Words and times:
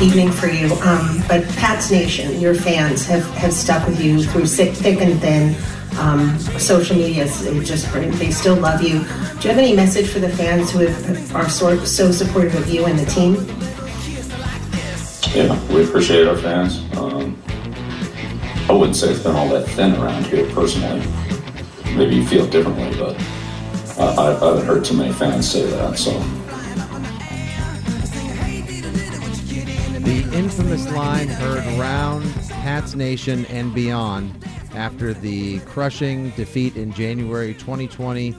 Evening 0.00 0.30
for 0.30 0.46
you. 0.46 0.72
Um, 0.82 1.22
but 1.26 1.46
Pats 1.56 1.90
Nation, 1.90 2.40
your 2.40 2.54
fans 2.54 3.04
have, 3.06 3.24
have 3.34 3.52
stuck 3.52 3.86
with 3.86 4.00
you 4.00 4.22
through 4.22 4.46
thick, 4.46 4.74
thick 4.74 5.00
and 5.00 5.20
thin. 5.20 5.56
Um, 5.98 6.38
social 6.58 6.96
media, 6.96 7.24
is 7.24 7.68
just 7.68 7.92
they 7.92 8.30
still 8.30 8.54
love 8.54 8.82
you. 8.82 9.00
Do 9.00 9.48
you 9.48 9.48
have 9.48 9.58
any 9.58 9.74
message 9.74 10.08
for 10.08 10.20
the 10.20 10.28
fans 10.28 10.70
who 10.70 10.86
have, 10.86 11.34
are 11.34 11.48
so, 11.48 11.84
so 11.84 12.12
supportive 12.12 12.54
of 12.54 12.68
you 12.68 12.86
and 12.86 12.96
the 12.96 13.06
team? 13.06 13.34
Yeah, 15.34 15.74
we 15.74 15.84
appreciate 15.84 16.28
our 16.28 16.36
fans. 16.36 16.78
Um, 16.96 17.36
I 18.68 18.72
wouldn't 18.72 18.96
say 18.96 19.10
it's 19.10 19.22
been 19.22 19.34
all 19.34 19.48
that 19.48 19.66
thin 19.70 19.96
around 19.96 20.26
here 20.26 20.48
personally. 20.52 21.04
Maybe 21.96 22.16
you 22.16 22.26
feel 22.26 22.46
differently, 22.46 22.90
but 22.98 23.16
I, 23.98 24.36
I 24.40 24.46
haven't 24.46 24.66
heard 24.66 24.84
too 24.84 24.96
many 24.96 25.12
fans 25.12 25.50
say 25.50 25.64
that. 25.66 25.98
So 25.98 26.12
The 30.04 30.30
infamous 30.32 30.88
line 30.90 31.28
heard 31.28 31.64
around 31.78 32.22
Pats 32.48 32.94
Nation 32.94 33.44
and 33.46 33.74
beyond 33.74 34.44
after 34.74 35.12
the 35.12 35.58
crushing 35.60 36.30
defeat 36.30 36.76
in 36.76 36.92
January 36.92 37.54
2020 37.54 38.34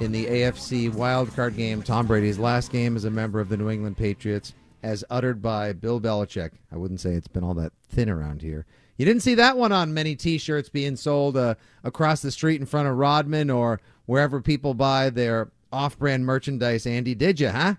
in 0.00 0.12
the 0.12 0.26
AFC 0.26 0.90
wildcard 0.90 1.56
game, 1.56 1.82
Tom 1.82 2.06
Brady's 2.06 2.38
last 2.38 2.70
game 2.70 2.96
as 2.96 3.04
a 3.04 3.10
member 3.10 3.40
of 3.40 3.48
the 3.48 3.56
New 3.56 3.68
England 3.70 3.96
Patriots, 3.96 4.54
as 4.82 5.04
uttered 5.10 5.42
by 5.42 5.72
Bill 5.72 6.00
Belichick. 6.00 6.50
I 6.70 6.76
wouldn't 6.76 7.00
say 7.00 7.10
it's 7.14 7.28
been 7.28 7.44
all 7.44 7.54
that 7.54 7.72
thin 7.88 8.08
around 8.08 8.42
here. 8.42 8.64
You 8.96 9.06
didn't 9.06 9.22
see 9.22 9.34
that 9.34 9.56
one 9.56 9.72
on 9.72 9.94
many 9.94 10.14
T-shirts 10.14 10.68
being 10.68 10.96
sold 10.96 11.36
uh, 11.36 11.54
across 11.82 12.22
the 12.22 12.30
street 12.30 12.60
in 12.60 12.66
front 12.66 12.88
of 12.88 12.96
Rodman 12.96 13.50
or 13.50 13.80
wherever 14.06 14.40
people 14.40 14.74
buy 14.74 15.10
their 15.10 15.50
off-brand 15.72 16.26
merchandise. 16.26 16.86
Andy, 16.86 17.14
did 17.14 17.40
you? 17.40 17.48
Huh? 17.48 17.74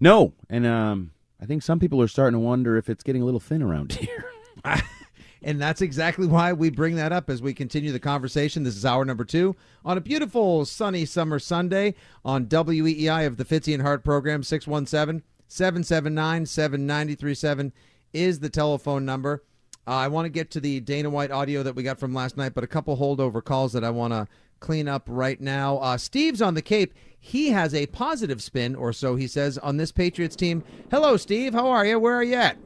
No, 0.00 0.32
and 0.48 0.66
um, 0.66 1.10
I 1.40 1.46
think 1.46 1.62
some 1.62 1.80
people 1.80 2.00
are 2.00 2.08
starting 2.08 2.34
to 2.34 2.44
wonder 2.44 2.76
if 2.76 2.88
it's 2.88 3.02
getting 3.02 3.22
a 3.22 3.24
little 3.24 3.40
thin 3.40 3.62
around 3.62 3.92
here. 3.94 4.24
and 5.42 5.60
that's 5.60 5.82
exactly 5.82 6.26
why 6.26 6.52
we 6.52 6.70
bring 6.70 6.96
that 6.96 7.12
up 7.12 7.28
as 7.28 7.42
we 7.42 7.52
continue 7.52 7.92
the 7.92 8.00
conversation. 8.00 8.62
This 8.62 8.76
is 8.76 8.86
hour 8.86 9.04
number 9.04 9.24
two 9.24 9.56
on 9.84 9.98
a 9.98 10.00
beautiful 10.00 10.64
sunny 10.64 11.04
summer 11.04 11.38
Sunday 11.38 11.94
on 12.24 12.46
WEEI 12.46 13.26
of 13.26 13.36
the 13.36 13.44
Fitzy 13.44 13.74
and 13.74 13.82
Hart 13.82 14.04
program. 14.04 14.42
617 14.42 15.22
779 15.48 16.46
7937 16.46 17.72
is 18.12 18.40
the 18.40 18.48
telephone 18.48 19.04
number. 19.04 19.42
Uh, 19.86 19.90
I 19.90 20.08
want 20.08 20.24
to 20.24 20.30
get 20.30 20.50
to 20.52 20.60
the 20.60 20.80
Dana 20.80 21.10
White 21.10 21.30
audio 21.30 21.62
that 21.62 21.74
we 21.74 21.82
got 21.82 21.98
from 21.98 22.14
last 22.14 22.36
night, 22.36 22.54
but 22.54 22.64
a 22.64 22.66
couple 22.66 22.96
holdover 22.96 23.44
calls 23.44 23.72
that 23.74 23.84
I 23.84 23.90
want 23.90 24.12
to 24.12 24.26
clean 24.60 24.88
up 24.88 25.04
right 25.06 25.38
now. 25.40 25.76
Uh, 25.78 25.98
Steve's 25.98 26.40
on 26.40 26.54
the 26.54 26.62
Cape. 26.62 26.94
He 27.20 27.50
has 27.50 27.74
a 27.74 27.86
positive 27.88 28.42
spin, 28.42 28.74
or 28.74 28.92
so 28.92 29.16
he 29.16 29.26
says, 29.26 29.58
on 29.58 29.76
this 29.76 29.92
Patriots 29.92 30.36
team. 30.36 30.64
Hello, 30.90 31.16
Steve. 31.16 31.52
How 31.52 31.68
are 31.68 31.84
you? 31.84 31.98
Where 31.98 32.14
are 32.14 32.24
you 32.24 32.34
at? 32.34 32.56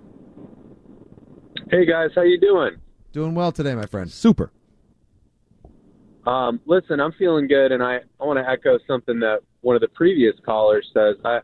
Hey 1.71 1.85
guys, 1.85 2.11
how 2.15 2.23
you 2.23 2.41
doing? 2.41 2.77
Doing 3.13 3.35
well 3.35 3.53
today, 3.53 3.75
my 3.75 3.87
friend. 3.87 4.11
Super. 4.11 4.53
Um, 6.25 6.61
listen, 6.67 7.01
I'm 7.01 7.13
feeling 7.13 7.49
good, 7.49 7.73
and 7.73 7.83
I, 7.83 8.01
I 8.21 8.25
want 8.25 8.39
to 8.39 8.49
echo 8.49 8.79
something 8.87 9.19
that 9.21 9.41
one 9.63 9.75
of 9.75 9.81
the 9.81 9.89
previous 9.89 10.35
callers 10.45 10.89
says. 10.95 11.17
I 11.25 11.41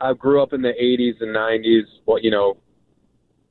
I 0.00 0.14
grew 0.14 0.42
up 0.42 0.52
in 0.52 0.62
the 0.62 0.72
80s 0.72 1.20
and 1.20 1.34
90s, 1.34 1.84
well, 2.06 2.18
you 2.18 2.32
know, 2.32 2.56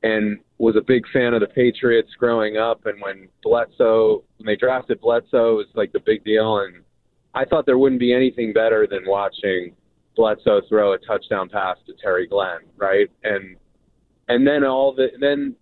and 0.02 0.38
was 0.62 0.76
a 0.76 0.80
big 0.80 1.02
fan 1.12 1.34
of 1.34 1.40
the 1.40 1.46
Patriots 1.48 2.10
growing 2.16 2.56
up. 2.56 2.86
And 2.86 3.02
when 3.02 3.28
Bledsoe, 3.42 4.22
when 4.36 4.46
they 4.46 4.54
drafted 4.54 5.00
Bledsoe, 5.00 5.54
it 5.54 5.54
was 5.54 5.66
like 5.74 5.92
the 5.92 5.98
big 5.98 6.22
deal. 6.22 6.58
And 6.58 6.84
I 7.34 7.44
thought 7.44 7.66
there 7.66 7.78
wouldn't 7.78 7.98
be 7.98 8.14
anything 8.14 8.52
better 8.52 8.86
than 8.88 9.02
watching 9.04 9.74
Bledsoe 10.14 10.60
throw 10.68 10.92
a 10.92 10.98
touchdown 10.98 11.48
pass 11.48 11.78
to 11.86 11.94
Terry 12.00 12.28
Glenn, 12.28 12.60
right? 12.76 13.10
And 13.24 13.56
and 14.28 14.46
then 14.46 14.62
all 14.62 14.94
the 14.94 15.08
then 15.20 15.56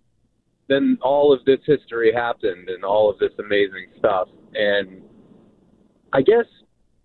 then 0.69 0.99
all 1.01 1.33
of 1.33 1.43
this 1.45 1.59
history 1.65 2.13
happened 2.13 2.69
and 2.69 2.85
all 2.85 3.09
of 3.09 3.17
this 3.17 3.31
amazing 3.39 3.87
stuff. 3.97 4.27
And 4.53 5.01
I 6.13 6.21
guess 6.21 6.45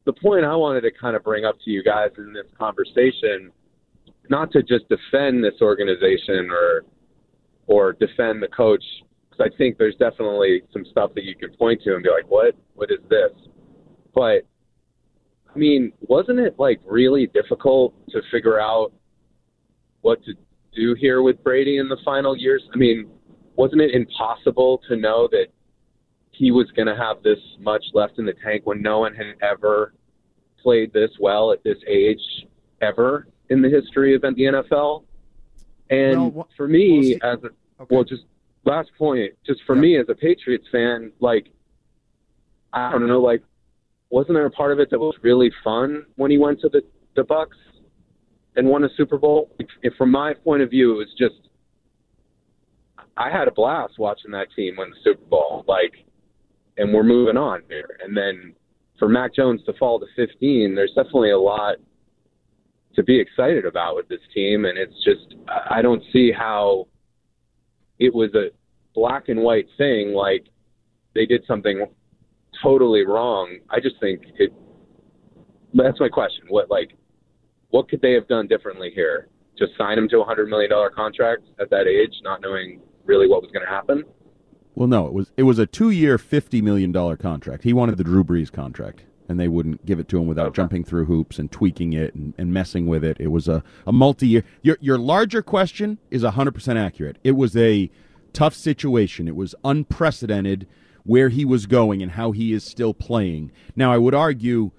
the 0.05 0.13
point 0.13 0.45
I 0.45 0.55
wanted 0.55 0.83
to 0.83 0.91
kind 0.91 1.17
of 1.17 1.25
bring 1.25 1.47
up 1.47 1.57
to 1.65 1.71
you 1.71 1.83
guys 1.83 2.11
in 2.19 2.35
this 2.35 2.47
conversation, 2.59 3.51
not 4.29 4.53
to 4.53 4.63
just 4.63 4.85
defend 4.91 5.43
this 5.43 5.63
organization 5.63 6.51
or 6.51 6.85
or 7.67 7.93
defend 7.93 8.43
the 8.43 8.49
coach, 8.49 8.85
because 9.29 9.51
I 9.53 9.57
think 9.57 9.79
there's 9.79 9.97
definitely 9.97 10.63
some 10.73 10.85
stuff 10.91 11.13
that 11.15 11.25
you 11.25 11.35
can 11.35 11.51
point 11.57 11.83
to 11.85 11.95
and 11.95 12.03
be 12.03 12.11
like, 12.11 12.31
what 12.31 12.55
what 12.75 12.91
is 12.91 13.01
this? 13.09 13.33
But 14.15 14.47
I 15.55 15.59
mean, 15.59 15.93
wasn't 16.03 16.39
it 16.39 16.57
like 16.59 16.81
really 16.85 17.27
difficult 17.29 17.95
to 18.11 18.21
figure 18.31 18.61
out 18.61 18.93
what 20.03 20.23
to 20.25 20.35
do 20.75 20.95
here 20.95 21.23
with 21.23 21.43
Brady 21.43 21.79
in 21.79 21.89
the 21.89 21.97
final 22.05 22.37
years? 22.37 22.63
I 22.73 22.77
mean, 22.77 23.09
wasn't 23.57 23.81
it 23.81 23.95
impossible 23.95 24.81
to 24.89 24.97
know 24.97 25.29
that 25.33 25.47
he 26.31 26.51
was 26.51 26.71
going 26.77 26.87
to 26.87 26.97
have 26.97 27.23
this 27.23 27.39
much 27.59 27.83
left 27.95 28.19
in 28.19 28.27
the 28.27 28.35
tank 28.45 28.67
when 28.67 28.83
no 28.83 29.01
one 29.01 29.15
had 29.15 29.27
ever 29.41 29.95
played 30.63 30.93
this 30.93 31.11
well 31.19 31.53
at 31.53 31.65
this 31.65 31.79
age 31.89 32.21
ever 32.83 33.29
in 33.49 33.63
the 33.63 33.71
history 33.71 34.15
of 34.15 34.21
the 34.21 34.29
NFL? 34.29 35.05
And 35.91 36.35
Well, 36.35 36.47
wh- 36.51 36.57
for 36.57 36.69
me, 36.69 37.19
well, 37.23 37.33
as 37.35 37.45
a 37.45 37.51
Okay. 37.83 37.95
well, 37.95 38.05
just 38.05 38.25
last 38.65 38.91
point, 38.99 39.33
just 39.45 39.63
for 39.65 39.75
Yeah. 39.75 39.81
me 39.83 39.97
as 39.99 40.09
a 40.09 40.15
Patriots 40.15 40.67
fan, 40.73 41.13
like 41.21 41.51
I 42.73 42.91
don't 42.93 43.07
know, 43.07 43.21
like 43.21 43.43
wasn't 44.11 44.35
there 44.37 44.47
a 44.47 44.51
part 44.51 44.73
of 44.73 44.79
it 44.81 44.91
that 44.91 44.99
was 44.99 45.15
really 45.23 45.51
fun 45.65 46.07
when 46.17 46.31
he 46.31 46.39
went 46.39 46.61
to 46.61 46.69
the 46.69 46.83
the 47.15 47.25
Bucs 47.25 47.57
and 48.57 48.69
won 48.69 48.85
a 48.85 48.89
Super 48.91 49.19
Bowl? 49.19 49.51
If, 49.59 49.69
if 49.83 49.95
from 49.95 50.11
my 50.11 50.35
point 50.35 50.63
of 50.63 50.71
view, 50.71 50.93
it 50.95 50.97
was 50.99 51.15
just 51.19 51.49
I 53.17 53.31
had 53.31 53.49
a 53.49 53.51
blast 53.51 53.99
watching 53.99 54.31
that 54.33 54.49
team 54.55 54.77
win 54.77 54.91
the 54.91 54.97
Super 55.03 55.25
Bowl. 55.27 55.65
Like, 55.67 55.95
and 56.77 56.93
we're 56.93 57.03
moving 57.03 57.37
on 57.39 57.63
here. 57.69 57.99
And 58.05 58.15
then 58.17 58.55
for 58.99 59.09
Mac 59.09 59.35
Jones 59.35 59.63
to 59.65 59.73
fall 59.75 59.99
to 59.99 60.07
15, 60.17 60.75
there's 60.75 60.93
definitely 60.95 61.31
a 61.31 61.39
lot 61.39 61.77
to 62.97 63.03
be 63.03 63.21
excited 63.21 63.65
about 63.65 63.95
with 63.95 64.09
this 64.09 64.21
team. 64.35 64.65
And 64.65 64.77
it's 64.77 65.05
just 65.05 65.35
I 65.71 65.83
don't 65.83 66.03
see 66.13 66.33
how 66.33 66.89
it 67.99 68.15
was 68.15 68.35
a 68.35 68.49
black 68.95 69.29
and 69.29 69.41
white 69.41 69.69
thing. 69.79 70.13
Like 70.13 70.47
they 71.15 71.27
did 71.27 71.43
something 71.47 71.87
totally 72.63 73.05
wrong. 73.07 73.59
I 73.71 73.81
just 73.81 73.97
think 74.01 74.23
it. 74.39 74.53
That's 75.75 76.01
my 76.01 76.09
question. 76.09 76.45
What 76.49 76.71
like, 76.71 76.93
what 77.69 77.89
could 77.89 78.01
they 78.01 78.13
have 78.13 78.27
done 78.29 78.47
differently 78.47 78.91
here? 78.95 79.29
Just 79.59 79.73
sign 79.79 79.99
him 79.99 80.09
to 80.11 80.21
a 80.21 80.25
hundred 80.25 80.49
million 80.49 80.71
dollar 80.71 80.91
contract 80.91 81.43
at 81.61 81.71
that 81.71 81.87
age, 81.87 82.15
not 82.23 82.41
knowing 82.41 82.81
really 83.05 83.29
what 83.29 83.43
was 83.43 83.51
going 83.53 83.65
to 83.65 83.71
happen. 83.71 84.05
Well, 84.75 84.89
no, 84.89 85.07
it 85.07 85.13
was 85.13 85.33
it 85.37 85.43
was 85.45 85.59
a 85.59 85.67
two 85.67 85.91
year, 85.91 86.19
fifty 86.19 86.61
million 86.61 86.93
dollar 86.93 87.17
contract. 87.17 87.65
He 87.65 87.73
wanted 87.73 87.97
the 87.97 88.05
Drew 88.05 88.25
Brees 88.25 88.53
contract, 88.53 89.05
and 89.29 89.39
they 89.41 89.49
wouldn't 89.49 89.85
give 89.87 89.99
it 89.99 90.09
to 90.09 90.19
him 90.19 90.27
without 90.27 90.47
Okay. 90.49 90.57
jumping 90.57 90.85
through 90.85 91.05
hoops 91.07 91.39
and 91.39 91.51
tweaking 91.51 91.93
it 91.93 92.15
and, 92.15 92.35
and 92.39 92.53
messing 92.53 92.87
with 92.87 93.03
it. 93.05 93.17
It 93.21 93.29
was 93.29 93.49
a, 93.49 93.63
a 93.87 93.93
multi 93.93 94.27
year. 94.29 94.45
Your 94.63 94.79
your 94.81 94.99
larger 94.99 95.43
question 95.43 95.99
is 96.11 96.23
hundred 96.23 96.53
percent 96.55 96.79
accurate. 96.79 97.19
It 97.25 97.33
was 97.33 97.57
a 97.57 97.91
tough 98.33 98.55
situation. 98.55 99.27
It 99.29 99.37
was 99.37 99.55
unprecedented 99.65 100.67
where 101.05 101.29
he 101.29 101.45
was 101.45 101.67
going 101.67 102.03
and 102.03 102.13
how 102.13 102.33
he 102.33 102.53
is 102.53 102.65
still 102.65 102.93
playing. 102.93 103.53
Now, 103.77 103.93
I 103.93 103.99
would 103.99 104.15
argue 104.15 104.73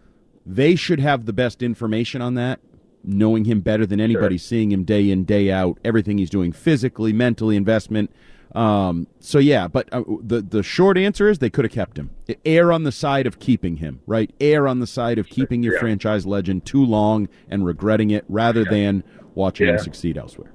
they 0.45 0.75
should 0.75 0.99
have 0.99 1.25
the 1.25 1.33
best 1.33 1.63
information 1.63 2.21
on 2.21 2.35
that, 2.35 2.59
knowing 3.03 3.45
him 3.45 3.61
better 3.61 3.85
than 3.85 3.99
anybody, 4.01 4.37
Sure. 4.37 4.47
seeing 4.47 4.71
him 4.71 4.83
day 4.83 5.09
in, 5.09 5.23
day 5.23 5.49
out, 5.51 5.79
everything 5.85 6.17
he's 6.17 6.29
doing 6.29 6.51
physically, 6.51 7.13
mentally, 7.13 7.55
investment. 7.55 8.11
Um, 8.55 9.07
so 9.19 9.39
yeah, 9.39 9.67
but 9.67 9.87
uh, 9.91 10.03
the 10.21 10.41
the 10.41 10.63
short 10.63 10.97
answer 10.97 11.29
is 11.29 11.39
they 11.39 11.49
could 11.49 11.65
have 11.65 11.71
kept 11.71 11.97
him. 11.97 12.09
Err 12.45 12.71
on 12.71 12.83
the 12.83 12.91
side 12.91 13.27
of 13.27 13.39
keeping 13.39 13.77
him, 13.77 13.99
right? 14.07 14.33
Err 14.39 14.67
on 14.67 14.79
the 14.79 14.87
side 14.87 15.17
of 15.19 15.27
keeping 15.27 15.63
your 15.63 15.73
Yeah. 15.75 15.79
franchise 15.81 16.25
legend 16.25 16.65
too 16.65 16.83
long 16.83 17.27
and 17.49 17.65
regretting 17.65 18.09
it, 18.09 18.23
rather 18.29 18.63
than 18.63 19.03
watching 19.35 19.67
him 19.67 19.77
succeed 19.77 20.17
elsewhere. 20.17 20.51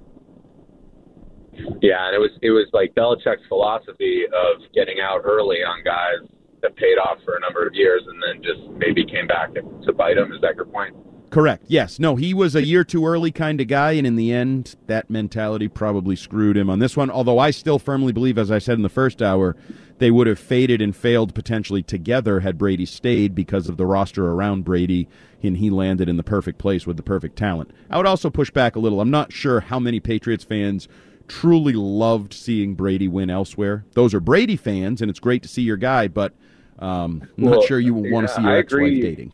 Yeah, 1.82 2.06
and 2.06 2.14
it 2.16 2.18
was 2.18 2.30
it 2.40 2.50
was 2.50 2.66
like 2.72 2.94
Belichick's 2.94 3.46
philosophy 3.48 4.24
of 4.26 4.62
getting 4.74 5.00
out 5.00 5.20
early 5.24 5.58
on 5.58 5.84
guys 5.84 6.26
that 6.62 6.74
paid 6.76 6.96
off 6.96 7.18
for 7.24 7.36
a 7.36 7.40
number 7.40 7.66
of 7.66 7.74
years, 7.74 8.02
and 8.06 8.22
then 8.22 8.42
just 8.42 8.70
maybe 8.78 9.04
came 9.04 9.26
back 9.26 9.52
to, 9.54 9.60
to 9.84 9.92
bite 9.92 10.16
him. 10.16 10.32
Is 10.32 10.40
that 10.40 10.56
your 10.56 10.64
point? 10.64 10.96
Correct. 11.32 11.64
Yes. 11.66 11.98
No, 11.98 12.16
he 12.16 12.34
was 12.34 12.54
a 12.54 12.62
year 12.62 12.84
too 12.84 13.06
early 13.06 13.32
kind 13.32 13.58
of 13.58 13.66
guy, 13.66 13.92
and 13.92 14.06
in 14.06 14.16
the 14.16 14.32
end, 14.34 14.76
that 14.86 15.08
mentality 15.08 15.66
probably 15.66 16.14
screwed 16.14 16.58
him 16.58 16.68
on 16.68 16.78
this 16.78 16.94
one. 16.94 17.10
Although 17.10 17.38
I 17.38 17.50
still 17.50 17.78
firmly 17.78 18.12
believe, 18.12 18.36
as 18.36 18.50
I 18.50 18.58
said 18.58 18.76
in 18.76 18.82
the 18.82 18.90
first 18.90 19.22
hour, 19.22 19.56
they 19.96 20.10
would 20.10 20.26
have 20.26 20.38
faded 20.38 20.82
and 20.82 20.94
failed 20.94 21.34
potentially 21.34 21.82
together 21.82 22.40
had 22.40 22.58
Brady 22.58 22.84
stayed 22.84 23.34
because 23.34 23.70
of 23.70 23.78
the 23.78 23.86
roster 23.86 24.30
around 24.30 24.66
Brady, 24.66 25.08
and 25.42 25.56
he 25.56 25.70
landed 25.70 26.06
in 26.06 26.18
the 26.18 26.22
perfect 26.22 26.58
place 26.58 26.86
with 26.86 26.98
the 26.98 27.02
perfect 27.02 27.36
talent. 27.36 27.70
I 27.88 27.96
would 27.96 28.06
also 28.06 28.28
push 28.28 28.50
back 28.50 28.76
a 28.76 28.78
little. 28.78 29.00
I'm 29.00 29.10
not 29.10 29.32
sure 29.32 29.60
how 29.60 29.78
many 29.78 30.00
Patriots 30.00 30.44
fans 30.44 30.86
truly 31.28 31.72
loved 31.72 32.34
seeing 32.34 32.74
Brady 32.74 33.08
win 33.08 33.30
elsewhere. 33.30 33.86
Those 33.94 34.12
are 34.12 34.20
Brady 34.20 34.56
fans, 34.56 35.00
and 35.00 35.10
it's 35.10 35.20
great 35.20 35.42
to 35.44 35.48
see 35.48 35.62
your 35.62 35.78
guy, 35.78 36.08
but 36.08 36.34
um, 36.78 37.22
I'm 37.38 37.44
Well, 37.44 37.54
not 37.60 37.64
sure 37.64 37.80
you 37.80 37.94
will 37.94 38.10
want 38.10 38.28
to 38.28 38.32
yeah, 38.32 38.36
see 38.36 38.42
your 38.42 38.56
ex-wife 38.56 38.80
agree. 38.80 39.00
dating. 39.00 39.32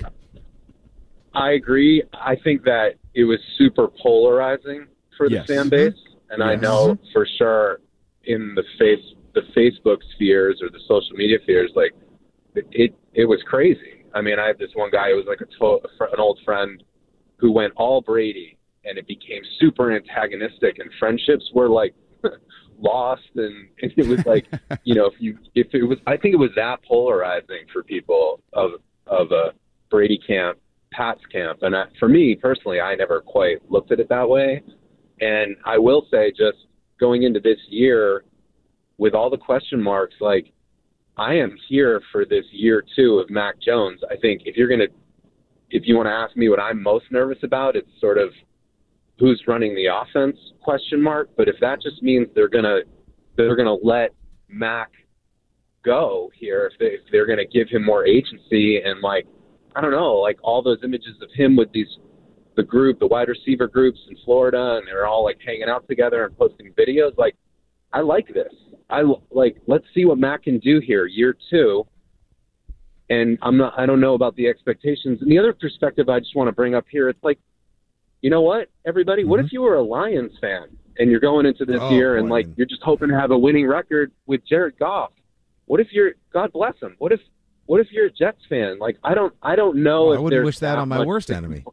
I 1.38 1.52
agree. 1.52 2.02
I 2.12 2.36
think 2.36 2.64
that 2.64 2.94
it 3.14 3.24
was 3.24 3.38
super 3.56 3.88
polarizing 4.02 4.86
for 5.16 5.28
the 5.28 5.36
Yes. 5.36 5.46
fan 5.46 5.68
base, 5.68 5.92
mm-hmm. 5.92 6.32
and 6.32 6.42
I 6.42 6.54
know 6.56 6.94
mm-hmm. 6.94 7.12
for 7.12 7.26
sure 7.38 7.80
in 8.24 8.54
the 8.54 8.64
face 8.78 9.04
the 9.34 9.42
Facebook 9.56 9.98
spheres 10.14 10.60
or 10.62 10.68
the 10.68 10.80
social 10.88 11.14
media 11.16 11.38
spheres, 11.42 11.70
like 11.74 11.94
it 12.54 12.94
it 13.14 13.24
was 13.24 13.40
crazy. 13.46 14.04
I 14.14 14.20
mean, 14.20 14.38
I 14.38 14.46
have 14.46 14.58
this 14.58 14.70
one 14.74 14.90
guy 14.90 15.10
who 15.10 15.16
was 15.16 15.26
like 15.26 15.40
a 15.40 15.46
to- 15.46 15.88
fr- 15.96 16.12
an 16.12 16.18
old 16.18 16.40
friend 16.44 16.82
who 17.36 17.52
went 17.52 17.72
all 17.76 18.00
Brady, 18.00 18.58
and 18.84 18.98
it 18.98 19.06
became 19.06 19.42
super 19.60 19.92
antagonistic, 19.92 20.78
and 20.78 20.90
friendships 20.98 21.50
were 21.54 21.68
like 21.68 21.94
lost, 22.78 23.30
and, 23.36 23.68
and 23.82 23.92
it 23.96 24.06
was 24.06 24.24
like 24.26 24.46
you 24.84 24.94
know 24.94 25.06
if 25.06 25.14
you 25.20 25.38
if 25.54 25.68
it 25.72 25.84
was 25.84 25.98
I 26.06 26.16
think 26.16 26.34
it 26.34 26.38
was 26.38 26.50
that 26.56 26.82
polarizing 26.84 27.64
for 27.72 27.82
people 27.82 28.40
of 28.52 28.72
of 29.06 29.30
a 29.30 29.52
Brady 29.90 30.18
camp, 30.18 30.58
Pat's 30.92 31.24
camp, 31.30 31.58
and 31.62 31.74
for 31.98 32.08
me 32.08 32.34
personally, 32.34 32.80
I 32.80 32.94
never 32.94 33.20
quite 33.20 33.58
looked 33.70 33.92
at 33.92 34.00
it 34.00 34.08
that 34.08 34.28
way, 34.28 34.62
and 35.20 35.56
I 35.64 35.78
will 35.78 36.06
say 36.10 36.30
just 36.30 36.58
going 36.98 37.22
into 37.22 37.40
this 37.40 37.58
year 37.68 38.24
with 38.98 39.14
all 39.14 39.30
the 39.30 39.38
question 39.38 39.82
marks, 39.82 40.16
like 40.20 40.52
I 41.16 41.34
am 41.34 41.56
here 41.68 42.00
for 42.12 42.24
this 42.24 42.44
year 42.52 42.84
two 42.96 43.18
of 43.18 43.30
Mac 43.30 43.60
Jones. 43.60 44.00
I 44.10 44.16
think 44.16 44.42
if 44.44 44.56
you're 44.56 44.68
gonna, 44.68 44.88
if 45.70 45.82
you 45.86 45.96
want 45.96 46.06
to 46.06 46.12
ask 46.12 46.36
me 46.36 46.48
what 46.48 46.60
I'm 46.60 46.82
most 46.82 47.06
nervous 47.10 47.38
about, 47.42 47.76
it's 47.76 47.88
sort 48.00 48.18
of 48.18 48.30
who's 49.18 49.42
running 49.48 49.74
the 49.74 49.86
offense 49.86 50.36
question 50.62 51.02
mark. 51.02 51.30
But 51.36 51.48
if 51.48 51.56
that 51.60 51.82
just 51.82 52.02
means 52.02 52.28
they're 52.34 52.48
gonna 52.48 52.80
they're 53.36 53.56
gonna 53.56 53.74
let 53.74 54.10
Mac 54.48 54.90
go 55.84 56.30
here, 56.34 56.70
if, 56.72 56.78
they, 56.78 56.86
if 56.86 57.00
they're 57.10 57.26
gonna 57.26 57.46
give 57.46 57.68
him 57.68 57.84
more 57.84 58.06
agency 58.06 58.80
and 58.84 59.00
like 59.00 59.26
I 59.78 59.80
don't 59.80 59.92
know, 59.92 60.14
like 60.14 60.38
all 60.42 60.60
those 60.60 60.78
images 60.82 61.14
of 61.22 61.30
him 61.32 61.54
with 61.54 61.70
these 61.70 61.86
the 62.56 62.64
group, 62.64 62.98
the 62.98 63.06
wide 63.06 63.28
receiver 63.28 63.68
groups 63.68 64.00
in 64.10 64.16
Florida, 64.24 64.78
and 64.78 64.86
they're 64.88 65.06
all 65.06 65.22
like 65.22 65.38
hanging 65.46 65.68
out 65.68 65.86
together 65.86 66.24
and 66.24 66.36
posting 66.36 66.72
videos. 66.72 67.16
Like 67.16 67.36
I 67.92 68.00
like 68.00 68.26
this. 68.34 68.52
I 68.90 69.04
like. 69.30 69.58
Let's 69.68 69.84
see 69.94 70.04
what 70.04 70.18
Matt 70.18 70.42
can 70.42 70.58
do 70.58 70.80
here, 70.80 71.06
year 71.06 71.36
two. 71.48 71.86
And 73.08 73.38
I'm 73.40 73.56
not. 73.56 73.78
I 73.78 73.86
don't 73.86 74.00
know 74.00 74.14
about 74.14 74.34
the 74.34 74.48
expectations. 74.48 75.22
And 75.22 75.30
the 75.30 75.38
other 75.38 75.52
perspective 75.52 76.08
I 76.08 76.18
just 76.18 76.34
want 76.34 76.48
to 76.48 76.52
bring 76.52 76.74
up 76.74 76.86
here, 76.90 77.08
it's 77.08 77.22
like, 77.22 77.38
you 78.20 78.30
know 78.30 78.42
what, 78.42 78.68
everybody, 78.84 79.24
what 79.24 79.38
if 79.38 79.46
mm-hmm. 79.46 79.54
you 79.54 79.62
were 79.62 79.76
a 79.76 79.82
Lions 79.82 80.32
fan 80.40 80.76
and 80.98 81.12
you're 81.12 81.20
going 81.20 81.46
into 81.46 81.64
this 81.64 81.78
Oh, 81.80 81.90
year 81.90 82.16
and 82.16 82.28
boy. 82.28 82.34
like 82.34 82.46
you're 82.56 82.66
just 82.66 82.82
hoping 82.82 83.10
to 83.10 83.14
have 83.14 83.30
a 83.30 83.38
winning 83.38 83.68
record 83.68 84.10
with 84.26 84.40
Jared 84.44 84.76
Goff? 84.80 85.12
What 85.66 85.78
if 85.78 85.92
you're? 85.92 86.14
God 86.32 86.52
bless 86.52 86.74
him. 86.82 86.96
What 86.98 87.12
if? 87.12 87.20
What 87.68 87.82
if 87.82 87.92
you're 87.92 88.06
a 88.06 88.10
Jets 88.10 88.40
fan? 88.48 88.78
Like 88.78 88.96
I 89.04 89.12
don't. 89.12 89.34
I 89.42 89.54
don't 89.54 89.82
know. 89.82 90.08
Oh, 90.08 90.12
I 90.12 90.14
if 90.14 90.20
wouldn't 90.22 90.42
wish 90.42 90.58
that 90.60 90.78
on 90.78 90.88
my 90.88 91.04
worst 91.04 91.30
enemy. 91.30 91.64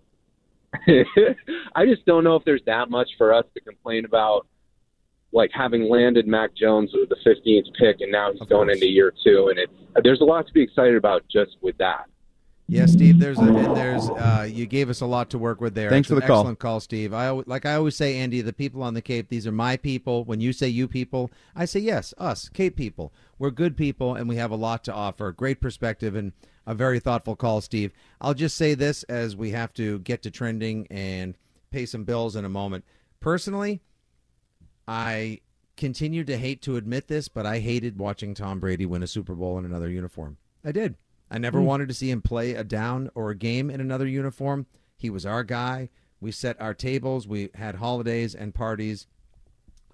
I 1.74 1.86
just 1.86 2.06
don't 2.06 2.25
know 2.25 2.36
if 2.36 2.44
there's 2.44 2.63
that 2.65 2.89
much 2.89 3.07
for 3.18 3.33
us 3.33 3.45
to 3.53 3.62
complain 3.62 4.03
about, 4.03 4.45
like 5.31 5.51
having 5.53 5.89
landed 5.89 6.27
Mac 6.27 6.53
Jones 6.53 6.92
with 6.94 7.07
the 7.07 7.15
15th 7.25 7.74
pick, 7.80 8.01
and 8.01 8.12
now 8.12 8.33
he's 8.33 8.45
going 8.50 8.69
into 8.69 8.86
year 8.86 9.13
two, 9.24 9.47
and 9.47 9.57
it's 9.57 9.71
there's 10.03 10.19
a 10.19 10.25
lot 10.25 10.45
to 10.47 10.53
be 10.53 10.62
excited 10.62 10.97
about 10.97 11.24
just 11.31 11.56
with 11.62 11.77
that. 11.77 12.07
Yeah, 12.67 12.88
Steve. 12.88 13.19
There's 13.19 13.38
a, 13.38 13.44
and 13.44 13.77
there's 13.77 14.09
uh, 14.09 14.47
you 14.50 14.65
gave 14.65 14.89
us 14.89 15.01
a 15.01 15.06
lot 15.06 15.29
to 15.29 15.38
work 15.38 15.62
with 15.62 15.75
there. 15.75 15.89
Thanks 15.89 16.09
It's 16.09 16.15
for 16.15 16.19
the 16.19 16.25
call. 16.25 16.39
Excellent 16.39 16.59
call, 16.59 16.79
Steve. 16.79 17.13
I 17.13 17.29
like 17.29 17.65
I 17.65 17.75
always 17.75 17.95
say, 17.95 18.17
Andy. 18.17 18.41
The 18.41 18.53
people 18.53 18.81
on 18.81 18.95
the 18.95 19.03
Cape, 19.03 19.29
these 19.29 19.45
are 19.45 19.51
my 19.51 19.77
people. 19.77 20.23
When 20.23 20.41
you 20.41 20.51
say 20.51 20.67
you 20.67 20.88
people, 20.88 21.29
I 21.56 21.65
say 21.65 21.79
yes, 21.79 22.13
us 22.17 22.50
Cape 22.50 22.75
people. 22.75 23.13
We're 23.38 23.51
good 23.51 23.77
people, 23.77 24.15
and 24.15 24.27
we 24.27 24.38
have 24.38 24.50
a 24.50 24.56
lot 24.56 24.83
to 24.85 24.94
offer. 24.94 25.31
Great 25.31 25.62
perspective 25.62 26.15
and 26.15 26.31
a 26.65 26.73
very 26.73 27.00
thoughtful 27.00 27.35
call, 27.35 27.62
Steve. 27.62 27.91
I'll 28.19 28.33
just 28.33 28.57
say 28.57 28.73
this 28.73 29.03
as 29.03 29.35
we 29.35 29.51
have 29.51 29.71
to 29.75 30.00
get 30.00 30.23
to 30.23 30.31
trending 30.31 30.88
and 30.89 31.38
pay 31.69 31.85
some 31.85 32.03
bills 32.03 32.35
in 32.35 32.45
a 32.45 32.50
moment. 32.50 32.83
Personally, 33.19 33.81
I 34.88 35.41
continue 35.77 36.23
to 36.23 36.38
hate 36.38 36.61
to 36.63 36.77
admit 36.77 37.07
this, 37.07 37.27
but 37.27 37.45
I 37.45 37.59
hated 37.59 38.00
watching 38.00 38.33
Tom 38.33 38.59
Brady 38.59 38.85
win 38.88 39.03
a 39.03 39.07
Super 39.07 39.35
Bowl 39.35 39.59
in 39.59 39.65
another 39.65 39.89
uniform. 39.89 40.38
I 40.63 40.71
did. 40.71 40.95
I 41.30 41.38
never 41.38 41.60
mm. 41.60 41.66
wanted 41.66 41.88
to 41.88 41.94
see 41.94 42.12
him 42.12 42.22
play 42.22 42.54
a 42.54 42.63
down 42.63 43.10
or 43.16 43.30
a 43.30 43.36
game 43.36 43.69
in 43.69 43.81
another 43.81 44.07
uniform. 44.07 44.68
He 44.98 45.10
was 45.10 45.25
our 45.25 45.44
guy. 45.44 45.89
We 46.19 46.31
set 46.31 46.60
our 46.62 46.74
tables. 46.74 47.27
We 47.27 47.50
had 47.56 47.75
holidays 47.75 48.36
and 48.36 48.54
parties, 48.54 49.07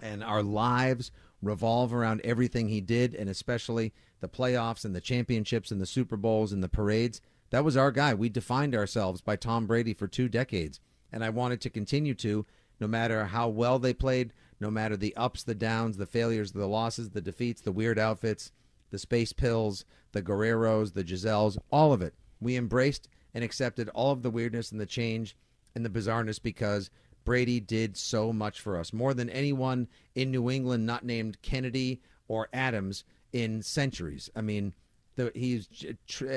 and 0.00 0.22
our 0.22 0.42
lives 0.42 1.10
revolve 1.42 1.92
around 1.92 2.20
everything 2.22 2.68
he 2.68 2.80
did, 2.80 3.14
and 3.14 3.28
especially 3.28 3.92
the 4.20 4.28
playoffs 4.28 4.84
and 4.84 4.94
the 4.94 5.00
championships 5.00 5.70
and 5.70 5.80
the 5.80 5.86
Super 5.86 6.16
Bowls 6.16 6.52
and 6.52 6.62
the 6.62 6.68
parades. 6.68 7.20
That 7.50 7.64
was 7.64 7.76
our 7.76 7.90
guy. 7.90 8.14
We 8.14 8.28
defined 8.28 8.74
ourselves 8.74 9.20
by 9.20 9.36
Tom 9.36 9.66
Brady 9.66 9.92
for 9.92 10.06
two 10.06 10.28
decades, 10.28 10.80
and 11.12 11.24
I 11.24 11.30
wanted 11.30 11.60
to 11.62 11.70
continue 11.70 12.14
to, 12.14 12.46
no 12.80 12.86
matter 12.86 13.26
how 13.26 13.48
well 13.48 13.78
they 13.78 13.92
played, 13.92 14.32
no 14.60 14.70
matter 14.70 14.96
the 14.96 15.14
ups, 15.16 15.42
the 15.42 15.54
downs, 15.54 15.96
the 15.96 16.06
failures, 16.06 16.52
the 16.52 16.66
losses, 16.66 17.10
the 17.10 17.20
defeats, 17.20 17.60
the 17.60 17.72
weird 17.72 17.98
outfits, 17.98 18.52
the 18.92 18.98
space 18.98 19.32
pills, 19.32 19.84
the 20.12 20.22
Guerreros, 20.22 20.92
the 20.92 21.02
Giseles, 21.02 21.58
all 21.72 21.92
of 21.92 22.02
it. 22.02 22.14
We 22.40 22.56
embraced 22.56 23.08
and 23.34 23.42
accepted 23.42 23.88
all 23.88 24.12
of 24.12 24.22
the 24.22 24.30
weirdness 24.30 24.70
and 24.70 24.80
the 24.80 24.86
change 24.86 25.36
and 25.74 25.84
the 25.84 25.90
bizarreness 25.90 26.40
because 26.40 26.90
Brady 27.24 27.58
did 27.58 27.96
so 27.96 28.32
much 28.32 28.60
for 28.60 28.78
us, 28.78 28.92
more 28.92 29.14
than 29.14 29.30
anyone 29.30 29.88
in 30.14 30.30
New 30.30 30.50
England 30.50 30.86
not 30.86 31.04
named 31.04 31.40
Kennedy 31.42 32.00
or 32.28 32.48
Adams 32.52 33.04
in 33.32 33.62
centuries. 33.62 34.30
I 34.36 34.42
mean, 34.42 34.74
the, 35.16 35.32
he's 35.34 35.68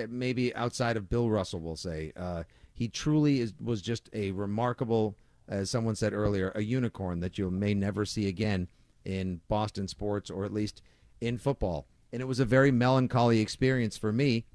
maybe 0.10 0.56
outside 0.56 0.98
of 0.98 1.10
Bill 1.10 1.30
Russell, 1.30 1.60
we'll 1.60 1.76
say. 1.76 2.12
Uh, 2.16 2.44
he 2.74 2.88
truly 2.88 3.42
is, 3.42 3.54
was 3.62 3.82
just 3.82 4.10
a 4.14 4.32
remarkable, 4.32 5.18
as 5.48 5.70
someone 5.70 5.96
said 5.96 6.14
earlier, 6.14 6.52
a 6.56 6.62
unicorn 6.62 7.20
that 7.22 7.38
you 7.38 7.50
may 7.50 7.74
never 7.74 8.06
see 8.06 8.28
again 8.28 8.68
in 9.04 9.42
Boston 9.48 9.88
sports 9.88 10.30
or 10.30 10.46
at 10.46 10.54
least 10.54 10.82
in 11.20 11.38
football. 11.38 11.88
And 12.16 12.22
it 12.22 12.28
was 12.28 12.40
a 12.40 12.46
very 12.46 12.72
melancholy 12.72 13.42
experience 13.42 13.98
for 13.98 14.14
me 14.14 14.46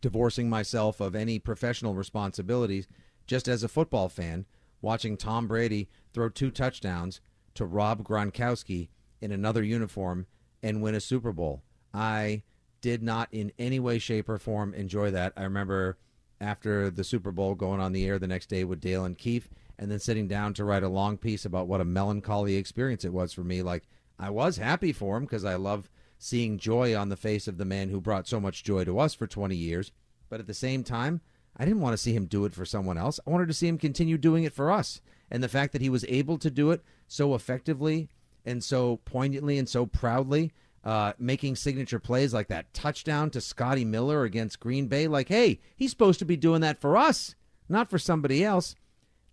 divorcing 0.00 0.50
myself 0.50 1.00
of 1.00 1.14
any 1.14 1.38
professional 1.38 1.94
responsibilities 1.94 2.88
just 3.24 3.46
as 3.46 3.62
a 3.62 3.68
football 3.68 4.08
fan 4.08 4.46
watching 4.80 5.16
Tom 5.16 5.46
Brady 5.46 5.88
throw 6.12 6.28
two 6.28 6.50
touchdowns 6.50 7.20
to 7.54 7.66
Rob 7.66 8.02
Gronkowski 8.02 8.88
in 9.20 9.30
another 9.30 9.62
uniform 9.62 10.26
and 10.60 10.82
win 10.82 10.96
a 10.96 11.00
Super 11.00 11.30
Bowl. 11.30 11.62
I 11.94 12.42
did 12.80 13.00
not 13.00 13.28
in 13.30 13.52
any 13.60 13.78
way 13.78 14.00
shape 14.00 14.28
or 14.28 14.38
form 14.38 14.74
enjoy 14.74 15.12
that. 15.12 15.34
I 15.36 15.44
remember 15.44 15.98
after 16.40 16.90
the 16.90 17.04
Super 17.04 17.30
Bowl 17.30 17.54
going 17.54 17.80
on 17.80 17.92
the 17.92 18.06
air 18.06 18.18
the 18.18 18.26
next 18.26 18.46
day 18.46 18.64
with 18.64 18.80
Dale 18.80 19.04
and 19.04 19.16
Keefe 19.16 19.48
and 19.78 19.88
then 19.88 20.00
sitting 20.00 20.26
down 20.26 20.52
to 20.54 20.64
write 20.64 20.82
a 20.82 20.88
long 20.88 21.16
piece 21.16 21.44
about 21.44 21.68
what 21.68 21.80
a 21.80 21.84
melancholy 21.84 22.56
experience 22.56 23.04
it 23.04 23.12
was 23.12 23.32
for 23.32 23.44
me 23.44 23.62
like 23.62 23.84
I 24.18 24.30
was 24.30 24.56
happy 24.56 24.92
for 24.92 25.16
him 25.16 25.26
because 25.26 25.44
I 25.44 25.54
love 25.54 25.88
seeing 26.22 26.56
joy 26.56 26.96
on 26.96 27.08
the 27.08 27.16
face 27.16 27.48
of 27.48 27.58
the 27.58 27.64
man 27.64 27.88
who 27.88 28.00
brought 28.00 28.28
so 28.28 28.38
much 28.38 28.62
joy 28.62 28.84
to 28.84 28.96
us 29.00 29.12
for 29.12 29.26
20 29.26 29.56
years. 29.56 29.90
But 30.28 30.38
at 30.38 30.46
the 30.46 30.54
same 30.54 30.84
time, 30.84 31.20
I 31.56 31.64
didn't 31.64 31.80
want 31.80 31.94
to 31.94 32.02
see 32.02 32.14
him 32.14 32.26
do 32.26 32.44
it 32.44 32.54
for 32.54 32.64
someone 32.64 32.96
else. 32.96 33.18
I 33.26 33.30
wanted 33.30 33.48
to 33.48 33.54
see 33.54 33.66
him 33.66 33.76
continue 33.76 34.16
doing 34.16 34.44
it 34.44 34.52
for 34.52 34.70
us. 34.70 35.00
And 35.32 35.42
the 35.42 35.48
fact 35.48 35.72
that 35.72 35.82
he 35.82 35.88
was 35.88 36.04
able 36.08 36.38
to 36.38 36.48
do 36.48 36.70
it 36.70 36.80
so 37.08 37.34
effectively 37.34 38.08
and 38.44 38.62
so 38.62 39.00
poignantly 39.04 39.58
and 39.58 39.68
so 39.68 39.84
proudly, 39.84 40.52
uh, 40.84 41.12
making 41.18 41.56
signature 41.56 41.98
plays 41.98 42.32
like 42.32 42.46
that 42.46 42.72
touchdown 42.72 43.28
to 43.30 43.40
Scotty 43.40 43.84
Miller 43.84 44.22
against 44.22 44.60
Green 44.60 44.86
Bay. 44.86 45.08
Like, 45.08 45.28
hey, 45.28 45.58
he's 45.74 45.90
supposed 45.90 46.20
to 46.20 46.24
be 46.24 46.36
doing 46.36 46.60
that 46.60 46.80
for 46.80 46.96
us, 46.96 47.34
not 47.68 47.90
for 47.90 47.98
somebody 47.98 48.44
else. 48.44 48.76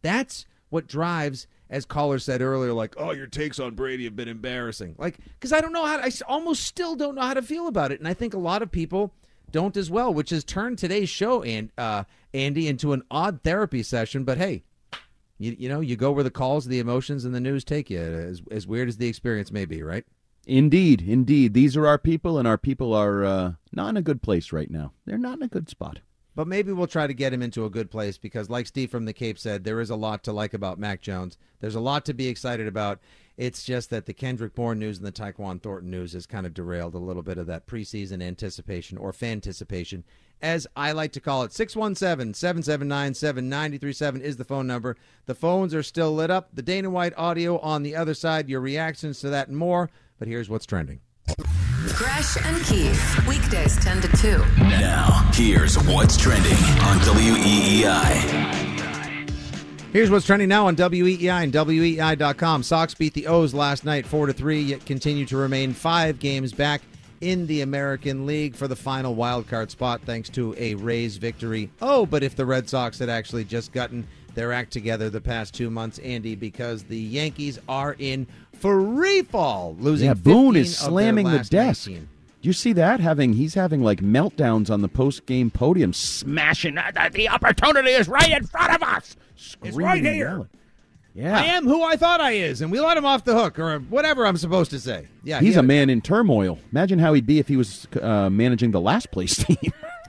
That's 0.01 0.47
what 0.69 0.87
drives, 0.87 1.45
as 1.69 1.85
caller 1.85 2.19
said 2.19 2.41
earlier, 2.41 2.73
like, 2.73 2.95
oh, 2.97 3.11
your 3.11 3.27
takes 3.27 3.59
on 3.59 3.75
Brady 3.75 4.05
have 4.05 4.15
been 4.15 4.27
embarrassing. 4.27 4.95
Like, 4.97 5.17
because 5.33 5.53
I 5.53 5.61
don't 5.61 5.73
know 5.73 5.85
how, 5.85 5.97
to, 5.97 6.05
I 6.05 6.11
almost 6.27 6.63
still 6.63 6.95
don't 6.95 7.15
know 7.15 7.21
how 7.21 7.35
to 7.35 7.41
feel 7.41 7.67
about 7.67 7.91
it. 7.91 7.99
And 7.99 8.07
I 8.07 8.13
think 8.13 8.33
a 8.33 8.39
lot 8.39 8.61
of 8.61 8.71
people 8.71 9.13
don't 9.51 9.77
as 9.77 9.89
well, 9.89 10.13
which 10.13 10.31
has 10.31 10.43
turned 10.43 10.77
today's 10.77 11.09
show, 11.09 11.43
and 11.43 11.71
uh, 11.77 12.03
Andy, 12.33 12.67
into 12.67 12.93
an 12.93 13.03
odd 13.11 13.41
therapy 13.43 13.83
session. 13.83 14.23
But 14.23 14.37
hey, 14.37 14.63
you, 15.37 15.55
you 15.57 15.69
know, 15.69 15.79
you 15.79 15.95
go 15.95 16.11
where 16.11 16.23
the 16.23 16.31
calls, 16.31 16.65
the 16.65 16.79
emotions, 16.79 17.25
and 17.25 17.33
the 17.33 17.39
news 17.39 17.63
take 17.63 17.89
you, 17.89 17.99
as, 17.99 18.41
as 18.51 18.67
weird 18.67 18.89
as 18.89 18.97
the 18.97 19.07
experience 19.07 19.51
may 19.51 19.65
be, 19.65 19.81
right? 19.81 20.05
Indeed, 20.45 21.03
indeed. 21.07 21.53
These 21.53 21.77
are 21.77 21.85
our 21.85 21.97
people, 21.99 22.39
and 22.39 22.47
our 22.47 22.57
people 22.57 22.93
are 22.93 23.23
uh, 23.23 23.51
not 23.71 23.89
in 23.89 23.97
a 23.97 24.01
good 24.01 24.21
place 24.21 24.51
right 24.51 24.69
now. 24.69 24.93
They're 25.05 25.17
not 25.17 25.37
in 25.37 25.43
a 25.43 25.47
good 25.47 25.69
spot. 25.69 25.99
But 26.35 26.47
maybe 26.47 26.71
we'll 26.71 26.87
try 26.87 27.07
to 27.07 27.13
get 27.13 27.33
him 27.33 27.41
into 27.41 27.65
a 27.65 27.69
good 27.69 27.91
place 27.91 28.17
because, 28.17 28.49
like 28.49 28.67
Steve 28.67 28.91
from 28.91 29.05
the 29.05 29.13
Cape 29.13 29.39
said, 29.39 29.63
there 29.63 29.81
is 29.81 29.89
a 29.89 29.95
lot 29.95 30.23
to 30.23 30.31
like 30.31 30.53
about 30.53 30.79
Mac 30.79 31.01
Jones. 31.01 31.37
There's 31.59 31.75
a 31.75 31.79
lot 31.79 32.05
to 32.05 32.13
be 32.13 32.27
excited 32.27 32.67
about. 32.67 32.99
It's 33.35 33.63
just 33.63 33.89
that 33.89 34.05
the 34.05 34.13
Kendrick 34.13 34.53
Bourne 34.53 34.79
news 34.79 34.97
and 34.97 35.07
the 35.07 35.11
Tyquan 35.13 35.61
Thornton 35.61 35.89
news 35.89 36.11
has 36.11 36.25
kind 36.25 36.45
of 36.45 36.53
derailed 36.53 36.93
a 36.93 36.99
little 36.99 37.23
bit 37.23 37.37
of 37.37 37.47
that 37.47 37.67
preseason 37.67 38.21
anticipation 38.21 38.97
or 38.97 39.13
fanticipation, 39.13 40.03
as 40.41 40.67
I 40.75 40.91
like 40.91 41.13
to 41.13 41.21
call 41.21 41.43
it. 41.43 41.53
617 41.53 42.33
779 42.33 43.13
7937 43.13 44.21
is 44.21 44.35
the 44.35 44.43
phone 44.43 44.67
number. 44.67 44.97
The 45.25 45.35
phones 45.35 45.73
are 45.73 45.83
still 45.83 46.13
lit 46.13 46.29
up. 46.29 46.49
The 46.53 46.61
Dana 46.61 46.89
White 46.89 47.13
audio 47.17 47.59
on 47.59 47.83
the 47.83 47.95
other 47.95 48.13
side, 48.13 48.49
your 48.49 48.61
reactions 48.61 49.19
to 49.21 49.29
that 49.29 49.47
and 49.47 49.57
more. 49.57 49.89
But 50.19 50.27
here's 50.27 50.49
what's 50.49 50.65
trending. 50.65 50.99
Gresh 51.93 52.37
and 52.45 52.63
Keefe, 52.65 53.27
weekdays 53.27 53.75
10 53.77 54.01
to 54.01 54.07
2. 54.17 54.37
Now, 54.57 55.29
here's 55.33 55.77
what's 55.77 56.17
trending 56.17 56.51
on 56.51 56.99
WEEI. 56.99 58.59
Here's 59.91 60.11
what's 60.11 60.25
trending 60.25 60.49
now 60.49 60.67
on 60.67 60.75
WEEI 60.75 61.43
and 61.43 61.51
WEEI.com. 61.51 62.63
Sox 62.63 62.93
beat 62.93 63.13
the 63.13 63.27
O's 63.27 63.53
last 63.53 63.85
night 63.85 64.05
4 64.05 64.27
to 64.27 64.33
3, 64.33 64.61
yet 64.61 64.85
continue 64.85 65.25
to 65.25 65.37
remain 65.37 65.73
five 65.73 66.19
games 66.19 66.53
back 66.53 66.81
in 67.21 67.47
the 67.47 67.61
American 67.61 68.25
League 68.25 68.55
for 68.55 68.67
the 68.67 68.75
final 68.75 69.15
wild 69.15 69.47
card 69.47 69.71
spot 69.71 70.01
thanks 70.05 70.29
to 70.29 70.55
a 70.57 70.75
Rays 70.75 71.17
victory. 71.17 71.69
Oh, 71.81 72.05
but 72.05 72.23
if 72.23 72.35
the 72.35 72.45
Red 72.45 72.69
Sox 72.69 72.99
had 72.99 73.09
actually 73.09 73.43
just 73.43 73.71
gotten 73.73 74.07
their 74.35 74.53
act 74.53 74.71
together 74.71 75.09
the 75.09 75.19
past 75.19 75.53
two 75.53 75.69
months, 75.69 75.99
Andy, 75.99 76.35
because 76.35 76.83
the 76.83 76.99
Yankees 76.99 77.59
are 77.67 77.95
in 77.99 78.27
free 78.59 79.21
fall, 79.23 79.75
losing. 79.79 80.07
Yeah, 80.07 80.13
Boone 80.13 80.55
is 80.55 80.77
slamming 80.77 81.25
the 81.29 81.39
desk. 81.39 81.87
19. 81.87 82.07
Do 82.41 82.47
you 82.47 82.53
see 82.53 82.71
that? 82.73 82.99
Having 83.01 83.33
he's 83.33 83.53
having 83.53 83.83
like 83.83 83.99
meltdowns 84.01 84.69
on 84.69 84.81
the 84.81 84.87
post 84.87 85.25
game 85.25 85.49
podium, 85.51 85.91
smashing. 85.91 86.77
"Uh, 86.77 87.09
The 87.11 87.27
opportunity 87.29 87.89
is 87.91 88.07
right 88.07 88.31
in 88.31 88.45
front 88.45 88.73
of 88.75 88.81
us. 88.81 89.17
It's 89.63 89.75
right 89.75 90.01
here. 90.03 90.47
Yeah, 91.15 91.37
I 91.37 91.45
am 91.45 91.65
who 91.65 91.83
I 91.83 91.97
thought 91.97 92.21
I 92.21 92.33
is, 92.33 92.61
and 92.61 92.71
we 92.71 92.79
let 92.79 92.95
him 92.95 93.03
off 93.03 93.25
the 93.25 93.33
hook, 93.33 93.59
or 93.59 93.79
whatever 93.79 94.25
I'm 94.25 94.37
supposed 94.37 94.71
to 94.71 94.79
say. 94.79 95.07
Yeah, 95.23 95.41
He's 95.41 95.55
had 95.55 95.65
a 95.65 95.67
man 95.67 95.89
in 95.89 95.99
turmoil. 96.01 96.59
Imagine 96.71 96.99
how 96.99 97.13
he'd 97.13 97.25
be 97.25 97.39
if 97.39 97.47
he 97.47 97.57
was 97.57 97.87
uh, 98.01 98.29
managing 98.29 98.71
the 98.71 98.79
last 98.79 99.11
place 99.11 99.35
team. 99.45 99.57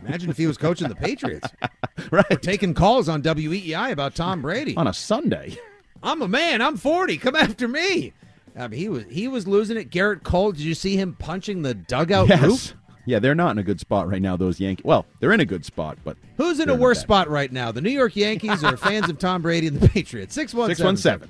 Imagine 0.06 0.30
if 0.30 0.36
he 0.36 0.46
was 0.46 0.56
coaching 0.56 0.88
the 0.88 0.94
Patriots, 0.94 1.48
right. 2.12 2.42
taking 2.42 2.74
calls 2.74 3.08
on 3.08 3.22
WEEI 3.22 3.90
about 3.90 4.14
Tom 4.14 4.40
Brady. 4.42 4.76
On 4.76 4.86
a 4.86 4.94
Sunday. 4.94 5.56
I'm 6.02 6.22
a 6.22 6.28
man. 6.28 6.62
I'm 6.62 6.76
40. 6.76 7.16
Come 7.18 7.34
after 7.34 7.66
me. 7.66 8.12
I 8.56 8.68
mean, 8.68 8.78
he 8.80 8.88
was 8.88 9.04
he 9.10 9.28
was 9.28 9.46
losing 9.46 9.76
it. 9.76 9.90
Gerrit 9.90 10.22
Cole. 10.22 10.52
Did 10.52 10.62
you 10.62 10.74
see 10.74 10.96
him 10.96 11.14
punching 11.18 11.62
the 11.62 11.74
dugout 11.74 12.28
Yes. 12.28 12.42
roof? 12.42 12.74
Yeah, 13.06 13.18
they're 13.18 13.34
not 13.34 13.52
in 13.52 13.58
a 13.58 13.62
good 13.62 13.80
spot 13.80 14.08
right 14.08 14.20
now, 14.20 14.36
those 14.36 14.60
Yankees. 14.60 14.84
Well, 14.84 15.06
they're 15.20 15.32
in 15.32 15.40
a 15.40 15.44
good 15.46 15.64
spot, 15.64 15.98
but. 16.04 16.16
Who's 16.36 16.60
in 16.60 16.68
a 16.68 16.74
worse 16.74 17.00
spot 17.00 17.28
right 17.30 17.50
now? 17.50 17.72
The 17.72 17.80
New 17.80 17.90
York 17.90 18.14
Yankees 18.14 18.62
or 18.62 18.76
fans 18.76 19.08
of 19.08 19.18
Tom 19.18 19.42
Brady 19.42 19.66
and 19.68 19.80
the 19.80 19.88
Patriots? 19.88 20.34
Six 20.34 20.52
one 20.54 20.68
617. 20.74 21.28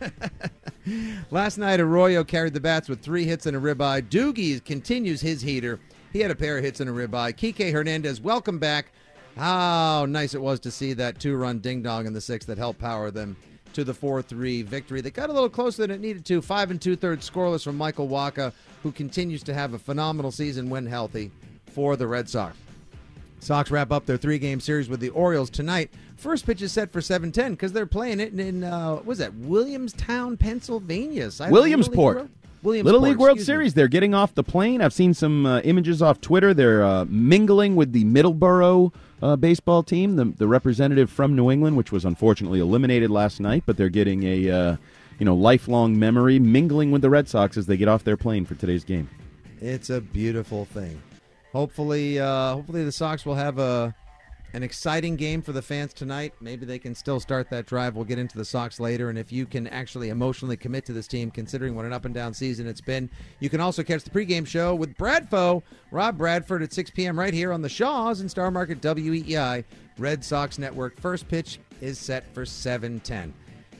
Last 1.30 1.58
night, 1.58 1.78
Arroyo 1.78 2.24
carried 2.24 2.54
the 2.54 2.60
bats 2.60 2.88
with 2.88 3.00
three 3.02 3.24
hits 3.24 3.46
and 3.46 3.56
a 3.56 3.60
ribeye. 3.60 4.08
Doogie 4.08 4.64
continues 4.64 5.20
his 5.20 5.42
heater. 5.42 5.78
He 6.12 6.20
had 6.20 6.30
a 6.30 6.34
pair 6.34 6.58
of 6.58 6.64
hits 6.64 6.80
and 6.80 6.88
a 6.88 6.92
ribeye. 6.92 7.34
Kike 7.36 7.70
Hernandez, 7.70 8.20
welcome 8.20 8.58
back. 8.58 8.92
How 9.36 10.06
nice 10.08 10.34
it 10.34 10.40
was 10.42 10.58
to 10.60 10.70
see 10.70 10.94
that 10.94 11.20
two-run 11.20 11.60
ding-dong 11.60 12.06
in 12.06 12.12
the 12.12 12.20
sixth 12.20 12.48
that 12.48 12.58
helped 12.58 12.80
power 12.80 13.10
them 13.10 13.36
to 13.74 13.84
the 13.84 13.92
4-3 13.92 14.64
victory. 14.64 15.00
They 15.00 15.10
got 15.10 15.30
a 15.30 15.32
little 15.32 15.48
closer 15.48 15.82
than 15.82 15.90
it 15.90 16.00
needed 16.00 16.24
to. 16.26 16.42
Five 16.42 16.70
and 16.70 16.80
two-thirds 16.80 17.28
scoreless 17.28 17.64
from 17.64 17.76
Michael 17.76 18.08
Wacha, 18.08 18.52
who 18.82 18.92
continues 18.92 19.42
to 19.44 19.54
have 19.54 19.74
a 19.74 19.78
phenomenal 19.78 20.30
season 20.30 20.70
when 20.70 20.86
healthy 20.86 21.30
for 21.72 21.96
the 21.96 22.06
Red 22.06 22.28
Sox. 22.28 22.56
Sox 23.40 23.70
wrap 23.70 23.90
up 23.90 24.06
their 24.06 24.16
three-game 24.16 24.60
series 24.60 24.88
with 24.88 25.00
the 25.00 25.08
Orioles 25.10 25.50
tonight. 25.50 25.90
First 26.16 26.44
pitch 26.44 26.60
is 26.60 26.72
set 26.72 26.92
for 26.92 27.00
7:10 27.00 27.52
because 27.52 27.72
they're 27.72 27.86
playing 27.86 28.20
it 28.20 28.32
in, 28.34 28.40
in 28.40 28.64
uh, 28.64 28.96
what 28.96 29.06
was 29.06 29.18
that 29.18 29.34
Williamstown, 29.34 30.36
Pennsylvania. 30.36 31.30
Side 31.30 31.46
of 31.46 31.52
Little 31.52 31.64
League 31.64 31.70
Williamsport. 31.70 32.28
Williamsport, 32.62 32.84
Little 32.84 33.00
League 33.08 33.18
World 33.18 33.38
excuse 33.38 33.48
me. 33.48 33.52
Series. 33.54 33.74
They're 33.74 33.88
getting 33.88 34.12
off 34.12 34.34
the 34.34 34.42
plane. 34.44 34.82
I've 34.82 34.92
seen 34.92 35.14
some 35.14 35.46
uh, 35.46 35.60
images 35.60 36.02
off 36.02 36.20
Twitter. 36.20 36.52
They're 36.52 36.84
uh, 36.84 37.06
mingling 37.08 37.74
with 37.74 37.92
the 37.92 38.04
Middleborough 38.04 38.92
uh, 39.22 39.36
baseball 39.36 39.82
team, 39.82 40.16
the, 40.16 40.24
the 40.24 40.46
representative 40.46 41.10
from 41.10 41.36
New 41.36 41.50
England, 41.50 41.76
which 41.76 41.92
was 41.92 42.04
unfortunately 42.04 42.60
eliminated 42.60 43.10
last 43.10 43.40
night. 43.40 43.64
But 43.66 43.76
they're 43.76 43.88
getting 43.88 44.22
a 44.24 44.50
uh, 44.50 44.76
you 45.18 45.26
know 45.26 45.34
lifelong 45.34 45.98
memory, 45.98 46.38
mingling 46.38 46.90
with 46.90 47.02
the 47.02 47.10
Red 47.10 47.28
Sox 47.28 47.56
as 47.56 47.66
they 47.66 47.76
get 47.76 47.88
off 47.88 48.04
their 48.04 48.16
plane 48.16 48.44
for 48.44 48.54
today's 48.54 48.84
game. 48.84 49.08
It's 49.60 49.90
a 49.90 50.00
beautiful 50.00 50.64
thing. 50.64 51.00
Hopefully, 51.52 52.18
uh, 52.18 52.54
hopefully 52.54 52.84
the 52.84 52.92
Sox 52.92 53.26
will 53.26 53.34
have 53.34 53.58
a 53.58 53.94
an 54.52 54.62
exciting 54.62 55.16
game 55.16 55.42
for 55.42 55.52
the 55.52 55.62
fans 55.62 55.92
tonight. 55.92 56.34
Maybe 56.40 56.66
they 56.66 56.78
can 56.78 56.94
still 56.94 57.20
start 57.20 57.50
that 57.50 57.66
drive. 57.66 57.94
We'll 57.94 58.04
get 58.04 58.18
into 58.18 58.36
the 58.36 58.44
Sox 58.44 58.80
later, 58.80 59.08
and 59.08 59.18
if 59.18 59.30
you 59.30 59.46
can 59.46 59.66
actually 59.68 60.08
emotionally 60.08 60.56
commit 60.56 60.84
to 60.86 60.92
this 60.92 61.06
team, 61.06 61.30
considering 61.30 61.74
what 61.74 61.84
an 61.84 61.92
up 61.92 62.04
and 62.04 62.14
down 62.14 62.34
season 62.34 62.66
it's 62.66 62.80
been, 62.80 63.08
you 63.38 63.48
can 63.48 63.60
also 63.60 63.82
catch 63.82 64.02
the 64.02 64.10
pregame 64.10 64.46
show 64.46 64.74
with 64.74 64.96
Bradfo, 64.96 65.62
Rob 65.90 66.18
Bradford 66.18 66.62
at 66.62 66.72
6 66.72 66.90
p.m. 66.90 67.18
right 67.18 67.34
here 67.34 67.52
on 67.52 67.62
the 67.62 67.68
Shaws 67.68 68.20
and 68.20 68.30
Star 68.30 68.50
Market 68.50 68.80
WEEI 68.80 69.64
Red 69.98 70.24
Sox 70.24 70.58
Network. 70.58 70.98
First 71.00 71.28
pitch 71.28 71.60
is 71.80 71.98
set 71.98 72.32
for 72.34 72.44
7:10. 72.44 73.32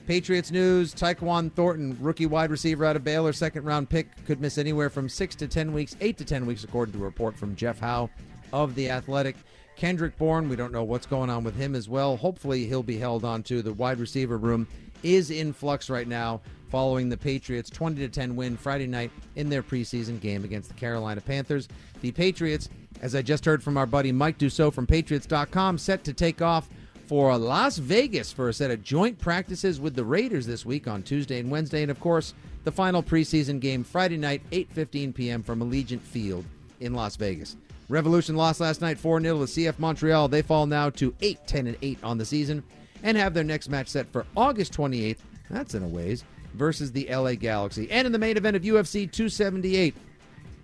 Patriots 0.07 0.51
news: 0.51 0.93
Tyquan 0.95 1.53
Thornton, 1.53 1.97
rookie 2.01 2.27
wide 2.27 2.51
receiver 2.51 2.85
out 2.85 2.97
of 2.97 3.05
Baylor, 3.05 3.33
second 3.33 3.65
round 3.65 3.89
pick, 3.89 4.09
could 4.25 4.41
miss 4.41 4.59
anywhere 4.59 4.91
from 4.91 5.09
six 5.09 5.35
to 5.37 5.47
ten 5.47 5.73
weeks, 5.73 5.97
eight 6.01 6.19
to 6.19 6.25
ten 6.25 6.47
weeks, 6.47 6.65
according 6.65 6.93
to 6.95 7.01
a 7.01 7.05
report 7.05 7.37
from 7.37 7.55
Jeff 7.55 7.79
Howe 7.79 8.11
of 8.53 8.75
the 8.75 8.91
Athletic. 8.91 9.37
Kendrick 9.81 10.19
Bourne, 10.19 10.51
we 10.51 10.57
don't 10.57 10.73
know 10.73 10.85
what's 10.85 11.07
going 11.07 11.31
on 11.31 11.43
with 11.43 11.57
him 11.57 11.75
as 11.75 11.89
well. 11.89 12.19
Hopefully, 12.19 12.67
he'll 12.67 12.83
be 12.83 12.99
held 12.99 13.25
on 13.25 13.43
to. 13.45 13.63
The 13.63 13.73
wide 13.73 13.99
receiver 13.99 14.37
room 14.37 14.69
is 15.03 15.31
in 15.31 15.55
flux 15.55 15.89
right 15.89 16.07
now 16.07 16.43
following 16.69 17.09
the 17.09 17.17
Patriots' 17.17 17.71
20 17.71 17.97
to 17.97 18.09
10 18.11 18.37
win 18.37 18.59
Friday 18.59 18.87
night 18.87 19.11
in 19.37 19.49
their 19.49 19.63
preseason 19.63 20.21
game 20.21 20.45
against 20.45 20.69
the 20.69 20.75
Carolina 20.75 21.23
Panthers. 21.23 21.67
The 22.03 22.13
Patriots, 22.13 22.69
as 23.01 23.15
I 23.15 23.23
just 23.23 23.47
heard 23.47 23.63
from 23.63 23.79
our 23.79 23.87
buddy 23.87 24.13
Mike 24.13 24.37
Dussault 24.37 24.75
from 24.75 24.87
Patriots.com, 24.87 25.79
set 25.79 26.05
to 26.05 26.13
take 26.13 26.43
off 26.43 26.69
for 27.07 27.35
Las 27.39 27.79
Vegas 27.79 28.31
for 28.31 28.51
a 28.51 28.53
set 28.53 28.71
of 28.71 28.83
joint 28.83 29.19
practices 29.19 29.81
with 29.81 29.95
the 29.95 30.05
Raiders 30.05 30.45
this 30.45 30.67
week 30.67 30.89
on 30.89 31.03
Tuesday 31.03 31.41
and 31.41 31.51
Wednesday, 31.51 31.81
and 31.81 31.91
of 31.91 31.99
course, 32.01 32.35
the 32.65 32.71
final 32.71 33.03
preseason 33.03 33.59
game 33.59 33.83
Friday 33.83 34.19
night, 34.19 34.43
8:15 34.51 35.15
p.m. 35.15 35.43
from 35.43 35.61
Allegiant 35.61 36.03
Field 36.03 36.45
in 36.81 36.93
Las 36.93 37.17
Vegas. 37.17 37.57
Revolution 37.91 38.37
lost 38.37 38.61
last 38.61 38.81
night 38.81 39.01
4 39.01 39.21
0 39.21 39.39
to 39.41 39.45
CF 39.45 39.79
Montreal. 39.81 40.29
They 40.29 40.43
fall 40.43 40.67
now 40.67 40.91
to 40.91 41.13
8 41.21 41.45
10 41.45 41.67
and 41.67 41.77
8 41.83 41.99
on 42.05 42.19
the 42.19 42.25
season 42.25 42.63
and 43.03 43.17
have 43.17 43.35
their 43.35 43.43
next 43.43 43.69
match 43.69 43.89
set 43.89 44.11
for 44.13 44.25
August 44.37 44.73
28th. 44.73 45.19
That's 45.51 45.75
in 45.75 45.83
a 45.83 45.89
ways 45.89 46.25
versus 46.55 46.93
the 46.93 47.09
LA 47.11 47.35
Galaxy. 47.35 47.91
And 47.91 48.07
in 48.07 48.13
the 48.13 48.19
main 48.19 48.37
event 48.37 48.57
of 48.57 48.63
UFC 48.63 49.11
278, 49.11 49.97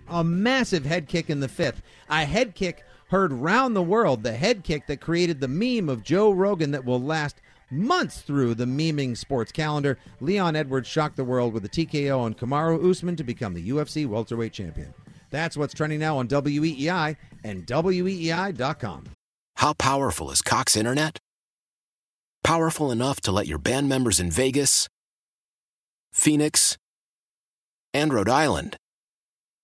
a 0.07 0.23
massive 0.23 0.85
head 0.85 1.09
kick 1.09 1.29
in 1.29 1.41
the 1.41 1.49
fifth. 1.49 1.81
A 2.09 2.23
head 2.23 2.55
kick 2.55 2.85
heard 3.09 3.33
round 3.33 3.75
the 3.75 3.81
world. 3.81 4.23
The 4.23 4.31
head 4.31 4.63
kick 4.63 4.87
that 4.87 5.01
created 5.01 5.41
the 5.41 5.49
meme 5.49 5.89
of 5.89 6.03
Joe 6.03 6.31
Rogan 6.31 6.71
that 6.71 6.85
will 6.85 7.01
last 7.01 7.41
months 7.69 8.21
through 8.21 8.55
the 8.55 8.65
memeing 8.65 9.17
sports 9.17 9.51
calendar. 9.51 9.97
Leon 10.21 10.55
Edwards 10.55 10.87
shocked 10.87 11.17
the 11.17 11.25
world 11.25 11.53
with 11.53 11.65
a 11.65 11.69
TKO 11.69 12.19
on 12.19 12.33
Kamaru 12.35 12.89
Usman 12.89 13.17
to 13.17 13.25
become 13.25 13.53
the 13.53 13.69
UFC 13.69 14.07
welterweight 14.07 14.53
champion. 14.53 14.93
That's 15.29 15.57
what's 15.57 15.73
trending 15.73 15.99
now 15.99 16.17
on 16.17 16.27
WEEI 16.27 17.15
and 17.43 17.65
WEEI.com. 17.65 19.03
How 19.57 19.73
powerful 19.73 20.31
is 20.31 20.41
Cox 20.41 20.75
Internet? 20.75 21.17
Powerful 22.43 22.91
enough 22.91 23.19
to 23.21 23.31
let 23.31 23.47
your 23.47 23.57
band 23.57 23.89
members 23.89 24.19
in 24.19 24.31
Vegas, 24.31 24.87
Phoenix, 26.13 26.77
and 27.93 28.13
Rhode 28.13 28.29
Island 28.29 28.77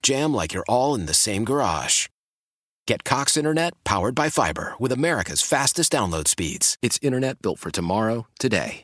jam 0.04 0.34
like 0.34 0.54
you're 0.54 0.66
all 0.68 0.96
in 0.96 1.06
the 1.06 1.14
same 1.14 1.46
garage. 1.46 2.08
Get 2.86 3.04
Cox 3.06 3.38
Internet 3.38 3.74
powered 3.86 4.14
by 4.16 4.30
fiber 4.30 4.74
with 4.78 4.92
America's 4.92 5.42
fastest 5.42 5.92
download 5.94 6.28
speeds. 6.28 6.78
It's 6.82 7.00
internet 7.02 7.42
built 7.42 7.60
for 7.60 7.72
tomorrow, 7.72 8.28
today. 8.38 8.84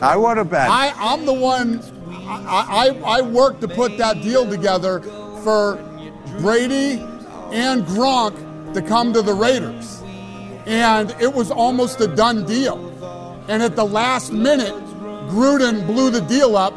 I 0.00 0.16
want 0.16 0.38
have 0.38 0.50
bet. 0.50 0.70
I, 0.70 0.92
I'm 0.96 1.26
the 1.26 1.32
one. 1.32 1.80
I, 2.08 2.88
I 3.04 3.18
I 3.18 3.20
worked 3.22 3.60
to 3.62 3.68
put 3.68 3.98
that 3.98 4.22
deal 4.22 4.48
together 4.48 5.00
for 5.42 5.76
Brady 6.40 7.00
and 7.52 7.84
Gronk 7.84 8.74
to 8.74 8.82
come 8.82 9.12
to 9.14 9.22
the 9.22 9.34
Raiders, 9.34 10.00
and 10.66 11.10
it 11.20 11.32
was 11.34 11.50
almost 11.50 12.00
a 12.00 12.06
done 12.06 12.46
deal. 12.46 12.86
And 13.48 13.64
at 13.64 13.74
the 13.74 13.84
last 13.84 14.32
minute, 14.32 14.74
Gruden 15.30 15.86
blew 15.86 16.10
the 16.10 16.20
deal 16.20 16.56
up 16.56 16.74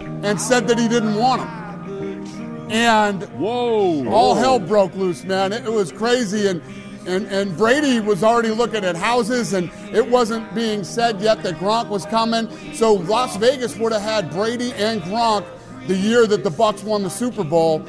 and 0.00 0.40
said 0.40 0.66
that 0.68 0.78
he 0.78 0.88
didn't 0.88 1.16
want 1.16 1.42
him. 1.42 2.70
And 2.70 3.22
whoa, 3.38 4.08
all 4.08 4.34
hell 4.34 4.58
broke 4.58 4.94
loose, 4.94 5.24
man. 5.24 5.52
It, 5.52 5.66
it 5.66 5.72
was 5.72 5.92
crazy, 5.92 6.48
and 6.48 6.62
and 7.06 7.26
and 7.28 7.56
Brady 7.56 8.00
was 8.00 8.22
already 8.22 8.50
looking 8.50 8.84
at 8.84 8.96
houses, 8.96 9.52
and 9.52 9.70
it 9.92 10.08
wasn't 10.08 10.54
being 10.54 10.84
said 10.84 11.20
yet 11.20 11.42
that 11.42 11.54
Gronk 11.56 11.88
was 11.88 12.04
coming. 12.06 12.50
So 12.74 12.94
Las 12.94 13.36
Vegas 13.36 13.76
would 13.76 13.92
have 13.92 14.02
had 14.02 14.30
Brady 14.30 14.72
and 14.74 15.02
Gronk 15.02 15.46
the 15.86 15.96
year 15.96 16.26
that 16.26 16.44
the 16.44 16.50
Bucs 16.50 16.82
won 16.82 17.02
the 17.02 17.10
Super 17.10 17.44
Bowl, 17.44 17.84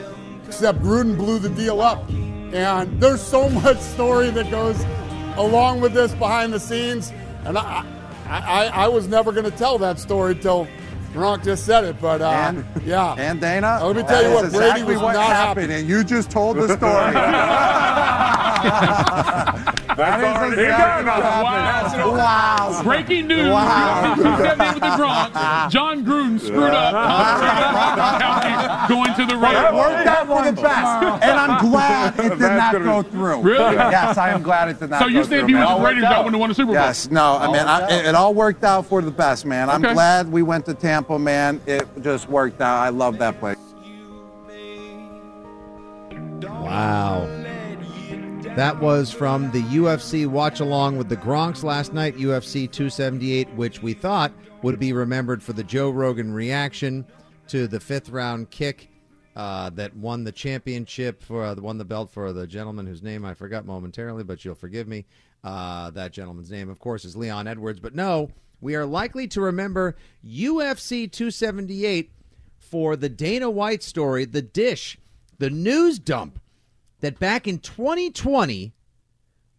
except 0.46 0.80
Gruden 0.82 1.18
blew 1.18 1.40
the 1.40 1.50
deal 1.50 1.82
up. 1.82 2.08
And 2.10 3.02
there's 3.02 3.22
so 3.22 3.50
much 3.64 3.80
story 3.80 4.30
that 4.32 4.50
goes 4.52 4.84
along 5.38 5.82
with 5.82 5.94
this 5.94 6.14
behind 6.14 6.54
the 6.54 6.60
scenes, 6.60 7.12
and 7.46 7.58
I 7.58 7.86
I, 8.28 8.70
I 8.74 8.88
was 8.88 9.08
never 9.08 9.32
going 9.32 9.50
to 9.50 9.58
tell 9.58 9.78
that 9.80 10.00
story 10.00 10.36
till. 10.36 10.68
Gronk 11.18 11.44
just 11.44 11.66
said 11.66 11.84
it, 11.84 12.00
but 12.00 12.22
uh, 12.22 12.30
and, 12.30 12.66
yeah. 12.86 13.16
And 13.18 13.42
Dana, 13.42 13.80
let 13.84 13.96
me 13.96 14.04
tell 14.04 14.24
you 14.24 14.34
what, 14.34 14.46
is 14.46 14.54
Brady 14.54 14.84
was 14.84 15.00
what 15.02 15.14
not 15.14 15.26
happened, 15.28 15.72
happy. 15.72 15.82
and 15.82 15.90
you 15.90 16.04
just 16.04 16.30
told 16.30 16.58
the 16.58 16.78
story. 16.78 17.14
that 19.98 20.20
is 20.22 20.54
exactly 20.60 21.06
what 21.06 21.24
happened. 21.24 22.12
Wow. 22.18 22.82
Breaking 22.84 23.28
news. 23.28 23.50
Wow. 23.50 24.16
UFC 24.16 24.74
with 24.74 24.84
the 24.84 24.90
Gronk. 24.90 25.70
Jon 25.72 26.06
Gruden 26.06 26.40
screwed 26.40 26.70
up. 26.72 26.94
County 28.22 28.88
going 28.94 29.14
to 29.16 29.26
the 29.26 29.40
But 29.42 29.56
it 29.56 29.74
worked 29.74 30.08
out 30.08 30.28
for 30.28 30.44
the 30.46 30.62
best, 30.62 31.24
and 31.24 31.40
I'm 31.40 31.70
glad 31.70 32.20
it 32.20 32.30
did 32.30 32.40
not 32.40 32.74
go 32.74 33.02
through. 33.04 33.42
Really? 33.42 33.76
Yes, 33.76 34.18
I 34.18 34.30
am 34.30 34.44
glad 34.44 34.70
it 34.70 34.80
did 34.80 34.90
not 34.92 35.00
So 35.02 35.06
go 35.08 35.12
you 35.12 35.24
said 35.24 35.30
through. 35.30 35.40
if 35.40 35.48
he 35.48 35.54
man. 35.54 35.62
was 35.64 35.70
All 35.72 35.80
the 35.80 35.86
Raiders, 35.86 36.02
worked 36.04 36.10
that 36.12 36.18
out. 36.18 36.24
wouldn't 36.26 36.36
have 36.36 36.40
won 36.42 36.52
a 36.52 36.54
Super 36.54 36.66
Bowl. 36.68 36.74
Yes, 36.76 37.10
no, 37.12 37.38
I 37.38 37.48
mean, 37.48 37.56
I, 37.58 37.88
it, 38.00 38.06
it 38.08 38.16
all 38.16 38.34
worked 38.34 38.64
out 38.64 38.86
for 38.86 39.02
the 39.02 39.12
best, 39.12 39.46
man. 39.46 39.70
I'm 39.70 39.84
Okay. 39.84 39.94
glad 39.94 40.32
we 40.32 40.42
went 40.44 40.66
to 40.66 40.74
Tampa, 40.74 41.18
man. 41.20 41.60
It 41.66 41.88
just 42.02 42.30
worked 42.30 42.62
out. 42.62 42.78
I 42.78 42.90
love 42.90 43.18
that 43.20 43.40
place. 43.40 43.58
Wow. 46.44 47.37
That 48.58 48.82
was 48.82 49.12
from 49.12 49.52
the 49.52 49.62
UFC 49.62 50.26
watch 50.26 50.62
along 50.62 50.98
with 50.98 51.10
the 51.10 51.16
Gronks 51.16 51.64
last 51.64 51.94
night, 51.94 52.18
UFC 52.18 52.64
278, 52.64 53.54
which 53.54 53.84
we 53.84 53.94
thought 53.94 54.34
would 54.64 54.80
be 54.80 54.94
remembered 54.94 55.44
for 55.44 55.54
the 55.54 55.64
Joe 55.64 55.92
Rogan 55.92 56.34
reaction 56.34 57.06
to 57.50 57.68
the 57.68 57.80
fifth 57.80 58.10
round 58.10 58.50
kick 58.50 58.90
uh, 59.36 59.70
that 59.76 59.96
won 59.96 60.24
the 60.24 60.32
championship 60.32 61.22
for 61.22 61.44
uh, 61.44 61.54
won 61.54 61.78
the 61.78 61.86
belt 61.86 62.10
for 62.10 62.34
the 62.34 62.48
gentleman 62.48 62.88
whose 62.88 63.04
name 63.04 63.26
I 63.26 63.36
forgot 63.36 63.68
momentarily, 63.68 64.24
but 64.24 64.44
you'll 64.44 64.56
forgive 64.56 64.88
me. 64.88 65.06
Uh, 65.44 65.92
that 65.92 66.12
gentleman's 66.12 66.50
name, 66.50 66.68
of 66.68 66.80
course, 66.80 67.06
is 67.06 67.16
Leon 67.16 67.46
Edwards. 67.46 67.80
But 67.80 67.94
no, 67.94 68.32
we 68.60 68.74
are 68.74 68.88
likely 68.88 69.28
to 69.28 69.42
remember 69.42 69.96
UFC 70.26 71.12
278 71.12 72.12
for 72.58 72.96
the 72.96 73.08
Dana 73.08 73.52
White 73.52 73.84
story, 73.84 74.26
the 74.26 74.42
dish, 74.42 74.98
the 75.38 75.52
news 75.52 76.00
dump 76.00 76.40
that 77.00 77.20
back 77.20 77.48
in 77.48 77.60
2020, 77.60 78.74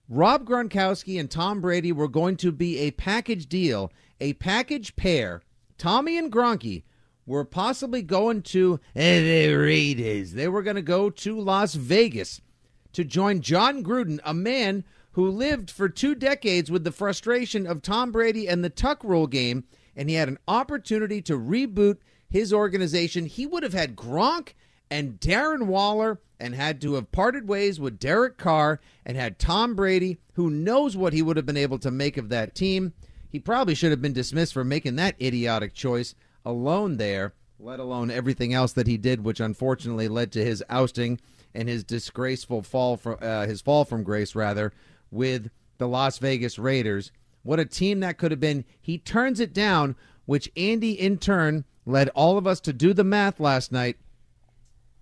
Rob 0.08 0.46
Gronkowski 0.46 1.20
and 1.20 1.30
Tom 1.30 1.60
Brady 1.60 1.92
were 1.92 2.08
going 2.08 2.36
to 2.38 2.50
be 2.50 2.78
a 2.78 2.90
package 2.92 3.48
deal, 3.48 3.92
a 4.20 4.32
package 4.34 4.96
pair. 4.96 5.42
Tommy 5.76 6.16
and 6.16 6.32
Gronky 6.32 6.82
were 7.26 7.44
possibly 7.44 8.02
going 8.02 8.42
to 8.42 8.80
eh, 8.96 9.20
the 9.20 9.54
Raiders. 9.54 10.32
They 10.32 10.48
were 10.48 10.62
going 10.62 10.76
to 10.76 10.82
go 10.82 11.10
to 11.10 11.38
Las 11.38 11.74
Vegas 11.74 12.40
to 12.94 13.04
join 13.04 13.42
Jon 13.42 13.84
Gruden, 13.84 14.18
a 14.24 14.32
man 14.32 14.82
who 15.12 15.28
lived 15.28 15.70
for 15.70 15.88
two 15.88 16.14
decades 16.14 16.70
with 16.70 16.84
the 16.84 16.92
frustration 16.92 17.66
of 17.66 17.82
Tom 17.82 18.10
Brady 18.10 18.48
and 18.48 18.64
the 18.64 18.70
tuck 18.70 19.04
rule 19.04 19.26
game, 19.26 19.64
and 19.94 20.08
he 20.08 20.14
had 20.16 20.28
an 20.28 20.38
opportunity 20.48 21.20
to 21.22 21.38
reboot 21.38 21.98
his 22.30 22.52
organization. 22.52 23.26
He 23.26 23.46
would 23.46 23.62
have 23.62 23.72
had 23.74 23.96
Gronk 23.96 24.54
and 24.90 25.20
Darren 25.20 25.66
Waller 25.66 26.20
and 26.40 26.54
had 26.54 26.80
to 26.80 26.94
have 26.94 27.12
parted 27.12 27.48
ways 27.48 27.80
with 27.80 27.98
Derek 27.98 28.38
Carr 28.38 28.80
and 29.04 29.16
had 29.16 29.38
Tom 29.38 29.74
Brady, 29.74 30.18
who 30.34 30.50
knows 30.50 30.96
what 30.96 31.12
he 31.12 31.22
would 31.22 31.36
have 31.36 31.46
been 31.46 31.56
able 31.56 31.78
to 31.80 31.90
make 31.90 32.16
of 32.16 32.28
that 32.28 32.54
team. 32.54 32.92
He 33.28 33.38
probably 33.38 33.74
should 33.74 33.90
have 33.90 34.02
been 34.02 34.12
dismissed 34.12 34.54
for 34.54 34.64
making 34.64 34.96
that 34.96 35.20
idiotic 35.20 35.74
choice 35.74 36.14
alone 36.44 36.96
there, 36.96 37.34
let 37.58 37.80
alone 37.80 38.10
everything 38.10 38.54
else 38.54 38.72
that 38.74 38.86
he 38.86 38.96
did, 38.96 39.24
which 39.24 39.40
unfortunately 39.40 40.08
led 40.08 40.32
to 40.32 40.44
his 40.44 40.62
ousting 40.70 41.20
and 41.54 41.68
his 41.68 41.84
disgraceful 41.84 42.62
fall 42.62 42.96
from 42.96 43.18
uh, 43.20 43.46
his 43.46 43.60
fall 43.60 43.84
from 43.84 44.02
grace 44.02 44.34
rather 44.34 44.72
with 45.10 45.50
the 45.78 45.88
Las 45.88 46.18
Vegas 46.18 46.58
Raiders. 46.58 47.10
What 47.42 47.60
a 47.60 47.64
team 47.64 48.00
that 48.00 48.18
could 48.18 48.30
have 48.30 48.40
been. 48.40 48.64
He 48.80 48.98
turns 48.98 49.40
it 49.40 49.52
down, 49.52 49.96
which 50.26 50.50
Andy 50.56 50.92
in 50.92 51.18
turn 51.18 51.64
led 51.86 52.10
all 52.10 52.38
of 52.38 52.46
us 52.46 52.60
to 52.60 52.72
do 52.72 52.92
the 52.92 53.04
math 53.04 53.40
last 53.40 53.72
night 53.72 53.96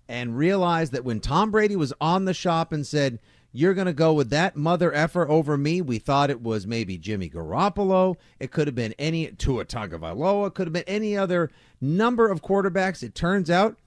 and 0.07 0.37
realize 0.37 0.91
that 0.91 1.03
when 1.03 1.19
Tom 1.19 1.51
Brady 1.51 1.75
was 1.75 1.93
on 1.99 2.25
the 2.25 2.33
shop 2.33 2.71
and 2.71 2.85
said, 2.85 3.19
You're 3.51 3.73
going 3.73 3.87
to 3.87 3.93
go 3.93 4.13
with 4.13 4.29
that 4.29 4.55
mother 4.55 4.93
effer 4.93 5.27
over 5.29 5.57
me, 5.57 5.81
we 5.81 5.99
thought 5.99 6.29
it 6.29 6.41
was 6.41 6.67
maybe 6.67 6.97
Jimmy 6.97 7.29
Garoppolo. 7.29 8.15
It 8.39 8.51
could 8.51 8.67
have 8.67 8.75
been 8.75 8.93
any 8.99 9.27
Tua 9.27 9.65
Tagovailoa. 9.65 10.47
It 10.47 10.53
could 10.53 10.67
have 10.67 10.73
been 10.73 10.83
any 10.87 11.17
other 11.17 11.49
number 11.81 12.29
of 12.29 12.41
quarterbacks. 12.41 13.03
It 13.03 13.15
turns 13.15 13.49
out 13.49 13.77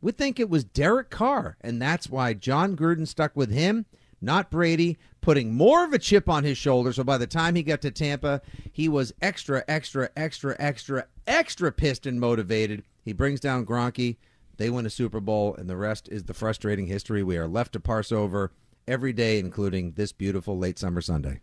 we 0.00 0.12
think 0.12 0.38
it 0.38 0.50
was 0.50 0.64
Derek 0.64 1.08
Carr, 1.08 1.56
and 1.62 1.80
that's 1.80 2.10
why 2.10 2.34
Jon 2.34 2.76
Gruden 2.76 3.08
stuck 3.08 3.34
with 3.34 3.50
him, 3.50 3.86
not 4.20 4.50
Brady. 4.50 4.98
putting 5.22 5.54
more 5.54 5.84
of 5.84 5.94
a 5.94 5.98
chip 5.98 6.28
on 6.28 6.44
his 6.44 6.58
shoulder. 6.58 6.92
So 6.92 7.02
by 7.02 7.16
the 7.16 7.26
time 7.26 7.54
he 7.54 7.62
got 7.62 7.80
to 7.80 7.90
Tampa, 7.90 8.42
he 8.70 8.90
was 8.90 9.14
extra, 9.22 9.64
extra, 9.66 10.10
extra, 10.14 10.54
extra, 10.58 11.06
extra 11.26 11.72
pissed 11.72 12.04
and 12.04 12.20
motivated. 12.20 12.82
He 13.02 13.14
brings 13.14 13.40
down 13.40 13.64
Gronky. 13.64 14.16
They 14.56 14.70
win 14.70 14.86
a 14.86 14.90
Super 14.90 15.20
Bowl, 15.20 15.54
and 15.54 15.68
the 15.68 15.76
rest 15.76 16.08
is 16.10 16.24
the 16.24 16.34
frustrating 16.34 16.86
history 16.86 17.22
we 17.22 17.36
are 17.36 17.48
left 17.48 17.72
to 17.72 17.80
parse 17.80 18.12
over 18.12 18.52
every 18.86 19.12
day, 19.12 19.38
including 19.38 19.92
this 19.92 20.12
beautiful 20.12 20.56
late 20.58 20.78
summer 20.78 21.00
Sunday. 21.00 21.40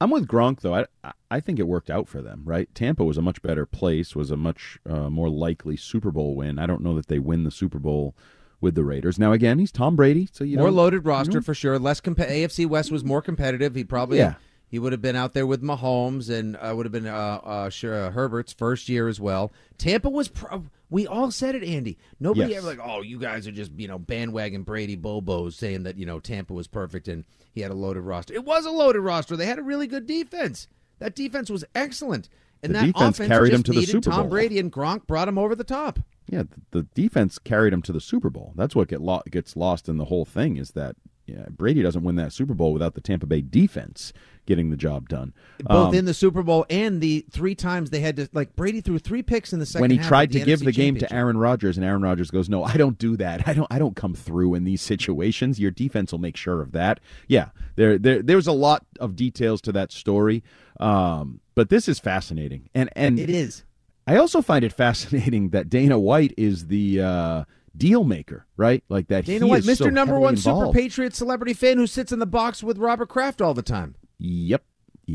I'm 0.00 0.10
with 0.10 0.26
Gronk 0.26 0.60
though. 0.60 0.74
I 0.74 1.12
I 1.30 1.38
think 1.38 1.60
it 1.60 1.68
worked 1.68 1.88
out 1.88 2.08
for 2.08 2.20
them, 2.20 2.42
right? 2.44 2.68
Tampa 2.74 3.04
was 3.04 3.16
a 3.16 3.22
much 3.22 3.40
better 3.40 3.64
place, 3.64 4.16
was 4.16 4.32
a 4.32 4.36
much 4.36 4.78
uh, 4.88 5.08
more 5.08 5.30
likely 5.30 5.76
Super 5.76 6.10
Bowl 6.10 6.34
win. 6.34 6.58
I 6.58 6.66
don't 6.66 6.82
know 6.82 6.96
that 6.96 7.06
they 7.06 7.20
win 7.20 7.44
the 7.44 7.52
Super 7.52 7.78
Bowl 7.78 8.16
with 8.60 8.74
the 8.74 8.82
Raiders. 8.82 9.18
Now 9.18 9.32
again, 9.32 9.60
he's 9.60 9.70
Tom 9.70 9.94
Brady, 9.94 10.28
so 10.32 10.42
you 10.42 10.58
more 10.58 10.72
loaded 10.72 11.06
roster 11.06 11.34
you 11.34 11.40
know. 11.40 11.44
for 11.44 11.54
sure. 11.54 11.78
Less 11.78 12.00
comp- 12.00 12.18
AFC 12.18 12.66
West 12.66 12.90
was 12.90 13.04
more 13.04 13.22
competitive. 13.22 13.76
He 13.76 13.84
probably 13.84 14.18
Yeah. 14.18 14.34
He 14.72 14.78
would 14.80 14.90
have 14.90 15.00
been 15.02 15.14
out 15.14 15.32
there 15.34 15.46
with 15.46 15.62
Mahomes 15.62 16.28
and 16.28 16.56
uh, 16.56 16.72
would 16.74 16.84
have 16.86 16.92
been 16.92 17.06
uh, 17.06 17.40
uh, 17.44 17.68
sure, 17.70 18.06
uh, 18.06 18.10
Herbert's 18.10 18.52
first 18.52 18.88
year 18.88 19.06
as 19.06 19.20
well. 19.20 19.52
Tampa 19.78 20.10
was. 20.10 20.26
Pro- 20.28 20.64
we 20.90 21.06
all 21.06 21.30
said 21.30 21.54
it, 21.54 21.62
Andy. 21.62 21.96
Nobody 22.20 22.50
Yes. 22.50 22.58
ever 22.58 22.66
like, 22.66 22.80
oh, 22.82 23.00
you 23.02 23.18
guys 23.18 23.46
are 23.46 23.52
just 23.52 23.70
you 23.78 23.86
know 23.86 23.98
bandwagon 23.98 24.62
Brady 24.62 24.96
bobos 24.96 25.52
saying 25.52 25.84
that 25.84 25.96
you 25.96 26.04
know 26.06 26.18
Tampa 26.18 26.52
was 26.54 26.66
perfect 26.66 27.06
and 27.06 27.24
he 27.52 27.60
had 27.60 27.70
a 27.70 27.74
loaded 27.74 28.00
roster. 28.00 28.34
It 28.34 28.44
was 28.44 28.66
a 28.66 28.70
loaded 28.70 29.00
roster. 29.00 29.36
They 29.36 29.46
had 29.46 29.58
a 29.58 29.62
really 29.62 29.86
good 29.86 30.06
defense. 30.06 30.66
That 30.98 31.14
defense 31.14 31.50
was 31.50 31.64
excellent, 31.74 32.28
and 32.62 32.74
The 32.74 32.78
that 32.80 32.86
defense 32.86 33.16
offense 33.18 33.28
carried 33.28 33.50
just 33.50 33.68
him 33.68 33.74
to 33.74 33.80
the 33.80 33.86
Super 33.86 34.10
Tom 34.10 34.20
Bowl. 34.22 34.30
Brady 34.30 34.58
and 34.58 34.72
Gronk 34.72 35.06
brought 35.06 35.28
him 35.28 35.38
over 35.38 35.54
the 35.54 35.64
top. 35.64 35.98
Yeah, 36.28 36.44
the, 36.44 36.60
the 36.70 36.82
defense 36.94 37.38
carried 37.38 37.72
him 37.74 37.82
to 37.82 37.92
the 37.92 38.00
Super 38.00 38.30
Bowl. 38.30 38.52
That's 38.56 38.74
what 38.76 38.88
get 38.88 39.00
lo- 39.02 39.22
gets 39.30 39.54
lost 39.56 39.88
in 39.88 39.96
the 39.98 40.06
whole 40.06 40.24
thing 40.24 40.56
is 40.56 40.70
that 40.70 40.96
yeah, 41.26 41.46
Brady 41.50 41.82
doesn't 41.82 42.02
win 42.02 42.16
that 42.16 42.32
Super 42.32 42.54
Bowl 42.54 42.72
without 42.72 42.94
the 42.94 43.00
Tampa 43.00 43.26
Bay 43.26 43.40
defense 43.40 44.12
getting 44.44 44.70
the 44.70 44.76
job 44.76 45.08
done. 45.08 45.32
both 45.60 45.90
Um, 45.90 45.94
in 45.94 46.04
the 46.04 46.14
Super 46.14 46.42
Bowl 46.42 46.66
and 46.68 47.00
the 47.00 47.24
three 47.30 47.54
times 47.54 47.90
they 47.90 48.00
had 48.00 48.16
to 48.16 48.28
like 48.32 48.56
Brady 48.56 48.80
threw 48.80 48.98
three 48.98 49.22
picks 49.22 49.52
in 49.52 49.60
the 49.60 49.66
second 49.66 49.82
when 49.82 49.90
he 49.92 49.98
tried 49.98 50.30
of 50.30 50.32
the 50.32 50.38
to 50.40 50.44
give 50.44 50.60
the 50.60 50.72
game 50.72 50.96
to 50.96 51.12
Aaron 51.12 51.36
Rodgers, 51.36 51.76
and 51.76 51.86
Aaron 51.86 52.02
Rodgers 52.02 52.30
goes, 52.30 52.48
"No, 52.48 52.64
I 52.64 52.76
don't 52.76 52.98
do 52.98 53.16
that. 53.18 53.46
I 53.48 53.54
don't. 53.54 53.68
I 53.70 53.78
don't 53.78 53.94
come 53.96 54.14
through 54.14 54.54
in 54.54 54.64
these 54.64 54.82
situations. 54.82 55.60
Your 55.60 55.70
defense 55.70 56.12
will 56.12 56.18
make 56.18 56.36
sure 56.36 56.60
of 56.60 56.72
that." 56.72 56.98
Yeah, 57.28 57.50
there, 57.76 57.98
there, 57.98 58.20
there's 58.22 58.48
a 58.48 58.52
lot 58.52 58.84
of 58.98 59.14
details 59.14 59.60
to 59.62 59.72
that 59.72 59.92
story, 59.92 60.42
um, 60.80 61.40
but 61.54 61.68
this 61.68 61.88
is 61.88 61.98
fascinating, 61.98 62.68
and 62.74 62.90
and 62.96 63.18
It 63.18 63.30
is. 63.30 63.64
I 64.06 64.16
also 64.16 64.42
find 64.42 64.64
it 64.64 64.72
fascinating 64.72 65.50
that 65.50 65.68
Dana 65.68 65.98
White 65.98 66.34
is 66.36 66.66
the 66.66 67.00
uh, 67.00 67.44
deal 67.76 68.04
maker, 68.04 68.46
right? 68.56 68.82
Like 68.88 69.08
that. 69.08 69.24
Dana 69.24 69.46
White, 69.46 69.62
Mr. 69.64 69.76
so 69.76 69.90
Number 69.90 70.18
One 70.18 70.36
Super. 70.36 70.72
Patriot 70.72 71.14
celebrity 71.14 71.54
fan 71.54 71.78
who 71.78 71.86
sits 71.86 72.12
in 72.12 72.18
the 72.18 72.26
box 72.26 72.62
with 72.62 72.78
Robert 72.78 73.08
Kraft 73.08 73.40
all 73.40 73.54
the 73.54 73.62
time. 73.62 73.94
Yep. 74.18 74.64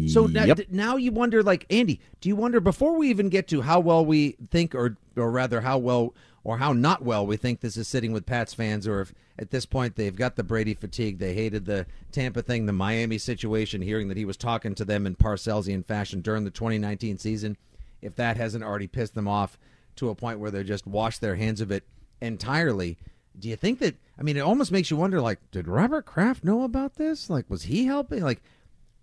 So 0.10 0.26
now, 0.28 0.44
Yep. 0.44 0.60
now 0.70 0.98
you 0.98 1.12
wonder, 1.12 1.42
like 1.42 1.66
Andy, 1.70 2.02
do 2.20 2.30
you 2.30 2.36
wonder 2.36 2.60
before 2.60 2.98
we 2.98 3.10
even 3.10 3.30
get 3.30 3.48
to 3.50 3.62
how 3.62 3.80
well 3.80 4.06
we 4.06 4.36
think, 4.52 4.76
or 4.76 4.98
or 5.16 5.32
rather 5.32 5.62
how 5.62 5.78
well 5.78 6.14
or 6.44 6.58
how 6.58 6.72
not 6.74 7.04
well 7.04 7.26
we 7.26 7.36
think 7.36 7.60
this 7.62 7.78
is 7.78 7.88
sitting 7.88 8.12
with 8.12 8.26
Pats 8.26 8.54
fans, 8.54 8.88
or 8.88 9.02
if 9.02 9.14
at 9.40 9.50
this 9.52 9.66
point 9.66 9.96
they've 9.96 10.16
got 10.16 10.36
the 10.36 10.44
Brady 10.44 10.74
fatigue, 10.74 11.20
they 11.20 11.34
hated 11.34 11.66
the 11.66 11.86
Tampa 12.12 12.42
thing, 12.42 12.66
the 12.66 12.74
Miami 12.74 13.18
situation, 13.18 13.82
hearing 13.82 14.08
that 14.10 14.18
he 14.18 14.26
was 14.26 14.38
talking 14.38 14.76
to 14.76 14.86
them 14.86 15.06
in 15.08 15.16
Parcellsian 15.16 15.84
fashion 15.84 16.22
during 16.22 16.44
the 16.44 16.52
2019 16.52 17.18
season, 17.18 17.58
if 18.02 18.16
that 18.16 18.38
hasn't 18.38 18.64
already 18.64 18.88
pissed 18.88 19.14
them 19.16 19.28
off 19.28 19.58
to 19.96 20.10
a 20.10 20.16
point 20.16 20.40
where 20.40 20.52
they 20.52 20.64
just 20.64 20.86
wash 20.88 21.18
their 21.18 21.36
hands 21.36 21.60
of 21.60 21.72
it 21.72 21.84
entirely. 22.22 22.98
Do 23.38 23.50
you 23.50 23.56
think 23.56 23.80
that? 23.80 23.96
I 24.20 24.24
mean, 24.24 24.38
it 24.38 24.42
almost 24.42 24.72
makes 24.72 24.90
you 24.90 24.98
wonder. 24.98 25.22
Like, 25.22 25.40
did 25.52 25.68
Robert 25.68 26.06
Kraft 26.06 26.44
know 26.44 26.64
about 26.64 26.96
this? 26.96 27.30
Like, 27.30 27.50
was 27.50 27.64
he 27.64 27.86
helping? 27.86 28.24
Like, 28.24 28.42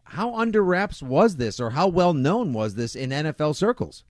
how 0.05 0.35
under 0.35 0.63
wraps 0.63 1.03
was 1.03 1.37
this, 1.37 1.61
or 1.61 1.71
how 1.71 1.89
well 1.89 2.15
known 2.15 2.53
was 2.53 2.75
this 2.75 2.95
in 2.95 3.11
NFL 3.11 3.57
circles? 3.57 4.05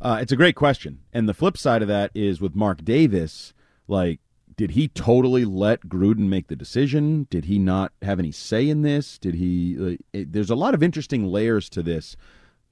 Uh, 0.00 0.18
it's 0.20 0.32
a 0.32 0.36
great 0.36 0.54
question. 0.54 1.00
And 1.12 1.28
the 1.28 1.34
flip 1.34 1.58
side 1.58 1.82
of 1.82 1.88
that 1.88 2.10
is 2.14 2.40
with 2.40 2.54
Mark 2.54 2.84
Davis, 2.84 3.52
like, 3.88 4.20
did 4.56 4.72
he 4.72 4.88
totally 4.88 5.44
let 5.44 5.88
Gruden 5.88 6.28
make 6.28 6.48
the 6.48 6.56
decision? 6.56 7.26
Did 7.30 7.44
he 7.44 7.58
not 7.58 7.92
have 8.02 8.18
any 8.18 8.32
say 8.32 8.68
in 8.68 8.82
this? 8.82 9.18
Did 9.18 9.34
he? 9.34 9.98
It, 10.12 10.32
there's 10.32 10.50
a 10.50 10.56
lot 10.56 10.74
of 10.74 10.82
interesting 10.82 11.24
layers 11.26 11.68
to 11.70 11.82
this. 11.82 12.16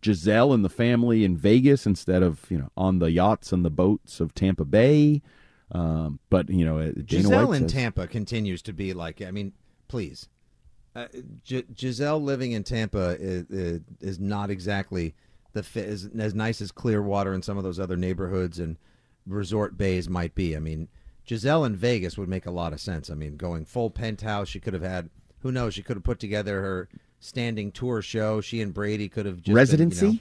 Gisele 0.02 0.52
and 0.52 0.64
the 0.64 0.68
family 0.68 1.24
in 1.24 1.36
Vegas 1.36 1.86
instead 1.86 2.22
of 2.22 2.44
you 2.50 2.58
know 2.58 2.70
on 2.76 2.98
the 2.98 3.10
yachts 3.10 3.52
and 3.52 3.64
the 3.64 3.70
boats 3.70 4.20
of 4.20 4.34
Tampa 4.34 4.64
Bay. 4.64 5.22
Um, 5.72 6.20
but 6.30 6.48
you 6.48 6.64
know, 6.64 6.78
uh, 6.78 6.92
Dana 6.92 7.02
Gisele 7.04 7.46
White 7.48 7.56
in 7.56 7.62
says- 7.68 7.72
Tampa 7.72 8.06
continues 8.06 8.62
to 8.62 8.72
be 8.72 8.92
like. 8.94 9.20
I 9.20 9.30
mean, 9.32 9.52
please, 9.88 10.28
uh, 10.94 11.06
G- 11.42 11.64
Gisele 11.74 12.20
living 12.22 12.52
in 12.52 12.62
Tampa 12.62 13.16
is, 13.18 13.44
is, 13.50 13.80
is 14.00 14.20
not 14.20 14.48
exactly 14.50 15.14
the 15.54 15.62
fi- 15.64 15.80
is 15.80 16.08
as 16.18 16.34
nice 16.34 16.60
as 16.60 16.70
Clearwater 16.70 17.32
and 17.32 17.44
some 17.44 17.58
of 17.58 17.64
those 17.64 17.80
other 17.80 17.96
neighborhoods 17.96 18.60
and 18.60 18.76
resort 19.26 19.76
bays 19.76 20.08
might 20.08 20.36
be. 20.36 20.56
I 20.56 20.60
mean, 20.60 20.86
Gisele 21.24 21.64
in 21.64 21.74
Vegas 21.74 22.16
would 22.16 22.28
make 22.28 22.46
a 22.46 22.52
lot 22.52 22.72
of 22.72 22.80
sense. 22.80 23.10
I 23.10 23.14
mean, 23.14 23.36
going 23.36 23.64
full 23.64 23.90
penthouse, 23.90 24.48
she 24.48 24.60
could 24.60 24.74
have 24.74 24.82
had. 24.84 25.10
Who 25.40 25.50
knows? 25.50 25.74
She 25.74 25.82
could 25.82 25.96
have 25.96 26.04
put 26.04 26.20
together 26.20 26.60
her 26.62 26.88
standing 27.20 27.72
tour 27.72 28.02
show. 28.02 28.40
She 28.40 28.60
and 28.60 28.72
Brady 28.74 29.08
could 29.08 29.26
have 29.26 29.36
just 29.36 29.44
been, 29.46 29.52
you 29.52 29.56
Residency? 29.56 30.06
know- 30.12 30.18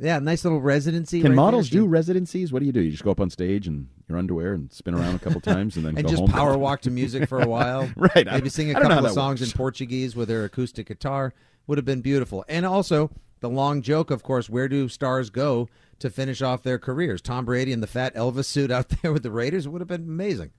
yeah, 0.00 0.20
nice 0.20 0.44
little 0.44 0.60
residency. 0.60 1.20
Can 1.22 1.32
right 1.32 1.36
models 1.36 1.70
there. 1.70 1.80
do 1.80 1.86
residencies? 1.88 2.52
What 2.52 2.60
do 2.60 2.66
you 2.66 2.70
do? 2.72 2.80
You 2.80 2.92
just 2.92 3.02
go 3.02 3.10
up 3.10 3.20
on 3.20 3.30
stage 3.30 3.66
and 3.66 3.88
your 4.08 4.16
underwear 4.16 4.52
and 4.52 4.72
spin 4.72 4.94
around 4.94 5.16
a 5.16 5.18
couple 5.18 5.40
times 5.40 5.76
and 5.76 5.84
then 5.84 5.98
and 5.98 6.06
go 6.06 6.10
just 6.10 6.24
power 6.26 6.56
walk 6.56 6.82
to 6.82 6.90
music 6.90 7.28
for 7.28 7.40
a 7.40 7.48
while. 7.48 7.90
Right, 7.96 8.28
I- 8.28 8.34
Maybe 8.36 8.48
sing 8.48 8.72
a 8.72 8.78
I 8.78 8.82
couple 8.82 9.06
of 9.06 9.12
songs 9.12 9.40
works. 9.40 9.50
in 9.52 9.56
Portuguese 9.56 10.14
with 10.14 10.28
her 10.28 10.44
acoustic 10.44 10.86
guitar 10.86 11.34
would 11.66 11.78
have 11.78 11.84
been 11.84 12.00
beautiful. 12.00 12.44
And 12.48 12.64
also 12.64 13.10
the 13.40 13.48
long 13.48 13.82
joke, 13.82 14.12
of 14.12 14.22
course, 14.22 14.48
where 14.48 14.68
do 14.68 14.88
stars 14.88 15.30
go 15.30 15.68
to 15.98 16.10
finish 16.10 16.42
off 16.42 16.62
their 16.62 16.78
careers? 16.78 17.20
Tom 17.20 17.44
Brady 17.44 17.72
in 17.72 17.80
the 17.80 17.88
fat 17.88 18.14
Elvis 18.14 18.44
suit 18.44 18.70
out 18.70 18.88
there 19.02 19.12
with 19.12 19.24
the 19.24 19.32
Raiders 19.32 19.66
would 19.66 19.80
have 19.80 19.88
been 19.88 20.02
amazing. 20.04 20.52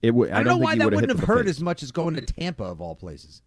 It 0.00 0.14
would. 0.14 0.30
I, 0.30 0.36
don't, 0.42 0.46
know 0.46 0.56
why 0.56 0.76
that 0.76 0.86
wouldn't 0.90 1.10
have 1.10 1.28
hurt 1.28 1.46
as 1.46 1.60
much 1.60 1.82
as 1.82 1.92
going 1.92 2.14
to 2.14 2.22
Tampa 2.22 2.64
of 2.64 2.80
all 2.80 2.94
places. 2.94 3.42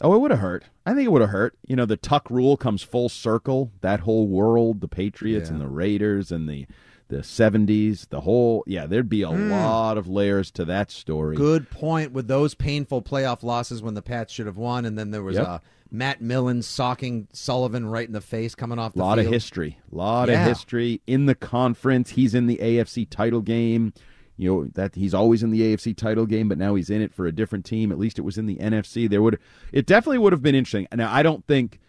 Oh, 0.00 0.14
it 0.14 0.18
would 0.20 0.30
have 0.30 0.40
hurt. 0.40 0.64
I 0.84 0.92
think 0.94 1.06
it 1.06 1.12
would 1.12 1.20
have 1.22 1.30
hurt. 1.30 1.54
You 1.66 1.76
know, 1.76 1.86
the 1.86 1.96
Tuck 1.96 2.28
rule 2.30 2.56
comes 2.56 2.82
full 2.82 3.08
circle. 3.08 3.70
That 3.80 4.00
whole 4.00 4.26
world, 4.26 4.80
the 4.80 4.88
Patriots 4.88 5.48
and 5.50 5.60
the 5.60 5.68
Raiders 5.68 6.30
and 6.32 6.48
the 6.48 6.66
the 7.08 7.22
seventies, 7.22 8.06
the 8.10 8.22
whole 8.22 8.64
yeah, 8.66 8.86
there'd 8.86 9.10
be 9.10 9.22
a 9.22 9.28
Mm. 9.28 9.50
lot 9.50 9.98
of 9.98 10.08
layers 10.08 10.50
to 10.52 10.64
that 10.64 10.90
story. 10.90 11.36
Good 11.36 11.70
point 11.70 12.12
with 12.12 12.28
those 12.28 12.54
painful 12.54 13.02
playoff 13.02 13.42
losses 13.42 13.82
when 13.82 13.92
the 13.94 14.00
Pats 14.02 14.32
should 14.32 14.46
have 14.46 14.56
won, 14.56 14.84
and 14.86 14.98
then 14.98 15.10
there 15.10 15.22
was 15.22 15.36
Yep. 15.36 15.46
uh, 15.46 15.58
Matt 15.90 16.22
Millen 16.22 16.62
socking 16.62 17.28
Sullivan 17.32 17.86
right 17.86 18.06
in 18.06 18.14
the 18.14 18.20
face 18.22 18.54
coming 18.54 18.78
off 18.78 18.94
A 18.94 18.98
the 18.98 19.04
lot 19.04 19.18
field. 19.18 19.26
of 19.26 19.32
history. 19.32 19.78
A 19.92 19.94
lot 19.94 20.28
Yeah. 20.28 20.40
of 20.42 20.48
history 20.48 21.02
in 21.06 21.26
the 21.26 21.34
conference. 21.34 22.10
He's 22.10 22.34
in 22.34 22.46
the 22.46 22.58
AFC 22.60 23.04
title 23.04 23.42
game. 23.42 23.92
You 24.36 24.50
know 24.50 24.64
that 24.74 24.94
he's 24.94 25.14
always 25.14 25.42
in 25.42 25.50
the 25.50 25.60
AFC 25.60 25.96
title 25.96 26.26
game, 26.26 26.48
but 26.48 26.58
now 26.58 26.74
he's 26.74 26.90
in 26.90 27.00
it 27.00 27.14
for 27.14 27.26
a 27.26 27.32
different 27.32 27.64
team. 27.64 27.92
At 27.92 27.98
least 27.98 28.18
it 28.18 28.22
was 28.22 28.36
in 28.38 28.46
the 28.46 28.56
NFC. 28.56 29.08
There 29.08 29.22
would 29.22 29.38
it 29.72 29.86
definitely 29.86 30.18
would 30.18 30.32
have 30.32 30.42
been 30.42 30.54
interesting. 30.54 30.88
Now 30.92 31.12
I 31.12 31.22
don't 31.22 31.46
think 31.46 31.80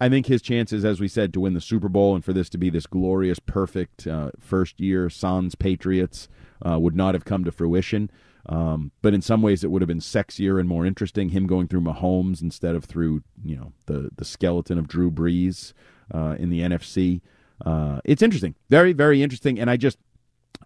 I 0.00 0.08
think 0.08 0.26
his 0.26 0.40
chances, 0.40 0.84
as 0.84 0.98
we 0.98 1.08
said, 1.08 1.34
to 1.34 1.40
win 1.40 1.52
the 1.52 1.60
Super 1.60 1.88
Bowl 1.88 2.14
and 2.14 2.24
for 2.24 2.32
this 2.32 2.48
to 2.50 2.58
be 2.58 2.70
this 2.70 2.86
glorious, 2.86 3.38
perfect 3.38 4.06
uh, 4.06 4.30
first 4.40 4.80
year 4.80 5.10
Suns 5.10 5.54
Patriots 5.54 6.28
uh, 6.66 6.78
would 6.78 6.96
not 6.96 7.14
have 7.14 7.26
come 7.26 7.44
to 7.44 7.52
fruition. 7.52 8.10
Um, 8.46 8.92
but 9.02 9.12
in 9.12 9.20
some 9.20 9.42
ways, 9.42 9.62
it 9.62 9.70
would 9.70 9.82
have 9.82 9.88
been 9.88 10.00
sexier 10.00 10.58
and 10.58 10.66
more 10.66 10.86
interesting. 10.86 11.28
Him 11.28 11.46
going 11.46 11.68
through 11.68 11.82
Mahomes 11.82 12.40
instead 12.40 12.74
of 12.74 12.84
through 12.84 13.22
you 13.44 13.56
know 13.56 13.72
the 13.86 14.10
the 14.16 14.24
skeleton 14.24 14.78
of 14.78 14.88
Drew 14.88 15.10
Brees 15.10 15.74
uh, 16.12 16.36
in 16.38 16.48
the 16.48 16.60
NFC. 16.60 17.20
Uh, 17.64 18.00
it's 18.04 18.22
interesting, 18.22 18.54
very 18.70 18.94
very 18.94 19.22
interesting. 19.22 19.60
And 19.60 19.68
I 19.68 19.76
just 19.76 19.98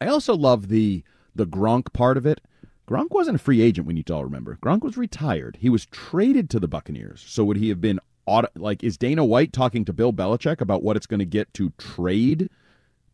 I 0.01 0.07
also 0.07 0.37
love 0.37 0.69
the 0.69 1.03
the 1.35 1.47
Gronk 1.47 1.93
part 1.93 2.17
of 2.17 2.27
it. 2.27 2.41
Gronk 2.89 3.11
wasn't 3.11 3.37
a 3.37 3.39
free 3.39 3.63
agent 3.63 3.87
when 3.87 3.97
you 3.97 4.05
all 4.11 4.25
remember. 4.25 4.59
Gronk 4.63 4.83
was 4.83 4.97
retired. 4.97 5.57
He 5.61 5.71
was 5.71 5.87
traded 5.87 6.51
to 6.51 6.61
the 6.61 6.69
Buccaneers. 6.69 7.25
So 7.27 7.43
would 7.45 7.57
he 7.57 7.71
have 7.71 7.81
been 7.81 7.99
auto, 8.27 8.49
like 8.57 8.85
is 8.85 8.99
Dana 8.99 9.25
White 9.25 9.53
talking 9.53 9.85
to 9.87 9.93
Bill 9.93 10.13
Belichick 10.13 10.61
about 10.61 10.83
what 10.83 10.97
it's 10.97 11.07
going 11.07 11.21
to 11.21 11.25
get 11.25 11.53
to 11.55 11.71
trade 11.79 12.51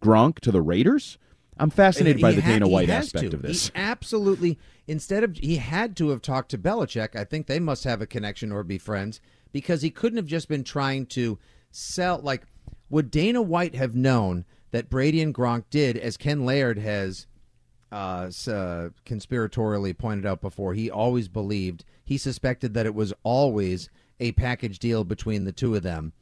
Gronk 0.02 0.40
to 0.40 0.50
the 0.50 0.60
Raiders? 0.62 1.18
I'm 1.56 1.70
fascinated 1.70 2.16
He 2.16 2.22
by 2.22 2.32
the 2.32 2.40
had- 2.40 2.52
Dana 2.54 2.68
White 2.68 2.88
aspect 2.90 3.30
to. 3.30 3.36
of 3.36 3.42
this. 3.42 3.66
He 3.68 3.72
absolutely. 3.76 4.58
Instead 4.88 5.22
of 5.22 5.36
he 5.36 5.56
had 5.56 5.96
to 5.98 6.08
have 6.08 6.22
talked 6.22 6.50
to 6.50 6.58
Belichick. 6.58 7.14
I 7.14 7.22
think 7.24 7.46
they 7.46 7.60
must 7.60 7.84
have 7.84 8.00
a 8.00 8.06
connection 8.06 8.50
or 8.50 8.64
be 8.64 8.78
friends 8.78 9.20
because 9.52 9.82
he 9.82 9.90
couldn't 9.90 10.16
have 10.16 10.26
just 10.26 10.48
been 10.48 10.64
trying 10.64 11.06
to 11.06 11.38
sell. 11.70 12.18
Like, 12.20 12.42
would 12.88 13.10
Dana 13.10 13.40
White 13.42 13.74
have 13.76 13.94
known 13.94 14.46
that 14.72 14.90
Brady 14.90 15.20
and 15.20 15.34
Gronk 15.34 15.64
did, 15.70 15.96
as 15.96 16.16
Ken 16.16 16.44
Laird 16.46 16.78
has 16.78 17.26
uh, 17.92 18.30
uh, 18.48 18.90
conspiratorially 19.04 19.96
pointed 19.96 20.26
out 20.26 20.40
before? 20.40 20.74
He 20.74 20.90
always 20.90 21.28
believed 21.28 21.84
he 22.04 22.18
suspected 22.18 22.74
that 22.74 22.86
it 22.86 22.94
was 22.94 23.12
always 23.22 23.88
a 24.18 24.32
package 24.32 24.78
deal 24.78 25.04
between 25.04 25.44
the 25.44 25.52
two 25.52 25.74
of 25.74 25.82
them. 25.82 26.12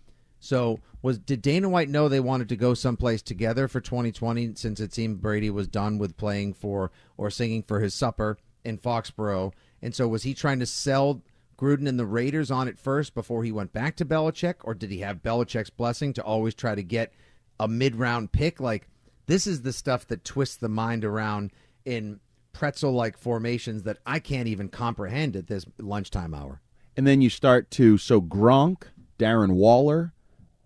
So 0.41 0.81
was 1.03 1.19
did 1.19 1.43
Dana 1.43 1.69
White 1.69 1.89
know 1.89 2.09
they 2.09 2.21
wanted 2.21 2.49
to 2.51 2.57
go 2.57 2.75
someplace 2.75 3.23
together 3.23 3.67
for 3.69 3.81
2020 3.81 4.53
since 4.55 4.81
it 4.81 4.95
seemed 4.95 5.21
Brady 5.21 5.51
was 5.51 5.67
done 5.67 5.99
with 5.99 6.17
playing 6.17 6.55
for 6.55 6.93
or 7.17 7.31
singing 7.31 7.63
for 7.63 7.81
his 7.81 7.95
supper 7.95 8.39
in 8.65 8.79
Foxborough? 8.79 9.53
And 9.83 9.95
so 9.95 10.07
was 10.07 10.23
he 10.23 10.35
trying 10.35 10.61
to 10.61 10.67
sell 10.67 11.23
Gruden 11.59 11.89
and 11.89 11.99
the 11.99 12.07
Raiders 12.07 12.51
on 12.53 12.69
it 12.69 12.79
first 12.79 13.15
before 13.15 13.43
he 13.43 13.51
went 13.51 13.73
back 13.73 13.97
to 13.97 14.05
Belichick, 14.05 14.57
or 14.63 14.75
did 14.75 14.91
he 14.91 15.01
have 15.01 15.23
Belichick's 15.23 15.71
blessing 15.71 16.13
to 16.15 16.23
always 16.23 16.55
try 16.55 16.77
to 16.77 16.83
get 16.85 17.13
a 17.59 17.67
mid-round 17.67 18.31
pick? 18.31 18.61
Like 18.61 18.89
this 19.29 19.47
is 19.47 19.63
the 19.63 19.73
stuff 19.73 20.07
that 20.09 20.25
twists 20.25 20.57
the 20.57 20.69
mind 20.69 21.05
around 21.05 21.53
in 21.85 22.19
pretzel-like 22.53 23.17
formations 23.17 23.85
that 23.85 23.99
I 24.05 24.19
can't 24.19 24.49
even 24.49 24.69
comprehend 24.69 25.37
at 25.37 25.47
this 25.47 25.65
lunchtime 25.79 26.35
hour. 26.35 26.61
And 26.97 27.07
then 27.07 27.21
you 27.21 27.31
start 27.31 27.71
to 27.73 27.97
so 27.99 28.21
Gronk, 28.21 28.85
Darren 29.19 29.53
Waller, 29.53 30.13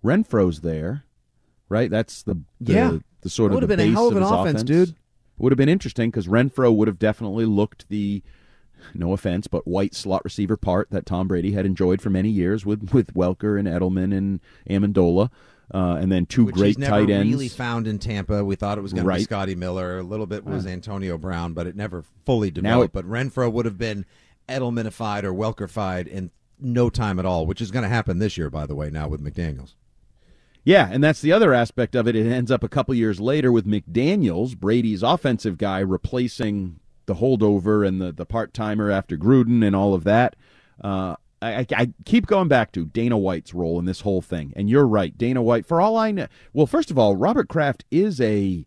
Renfrow's 0.03 0.62
there, 0.62 1.05
right? 1.68 1.90
That's 1.90 2.22
the, 2.22 2.40
the 2.61 2.72
Yeah. 2.72 2.98
the 3.20 3.29
sort 3.29 3.51
of 3.53 3.57
would've 3.57 3.68
been 3.68 3.81
a 3.81 3.90
hell 3.90 4.09
of 4.09 4.16
an 4.16 4.22
his 4.22 4.31
offense, 4.31 4.62
dude. 4.62 4.94
Would 5.38 5.53
have 5.53 5.59
been 5.59 5.68
interesting 5.68 6.11
because 6.11 6.29
Renfrow 6.29 6.75
would 6.75 6.88
have 6.88 6.98
definitely 6.98 7.44
looked 7.44 7.88
the 7.88 8.22
no 8.94 9.12
offense, 9.12 9.46
but 9.46 9.66
white 9.66 9.94
slot 9.94 10.25
receiver 10.25 10.57
part 10.57 10.90
that 10.90 11.07
Tom 11.07 11.29
Brady 11.29 11.53
had 11.53 11.66
enjoyed 11.66 12.01
for 12.01 12.11
many 12.11 12.31
years 12.31 12.64
with 12.64 12.92
with 12.92 13.14
Welker 13.14 13.59
and 13.59 13.68
Edelman 13.68 14.16
and 14.16 14.40
Amendola, 14.70 15.31
uh, 15.73 15.97
and 16.01 16.11
then 16.13 16.27
two 16.27 16.45
Which 16.47 16.55
great 16.57 16.81
tight 16.81 17.09
ends. 17.11 17.33
really 17.33 17.49
found 17.49 17.87
in 17.87 17.99
Tampa. 17.99 18.45
We 18.45 18.57
thought 18.57 18.79
it 18.79 18.83
was 18.83 18.93
going 18.93 19.07
to 19.07 19.15
be 19.15 19.23
Scotty 19.25 19.55
Miller. 19.55 19.99
A 19.99 20.03
little 20.03 20.27
bit 20.27 20.45
was 20.45 20.67
Antonio 20.67 21.17
Brown, 21.19 21.53
but 21.55 21.67
it 21.67 21.75
never 21.77 22.05
fully 22.27 22.51
developed. 22.51 22.91
it- 22.91 22.93
but 22.93 23.09
Renfrow 23.09 23.51
would 23.53 23.65
have 23.65 23.79
been 23.79 24.05
Edelmanified 24.49 25.25
or 25.25 25.33
Welkerfied 25.33 26.07
in 26.07 26.31
no 26.61 26.91
time 26.91 27.19
at 27.19 27.25
all, 27.27 27.47
which 27.47 27.61
is 27.61 27.71
going 27.71 27.83
to 27.85 27.89
happen 27.89 28.19
this 28.19 28.37
year, 28.37 28.51
by 28.51 28.67
the 28.67 28.75
way. 28.75 28.91
Now 28.91 29.09
with 29.09 29.23
McDaniels. 29.25 29.75
Yeah, 30.65 30.89
and 30.93 31.03
that's 31.03 31.21
the 31.21 31.33
other 31.33 31.53
aspect 31.53 31.97
of 31.97 32.07
it. 32.07 32.15
It 32.15 32.31
ends 32.31 32.51
up 32.51 32.63
a 32.63 32.69
couple 32.69 32.95
years 32.95 33.19
later 33.21 33.51
with 33.51 33.67
McDaniels, 33.67 34.57
Brady's 34.57 35.03
offensive 35.03 35.59
guy, 35.59 35.81
replacing 35.81 36.79
the 37.07 37.15
holdover 37.15 37.87
and 37.87 38.01
the, 38.01 38.13
the 38.13 38.25
part 38.25 38.55
timer 38.55 38.89
after 38.89 39.17
Gruden 39.17 39.67
and 39.67 39.75
all 39.75 39.93
of 39.93 40.05
that. 40.05 40.37
Uh, 40.81 41.17
I, 41.42 41.59
I, 41.61 41.66
I 41.76 41.92
keep 42.05 42.26
going 42.26 42.48
back 42.48 42.72
to 42.72 42.87
Dana 42.87 43.18
White's 43.18 43.52
role 43.52 43.78
in 43.78 43.85
this 43.85 44.00
whole 44.02 44.22
thing. 44.22 44.52
And 44.57 44.70
you're 44.70 44.87
right, 44.87 45.16
Dana 45.18 45.42
White, 45.42 45.66
for 45.66 45.81
all 45.81 45.96
I 45.96 46.11
know. 46.12 46.26
Well, 46.52 46.66
first 46.66 46.90
of 46.90 46.98
all, 46.98 47.16
Robert 47.16 47.48
Kraft 47.48 47.85
is 47.90 48.20
a 48.20 48.64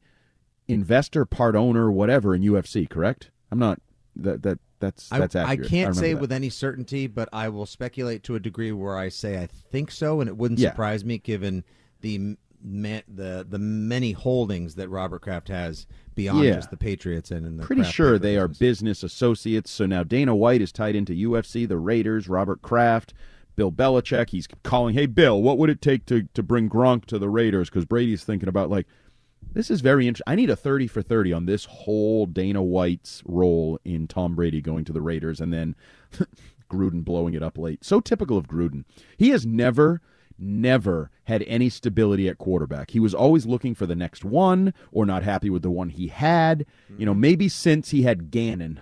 investor, 0.68 1.26
part 1.26 1.56
owner, 1.56 1.92
whatever 1.92 2.36
in 2.36 2.42
UFC, 2.42 2.90
correct? 2.90 3.32
I'm 3.52 3.60
not 3.60 3.80
that 4.16 4.44
that 4.44 4.60
that's 4.80 5.12
I- 5.12 5.20
that's 5.20 5.36
I, 5.36 5.42
accurate. 5.44 5.68
I 5.68 5.70
can't 5.70 5.90
remember 5.90 6.00
say 6.02 6.14
that. 6.14 6.22
with 6.22 6.32
any 6.32 6.50
certainty, 6.50 7.08
but 7.08 7.30
I 7.32 7.50
will 7.50 7.66
speculate 7.66 8.24
to 8.24 8.36
a 8.36 8.40
degree 8.40 8.72
where 8.72 8.98
I 8.98 9.10
say 9.10 9.40
I 9.42 9.48
think 9.48 9.92
so, 9.92 10.20
and 10.22 10.28
it 10.28 10.38
wouldn't 10.38 10.60
Yeah. 10.60 10.72
surprise 10.72 11.06
me 11.06 11.18
given 11.18 11.64
the 12.02 12.36
the 12.62 13.46
the 13.48 13.60
many 13.60 14.12
holdings 14.14 14.76
that 14.76 14.90
Robert 14.90 15.22
Kraft 15.22 15.50
has 15.50 15.86
beyond 16.16 16.44
Yeah. 16.44 16.56
just 16.56 16.72
the 16.72 16.78
Patriots 16.78 17.30
and 17.32 17.46
in 17.46 17.58
the 17.58 17.64
Pretty 17.64 17.84
sure 17.84 18.18
they 18.18 18.38
are 18.38 18.48
business 18.48 19.04
associates. 19.04 19.70
So 19.72 19.86
now 19.86 20.04
Dana 20.04 20.36
White 20.36 20.62
is 20.62 20.72
tied 20.72 20.96
into 20.96 21.14
UFC, 21.14 21.68
the 21.68 21.78
Raiders, 21.78 22.28
Robert 22.30 22.62
Kraft, 22.62 23.14
Bill 23.56 23.72
Belichick. 23.72 24.30
He's 24.32 24.48
calling, 24.64 24.96
hey, 24.96 25.06
Bill, 25.06 25.42
what 25.42 25.58
would 25.58 25.70
it 25.70 25.82
take 25.82 26.06
to, 26.08 26.24
to 26.34 26.42
bring 26.44 26.70
Gronk 26.70 27.06
to 27.06 27.20
the 27.20 27.30
Raiders? 27.30 27.70
Because 27.70 27.86
Brady's 27.86 28.24
thinking 28.24 28.50
about, 28.50 28.70
like, 28.70 28.88
this 29.54 29.70
is 29.70 29.82
very 29.82 30.08
interesting. 30.08 30.32
I 30.32 30.36
need 30.36 30.50
a 30.50 30.56
30 30.56 30.88
for 30.88 31.02
30 31.02 31.32
on 31.32 31.46
this 31.46 31.66
whole 31.66 32.26
Dana 32.26 32.62
White's 32.64 33.22
role 33.26 33.80
in 33.86 34.08
Tom 34.08 34.36
Brady 34.36 34.60
going 34.62 34.84
to 34.86 34.94
the 34.94 35.02
Raiders 35.02 35.40
and 35.40 35.54
then 35.54 35.76
Gruden 36.70 37.06
blowing 37.06 37.34
it 37.36 37.44
up 37.44 37.58
late. 37.58 37.84
So 37.86 38.00
typical 38.02 38.38
of 38.38 38.48
Gruden. 38.48 38.84
He 39.18 39.30
has 39.30 39.46
never, 39.46 40.02
never 40.38 41.10
had 41.26 41.44
any 41.44 41.70
stability 41.70 42.28
at 42.28 42.38
quarterback. 42.38 42.92
He 42.92 43.00
was 43.00 43.14
always 43.14 43.46
looking 43.46 43.76
for 43.76 43.86
the 43.86 43.96
next 43.96 44.24
one 44.26 44.74
or 44.92 45.06
not 45.06 45.24
happy 45.24 45.50
with 45.50 45.62
the 45.62 45.72
one 45.72 45.90
he 45.90 46.08
had. 46.08 46.66
You 46.98 47.06
know, 47.06 47.14
maybe 47.14 47.50
since 47.50 47.90
he 47.92 48.04
had 48.04 48.32
Gannon. 48.32 48.82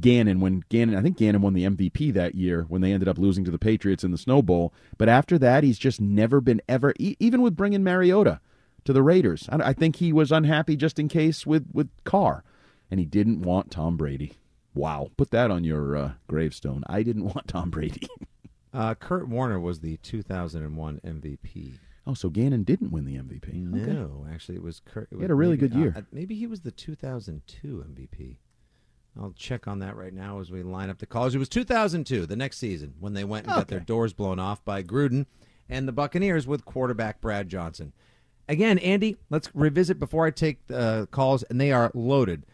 Gannon 0.00 0.40
when 0.40 0.62
Gannon 0.68 0.96
I 0.96 1.02
think 1.02 1.16
Gannon 1.16 1.42
won 1.42 1.52
the 1.52 1.64
MVP 1.64 2.12
that 2.14 2.36
year 2.36 2.64
when 2.68 2.80
they 2.80 2.92
ended 2.92 3.08
up 3.08 3.18
losing 3.18 3.44
to 3.44 3.50
the 3.50 3.58
Patriots 3.58 4.04
in 4.04 4.12
the 4.12 4.18
Snow 4.18 4.40
Bowl. 4.40 4.72
But 4.98 5.08
after 5.08 5.36
that, 5.38 5.64
he's 5.64 5.78
just 5.78 6.00
never 6.00 6.40
been 6.40 6.62
ever 6.68 6.94
e- 6.98 7.16
even 7.18 7.42
with 7.42 7.56
bringing 7.56 7.82
Mariota 7.82 8.40
to 8.84 8.92
the 8.92 9.02
Raiders. 9.02 9.48
I, 9.50 9.70
I 9.70 9.72
think 9.72 9.96
he 9.96 10.12
was 10.12 10.30
unhappy 10.30 10.76
just 10.76 11.00
in 11.00 11.08
case 11.08 11.44
with 11.44 11.66
with 11.72 11.88
Carr, 12.04 12.44
and 12.88 13.00
he 13.00 13.06
didn't 13.06 13.42
want 13.42 13.72
Tom 13.72 13.96
Brady. 13.96 14.34
Wow, 14.74 15.10
put 15.16 15.30
that 15.30 15.50
on 15.50 15.64
your 15.64 15.96
uh, 15.96 16.12
gravestone. 16.28 16.84
I 16.88 17.02
didn't 17.02 17.24
want 17.34 17.48
Tom 17.48 17.70
Brady. 17.70 18.06
Uh, 18.74 18.94
Kurt 18.94 19.28
Warner 19.28 19.60
was 19.60 19.80
the 19.80 19.96
2001 19.98 21.00
MVP. 21.04 21.74
oh, 22.06 22.14
so 22.14 22.28
Gannon 22.28 22.64
didn't 22.64 22.90
win 22.90 23.04
the 23.04 23.14
MVP. 23.16 23.48
Okay. 23.48 23.92
No, 23.92 24.26
actually, 24.30 24.56
it 24.56 24.62
was 24.62 24.80
Kurt. 24.84 25.08
It 25.12 25.16
He 25.16 25.22
had 25.22 25.30
a 25.30 25.34
really 25.34 25.56
maybe- 25.56 25.68
good 25.68 25.78
year. 25.78 25.94
Uh, 25.96 26.02
maybe 26.12 26.34
he 26.34 26.46
was 26.46 26.60
the 26.62 26.70
2002 26.72 27.84
MVP. 27.88 28.36
I'll 29.18 29.32
check 29.36 29.68
on 29.68 29.78
that 29.78 29.96
right 29.96 30.12
now 30.12 30.40
as 30.40 30.50
we 30.50 30.62
line 30.64 30.90
up 30.90 30.98
the 30.98 31.06
calls. 31.06 31.34
It 31.34 31.38
was 31.38 31.48
2002, 31.48 32.26
the 32.26 32.34
next 32.34 32.58
season, 32.58 32.94
when 32.98 33.14
they 33.14 33.22
went 33.22 33.46
and 33.46 33.54
got 33.54 33.68
their 33.68 33.78
doors 33.80 34.12
blown 34.12 34.40
off 34.40 34.64
by 34.64 34.82
Gruden 34.82 35.26
and 35.68 35.86
the 35.86 35.92
Buccaneers 35.92 36.48
with 36.48 36.64
quarterback 36.64 37.20
Brad 37.20 37.48
Johnson. 37.48 37.92
Again, 38.48 38.76
Andy, 38.78 39.16
let's 39.30 39.48
revisit 39.54 40.00
before 40.00 40.26
I 40.26 40.30
take 40.32 40.58
uh, 40.72 41.06
calls, 41.06 41.44
and 41.44 41.60
they 41.60 41.70
are 41.70 41.92
loaded. 41.94 42.44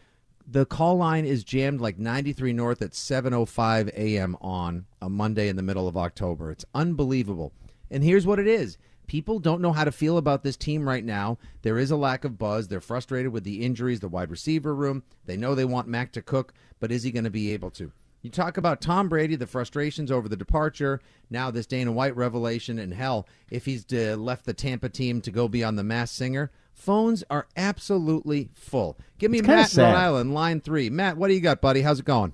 The 0.51 0.65
call 0.65 0.97
line 0.97 1.23
is 1.23 1.45
jammed 1.45 1.79
like 1.79 1.97
93 1.97 2.51
North 2.51 2.81
at 2.81 2.91
7:05 2.91 3.87
a.m. 3.95 4.35
on 4.41 4.85
a 5.01 5.09
Monday 5.09 5.47
in 5.47 5.55
the 5.55 5.63
middle 5.63 5.87
of 5.87 5.95
October. 5.95 6.51
It's 6.51 6.65
unbelievable. 6.75 7.53
And 7.89 8.03
here's 8.03 8.25
what 8.25 8.37
it 8.37 8.47
is. 8.47 8.77
People 9.07 9.39
don't 9.39 9.61
know 9.61 9.71
how 9.71 9.85
to 9.85 9.93
feel 9.93 10.17
about 10.17 10.43
this 10.43 10.57
team 10.57 10.89
right 10.89 11.05
now. 11.05 11.37
There 11.61 11.77
is 11.77 11.89
a 11.89 11.95
lack 11.95 12.25
of 12.25 12.37
buzz. 12.37 12.67
They're 12.67 12.81
frustrated 12.81 13.31
with 13.31 13.45
the 13.45 13.63
injuries, 13.63 14.01
the 14.01 14.09
wide 14.09 14.29
receiver 14.29 14.75
room. 14.75 15.03
They 15.25 15.37
know 15.37 15.55
they 15.55 15.63
want 15.63 15.87
Mac 15.87 16.11
to 16.13 16.21
cook, 16.21 16.53
but 16.81 16.91
is 16.91 17.03
he 17.03 17.11
going 17.11 17.23
to 17.23 17.29
be 17.29 17.53
able 17.53 17.71
to? 17.71 17.93
You 18.21 18.29
talk 18.29 18.57
about 18.57 18.81
Tom 18.81 19.07
Brady, 19.07 19.37
the 19.37 19.47
frustrations 19.47 20.11
over 20.11 20.27
the 20.27 20.35
departure, 20.35 20.99
now 21.29 21.49
this 21.49 21.65
Dana 21.65 21.93
White 21.93 22.17
revelation, 22.17 22.77
and 22.77 22.93
hell, 22.93 23.25
if 23.49 23.63
he's 23.63 23.85
uh, 23.93 24.17
left 24.17 24.45
the 24.45 24.53
Tampa 24.53 24.89
team 24.89 25.21
to 25.21 25.31
go 25.31 25.47
be 25.47 25.63
on 25.63 25.77
the 25.77 25.83
Masked 25.83 26.17
Singer, 26.17 26.51
phones 26.73 27.23
are 27.29 27.47
absolutely 27.55 28.49
full. 28.53 28.97
Give 29.19 29.31
me 29.31 29.39
It's 29.39 29.47
Matt 29.47 29.73
in 29.77 29.83
Rhode. 29.83 29.95
Island, 29.95 30.33
line 30.33 30.61
three. 30.61 30.89
Matt, 30.89 31.17
what 31.17 31.27
do 31.27 31.33
you 31.33 31.41
got, 31.41 31.61
buddy? 31.61 31.81
How's 31.81 31.99
it 31.99 32.05
going? 32.05 32.33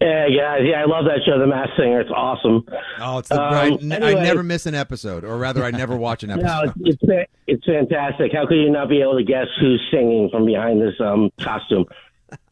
Yeah, 0.00 0.26
guys. 0.28 0.60
Yeah, 0.64 0.82
I 0.82 0.84
love 0.84 1.06
that 1.06 1.20
show, 1.24 1.38
The 1.38 1.46
Masked 1.46 1.74
Singer. 1.78 2.00
It's 2.00 2.10
awesome. 2.10 2.66
Oh, 3.00 3.18
it's 3.18 3.28
the 3.30 3.40
Um, 3.40 3.54
I, 3.54 3.66
n- 3.68 3.92
I 3.92 3.96
anyway. 4.10 4.22
never 4.24 4.42
miss 4.42 4.66
an 4.66 4.74
episode, 4.74 5.24
or 5.24 5.38
rather, 5.38 5.64
I 5.64 5.70
never 5.70 5.96
watch 5.96 6.22
an 6.24 6.30
episode. 6.32 6.46
No, 6.46 6.72
it's, 6.84 6.98
it's 7.02 7.30
it's 7.46 7.64
fantastic. 7.64 8.32
How 8.32 8.46
could 8.46 8.56
you 8.58 8.70
not 8.70 8.88
be 8.90 9.00
able 9.00 9.16
to 9.16 9.24
guess 9.24 9.46
who's 9.60 9.80
singing 9.90 10.28
from 10.30 10.44
behind 10.44 10.80
this 10.82 10.94
um, 11.00 11.30
costume? 11.40 11.86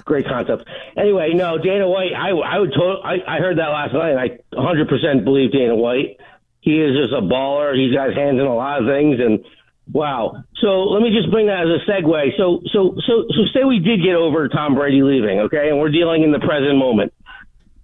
Great 0.04 0.26
concept. 0.26 0.66
Anyway, 0.96 1.32
no, 1.34 1.58
Dana 1.58 1.88
White. 1.88 2.14
I 2.16 2.30
I 2.30 2.58
would 2.58 2.72
to- 2.72 3.00
I, 3.04 3.16
I 3.36 3.38
heard 3.38 3.58
that 3.58 3.68
last 3.68 3.92
night. 3.92 4.10
and 4.10 4.20
I 4.20 4.38
100 4.56 4.88
percent 4.88 5.24
believe 5.24 5.52
Dana 5.52 5.74
White. 5.76 6.18
He 6.60 6.80
is 6.80 6.96
just 6.96 7.12
a 7.12 7.20
baller. 7.20 7.74
He's 7.76 7.92
got 7.94 8.08
his 8.08 8.16
hands 8.16 8.38
in 8.40 8.46
a 8.46 8.54
lot 8.54 8.80
of 8.80 8.88
things, 8.88 9.18
and 9.20 9.44
wow. 9.90 10.44
So 10.60 10.84
let 10.84 11.02
me 11.02 11.10
just 11.10 11.30
bring 11.30 11.46
that 11.46 11.62
as 11.62 11.80
a 11.80 11.90
segue. 11.90 12.36
So 12.36 12.60
so 12.72 12.94
so 13.06 13.24
so 13.28 13.40
say 13.54 13.64
we 13.64 13.78
did 13.78 14.02
get 14.02 14.14
over 14.14 14.48
Tom 14.48 14.74
Brady 14.74 15.02
leaving, 15.02 15.40
okay, 15.40 15.68
and 15.68 15.80
we're 15.80 15.90
dealing 15.90 16.22
in 16.22 16.32
the 16.32 16.40
present 16.40 16.76
moment, 16.76 17.12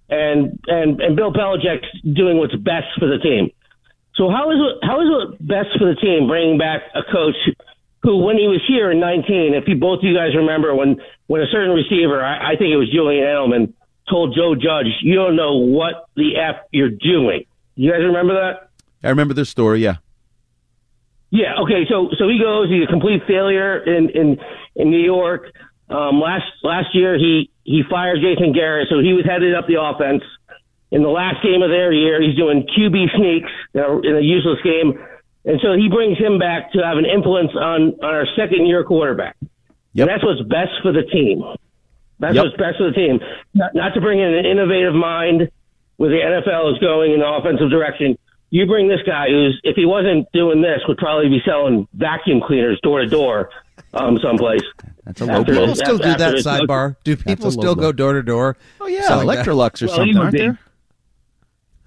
and 0.09 0.59
and 0.67 1.01
and 1.01 1.15
Bill 1.15 1.33
Belichick's 1.33 1.89
doing 2.03 2.37
what's 2.37 2.55
best 2.55 2.87
for 2.97 3.07
the 3.07 3.17
team. 3.17 3.51
So 4.15 4.29
how 4.29 4.51
is 4.51 4.57
it 4.59 4.85
how 4.85 5.01
is 5.01 5.07
it 5.07 5.47
best 5.47 5.69
for 5.77 5.85
the 5.85 5.95
team 5.95 6.27
bringing 6.27 6.57
back 6.57 6.83
a 6.93 7.03
coach 7.11 7.35
who, 8.03 8.17
when 8.23 8.37
he 8.37 8.47
was 8.47 8.61
here 8.67 8.91
in 8.91 8.99
19, 8.99 9.53
if 9.53 9.67
you 9.67 9.75
both 9.75 9.99
of 9.99 10.03
you 10.03 10.15
guys 10.15 10.35
remember 10.35 10.75
when 10.75 10.97
when 11.27 11.41
a 11.41 11.47
certain 11.51 11.71
receiver, 11.71 12.23
I, 12.23 12.53
I 12.53 12.55
think 12.55 12.71
it 12.71 12.77
was 12.77 12.89
Julian 12.91 13.23
Edelman, 13.23 13.73
told 14.09 14.35
Joe 14.35 14.55
Judge, 14.55 14.87
"You 15.01 15.15
don't 15.15 15.35
know 15.35 15.57
what 15.57 16.07
the 16.15 16.37
f 16.37 16.55
you're 16.71 16.89
doing." 16.89 17.45
You 17.75 17.91
guys 17.91 18.01
remember 18.03 18.33
that? 18.33 18.69
I 19.03 19.09
remember 19.09 19.33
this 19.33 19.49
story. 19.49 19.81
Yeah, 19.81 19.97
Yeah. 21.31 21.61
Okay. 21.63 21.85
So 21.89 22.09
so 22.17 22.27
he 22.27 22.39
goes. 22.39 22.69
He's 22.69 22.83
a 22.83 22.91
complete 22.91 23.21
failure 23.27 23.77
in 23.77 24.09
in 24.09 24.37
in 24.75 24.89
New 24.89 25.01
York. 25.03 25.51
Um, 25.89 26.19
last 26.19 26.45
last 26.63 26.93
year 26.93 27.17
he 27.17 27.49
he 27.63 27.83
fired 27.89 28.19
Jason 28.21 28.53
Garrett, 28.53 28.87
so 28.89 28.99
he 28.99 29.13
was 29.13 29.25
headed 29.25 29.53
up 29.55 29.67
the 29.67 29.81
offense. 29.81 30.23
In 30.91 31.03
the 31.03 31.09
last 31.09 31.43
game 31.43 31.61
of 31.61 31.69
their 31.69 31.91
year, 31.93 32.19
he's 32.19 32.35
doing 32.35 32.65
QB 32.65 33.15
sneaks 33.15 33.51
you 33.73 33.81
know, 33.81 34.01
in 34.03 34.15
a 34.17 34.21
useless 34.21 34.57
game, 34.63 34.97
and 35.45 35.59
so 35.61 35.73
he 35.77 35.87
brings 35.87 36.17
him 36.17 36.39
back 36.39 36.71
to 36.73 36.79
have 36.83 36.97
an 36.97 37.05
influence 37.05 37.51
on 37.55 37.93
on 38.01 38.15
our 38.15 38.25
second 38.35 38.65
year 38.65 38.83
quarterback. 38.83 39.35
And 39.41 40.09
that's 40.09 40.23
what's 40.23 40.41
best 40.41 40.71
for 40.81 40.91
the 40.91 41.03
team. 41.03 41.43
That's 42.19 42.35
Yep. 42.35 42.43
what's 42.45 42.57
best 42.57 42.77
for 42.77 42.85
the 42.85 42.93
team. 42.95 43.19
Not, 43.53 43.75
not 43.75 43.93
to 43.93 44.01
bring 44.01 44.19
in 44.19 44.33
an 44.33 44.45
innovative 44.45 44.93
mind 44.93 45.49
where 45.97 46.09
the 46.09 46.21
NFL 46.21 46.73
is 46.73 46.79
going 46.79 47.11
in 47.13 47.19
the 47.19 47.27
offensive 47.27 47.69
direction. 47.69 48.17
You 48.51 48.65
bring 48.65 48.87
this 48.87 49.01
guy 49.05 49.27
who's, 49.29 49.59
if 49.63 49.75
he 49.75 49.85
wasn't 49.85 50.31
doing 50.31 50.61
this, 50.61 50.79
would 50.87 50.97
probably 50.97 51.29
be 51.29 51.39
selling 51.45 51.87
vacuum 51.93 52.41
cleaners 52.45 52.79
door 52.81 53.01
to 53.01 53.07
door, 53.07 53.49
um, 53.93 54.17
someplace. 54.23 54.61
That's 55.05 55.19
Do 55.21 55.43
people 55.45 55.75
still 55.75 55.97
do 55.97 56.15
that 56.15 56.35
sidebar? 56.37 56.95
Do 57.03 57.15
people 57.15 57.51
still 57.51 57.75
go 57.75 57.91
door 57.91 58.13
to 58.13 58.23
door? 58.23 58.57
Oh 58.81 58.87
yeah, 58.87 59.01
selling 59.03 59.27
that? 59.27 59.45
Electrolux 59.45 59.81
or 59.83 59.87
Well, 59.87 60.03
he 60.05 60.13
something, 60.13 60.13
would 60.15 60.21
aren't 60.21 60.33
be. 60.33 60.39
there? 60.39 60.59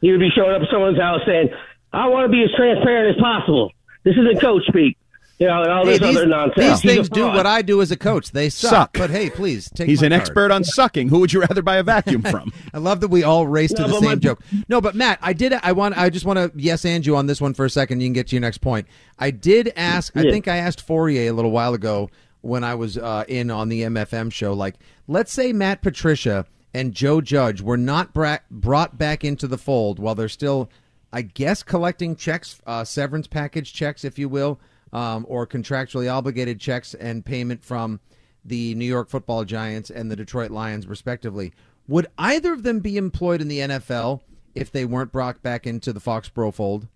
He 0.00 0.10
would 0.12 0.20
be 0.20 0.30
showing 0.34 0.54
up 0.54 0.62
at 0.62 0.68
someone's 0.70 0.98
house 0.98 1.20
saying, 1.26 1.48
"I 1.92 2.08
want 2.08 2.26
to 2.26 2.28
be 2.32 2.42
as 2.44 2.50
transparent 2.56 3.16
as 3.16 3.20
possible. 3.20 3.72
This 4.04 4.14
isn't 4.16 4.40
coach 4.40 4.62
speak." 4.66 4.96
You 5.42 5.48
know, 5.48 5.62
and 5.62 5.72
all 5.72 5.84
Hey, 5.84 5.98
this 5.98 6.00
these, 6.08 6.16
other 6.16 6.26
nonsense. 6.26 6.80
these 6.82 6.94
things 6.94 7.08
do 7.08 7.26
what 7.26 7.46
I 7.46 7.62
do 7.62 7.82
as 7.82 7.90
a 7.90 7.96
coach. 7.96 8.30
They 8.30 8.48
suck. 8.48 8.70
Suck. 8.70 8.92
But 8.94 9.10
hey, 9.10 9.28
please 9.30 9.68
take. 9.74 9.88
He's 9.88 10.00
my 10.00 10.06
an 10.06 10.10
card. 10.12 10.20
expert 10.20 10.50
on 10.52 10.62
sucking. 10.64 11.08
Who 11.08 11.18
would 11.18 11.32
you 11.32 11.40
rather 11.40 11.62
buy 11.62 11.76
a 11.76 11.82
vacuum 11.82 12.22
from? 12.22 12.52
I 12.74 12.78
love 12.78 13.00
that 13.00 13.08
we 13.08 13.24
all 13.24 13.46
race 13.46 13.72
to 13.74 13.82
No, 13.82 13.88
the 13.88 13.94
same 13.94 14.04
my- 14.04 14.14
joke. 14.16 14.40
No, 14.68 14.80
but 14.80 14.94
Matt, 14.94 15.18
I 15.20 15.32
did. 15.32 15.52
I 15.52 15.72
want. 15.72 15.98
I 15.98 16.10
just 16.10 16.24
want 16.24 16.38
to 16.38 16.52
yes 16.54 16.84
and 16.84 17.04
you 17.04 17.16
on 17.16 17.26
this 17.26 17.40
one 17.40 17.54
for 17.54 17.64
a 17.64 17.70
second. 17.70 18.00
You 18.00 18.06
can 18.06 18.12
get 18.12 18.28
to 18.28 18.36
your 18.36 18.40
next 18.40 18.58
point. 18.58 18.86
I 19.18 19.30
did 19.32 19.72
ask. 19.76 20.16
I 20.16 20.22
think 20.22 20.46
I 20.48 20.56
asked 20.58 20.86
Fauria 20.86 21.28
a 21.28 21.32
little 21.32 21.50
while 21.50 21.74
ago 21.74 22.08
when 22.42 22.64
I 22.64 22.74
was 22.74 22.96
uh, 22.98 23.24
in 23.28 23.50
on 23.50 23.68
the 23.68 23.82
MFM 23.82 24.32
show. 24.32 24.52
Like, 24.52 24.76
let's 25.08 25.32
say 25.32 25.52
Matt 25.52 25.82
Patricia 25.82 26.46
and 26.74 26.92
Joe 26.94 27.20
Judge 27.20 27.60
were 27.60 27.76
not 27.76 28.12
bra- 28.14 28.38
brought 28.50 28.96
back 28.96 29.24
into 29.24 29.46
the 29.46 29.58
fold 29.58 29.98
while 29.98 30.14
they're 30.14 30.28
still, 30.28 30.70
I 31.12 31.22
guess, 31.22 31.62
collecting 31.62 32.16
checks, 32.16 32.60
uh, 32.66 32.82
severance 32.84 33.26
package 33.26 33.72
checks, 33.72 34.04
if 34.04 34.18
you 34.18 34.28
will, 34.28 34.58
um, 34.92 35.24
or 35.28 35.46
contractually 35.46 36.12
obligated 36.12 36.60
checks 36.60 36.94
and 36.94 37.24
payment 37.24 37.64
from 37.64 38.00
the 38.44 38.74
New 38.74 38.84
York 38.84 39.08
Football 39.08 39.44
Giants 39.44 39.90
and 39.90 40.10
the 40.10 40.16
Detroit 40.16 40.50
Lions, 40.50 40.86
respectively. 40.86 41.52
Would 41.88 42.06
either 42.18 42.52
of 42.52 42.62
them 42.62 42.80
be 42.80 42.96
employed 42.96 43.40
in 43.40 43.48
the 43.48 43.58
NFL 43.58 44.20
if 44.54 44.70
they 44.70 44.84
weren't 44.84 45.12
brought 45.12 45.42
back 45.42 45.66
into 45.66 45.92
the 45.92 46.00
Foxborough 46.00 46.54
fold? 46.54 46.88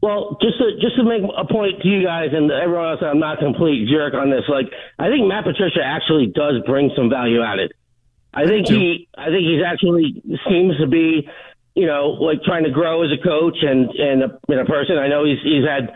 Well, 0.00 0.38
just 0.40 0.58
to 0.58 0.78
just 0.80 0.94
to 0.96 1.02
make 1.02 1.22
a 1.36 1.44
point 1.44 1.82
to 1.82 1.88
you 1.88 2.04
guys 2.04 2.28
and 2.32 2.50
everyone 2.52 2.92
else, 2.92 3.00
I'm 3.02 3.18
not 3.18 3.42
a 3.42 3.44
complete 3.44 3.88
jerk 3.88 4.14
on 4.14 4.30
this. 4.30 4.44
Like, 4.48 4.66
I 4.98 5.08
think 5.08 5.26
Matt 5.26 5.44
Patricia 5.44 5.82
actually 5.82 6.26
does 6.26 6.62
bring 6.66 6.90
some 6.94 7.10
value 7.10 7.42
added. 7.42 7.72
I 8.32 8.46
think 8.46 8.68
he, 8.68 9.08
I 9.16 9.26
think 9.26 9.42
he's 9.42 9.64
actually 9.66 10.22
seems 10.48 10.78
to 10.78 10.86
be, 10.86 11.28
you 11.74 11.86
know, 11.86 12.10
like 12.20 12.42
trying 12.44 12.62
to 12.64 12.70
grow 12.70 13.02
as 13.02 13.10
a 13.10 13.20
coach 13.20 13.56
and 13.62 13.90
and 13.90 14.22
a, 14.22 14.38
and 14.48 14.60
a 14.60 14.64
person. 14.64 14.98
I 14.98 15.08
know 15.08 15.24
he's 15.24 15.42
he's 15.42 15.66
had, 15.66 15.90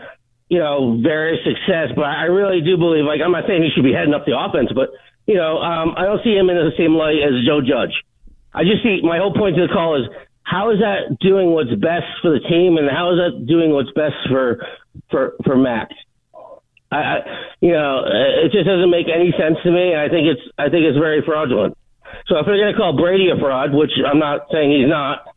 you 0.53 0.59
know, 0.61 1.01
various 1.01 1.41
success, 1.41 1.89
but 1.97 2.05
I 2.05 2.29
really 2.29 2.61
do 2.61 2.77
believe. 2.77 3.09
Like, 3.09 3.25
I'm 3.25 3.33
not 3.33 3.49
saying 3.49 3.65
he 3.65 3.73
should 3.73 3.81
be 3.81 3.89
heading 3.89 4.13
up 4.13 4.29
the 4.29 4.37
offense, 4.37 4.69
but 4.69 4.93
you 5.25 5.33
know, 5.33 5.57
um, 5.57 5.97
I 5.97 6.05
don't 6.05 6.21
see 6.21 6.37
him 6.37 6.53
in 6.53 6.61
the 6.61 6.77
same 6.77 6.93
light 6.93 7.17
as 7.25 7.41
Joe 7.41 7.57
Judge. 7.57 7.97
I 8.53 8.61
just 8.61 8.85
see 8.85 9.01
my 9.01 9.17
whole 9.17 9.33
point 9.33 9.57
to 9.57 9.65
the 9.65 9.73
call 9.73 9.97
is 9.97 10.05
how 10.45 10.69
is 10.69 10.77
that 10.77 11.17
doing 11.25 11.57
what's 11.57 11.73
best 11.73 12.05
for 12.21 12.29
the 12.29 12.43
team, 12.45 12.77
and 12.77 12.85
how 12.85 13.17
is 13.17 13.17
that 13.17 13.49
doing 13.49 13.73
what's 13.73 13.89
best 13.97 14.13
for 14.29 14.61
for 15.09 15.33
for 15.41 15.57
Matt? 15.57 15.89
I, 16.93 17.01
I 17.01 17.15
you 17.57 17.73
know, 17.73 18.05
it 18.05 18.53
just 18.53 18.69
doesn't 18.69 18.93
make 18.93 19.09
any 19.09 19.33
sense 19.33 19.57
to 19.65 19.71
me, 19.73 19.97
and 19.97 20.05
I 20.05 20.05
think 20.05 20.29
it's 20.29 20.45
I 20.61 20.69
think 20.69 20.85
it's 20.85 21.01
very 21.01 21.25
fraudulent. 21.25 21.73
So 22.29 22.37
if 22.37 22.45
they're 22.45 22.61
going 22.61 22.69
to 22.69 22.77
call 22.77 22.93
Brady 22.93 23.33
a 23.33 23.41
fraud, 23.41 23.73
which 23.73 23.97
I'm 24.05 24.21
not 24.21 24.53
saying 24.53 24.69
he's 24.69 24.91
not, 24.91 25.33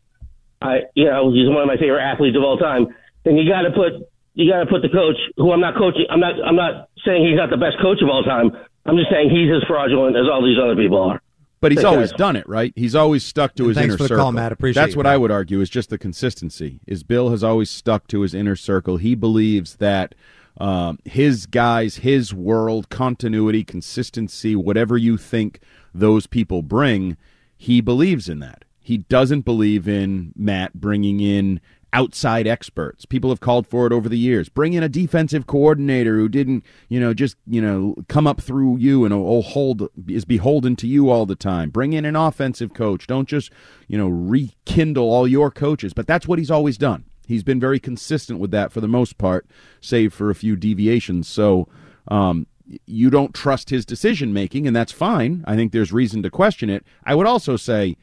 I 0.61 0.85
you 0.93 1.09
know 1.09 1.33
he's 1.33 1.49
one 1.49 1.65
of 1.65 1.71
my 1.73 1.81
favorite 1.81 2.05
athletes 2.05 2.37
of 2.37 2.45
all 2.45 2.61
time, 2.61 2.93
then 3.25 3.33
you 3.33 3.49
got 3.49 3.65
to 3.65 3.73
put 3.73 4.05
you 4.37 4.49
got 4.51 4.59
to 4.59 4.67
put 4.69 4.83
the 4.83 4.89
coach 4.89 5.17
who 5.37 5.51
I'm 5.51 5.59
not 5.59 5.75
coaching. 5.75 6.05
I'm 6.09 6.19
not 6.19 6.35
I'm 6.45 6.55
not 6.55 6.89
saying 7.03 7.25
he's 7.25 7.35
not 7.37 7.49
the 7.49 7.57
best 7.57 7.77
coach 7.81 8.01
of 8.01 8.09
all 8.09 8.23
time. 8.23 8.51
I'm 8.85 8.95
just 8.95 9.09
saying 9.09 9.29
he's 9.29 9.49
as 9.51 9.67
fraudulent 9.67 10.15
as 10.15 10.29
all 10.31 10.45
these 10.45 10.57
other 10.61 10.75
people 10.75 11.01
are. 11.01 11.21
But 11.59 11.71
he's 11.71 11.81
Thanks, 11.81 11.91
always 11.91 12.11
guys. 12.11 12.17
done 12.19 12.35
it, 12.35 12.47
right? 12.47 12.71
He's 12.75 12.93
always 12.93 13.25
stuck 13.25 13.55
to 13.55 13.63
And 13.63 13.69
his 13.69 13.77
thanks 13.77 13.89
inner 13.93 13.97
for 13.97 14.03
the 14.03 14.07
circle. 14.09 14.23
call, 14.25 14.31
Matt. 14.31 14.51
Appreciate 14.51 14.79
That's 14.79 14.93
you, 14.93 14.97
what 14.97 15.05
pal. 15.05 15.13
I 15.13 15.17
would 15.17 15.31
argue 15.31 15.59
is 15.59 15.71
just 15.71 15.89
the 15.89 15.97
consistency. 15.97 16.79
Is 16.85 17.01
Bill 17.01 17.31
has 17.31 17.43
always 17.43 17.71
stuck 17.71 18.07
to 18.09 18.21
his 18.21 18.35
inner 18.35 18.55
circle. 18.55 18.97
He 18.97 19.15
believes 19.15 19.77
that 19.77 20.13
um, 20.59 20.99
his 21.03 21.47
guys, 21.47 21.97
his 21.97 22.31
world, 22.31 22.89
continuity, 22.89 23.63
consistency, 23.63 24.55
whatever 24.55 24.97
you 24.97 25.17
think 25.17 25.59
those 25.95 26.27
people 26.27 26.61
bring, 26.61 27.17
he 27.57 27.81
believes 27.81 28.29
in 28.29 28.37
that. 28.39 28.63
He 28.79 28.99
doesn't 28.99 29.41
believe 29.41 29.87
in 29.87 30.33
Matt 30.35 30.75
bringing 30.75 31.19
in 31.19 31.59
outside 31.93 32.47
experts. 32.47 33.05
People 33.05 33.29
have 33.29 33.39
called 33.39 33.65
for 33.65 33.87
it 33.87 33.93
over 33.93 34.09
the 34.09 34.17
years. 34.17 34.49
Bring 34.49 34.73
in 34.73 34.83
a 34.83 34.89
defensive 34.89 35.47
coordinator 35.47 36.15
who 36.17 36.29
didn't, 36.29 36.63
you 36.89 36.99
know, 36.99 37.13
just, 37.13 37.37
you 37.45 37.61
know, 37.61 37.95
come 38.07 38.27
up 38.27 38.41
through 38.41 38.77
you 38.77 39.05
and 39.05 39.13
oh, 39.13 39.41
hold 39.41 39.89
is 40.07 40.25
beholden 40.25 40.75
to 40.77 40.87
you 40.87 41.09
all 41.09 41.25
the 41.25 41.35
time. 41.35 41.69
Bring 41.69 41.93
in 41.93 42.05
an 42.05 42.15
offensive 42.15 42.73
coach. 42.73 43.07
Don't 43.07 43.27
just, 43.27 43.51
you 43.87 43.97
know, 43.97 44.07
rekindle 44.07 45.09
all 45.09 45.27
your 45.27 45.49
coaches. 45.49 45.93
But 45.93 46.07
that's 46.07 46.27
what 46.27 46.39
he's 46.39 46.51
always 46.51 46.77
done. 46.77 47.05
He's 47.25 47.43
been 47.43 47.59
very 47.59 47.79
consistent 47.79 48.39
with 48.39 48.51
that 48.51 48.71
for 48.71 48.79
the 48.81 48.87
most 48.87 49.17
part, 49.17 49.47
save 49.81 50.13
for 50.13 50.29
a 50.29 50.35
few 50.35 50.55
deviations. 50.55 51.27
So, 51.27 51.67
um, 52.07 52.47
you 52.85 53.09
don't 53.09 53.33
trust 53.33 53.69
his 53.69 53.85
decision 53.85 54.33
making, 54.33 54.67
and 54.67 54.75
that's 54.75 54.91
fine. 54.91 55.43
I 55.47 55.55
think 55.55 55.71
there's 55.71 55.93
reason 55.93 56.21
to 56.23 56.29
question 56.29 56.69
it. 56.69 56.85
I 57.05 57.15
would 57.15 57.27
also 57.27 57.55
say, 57.55 57.95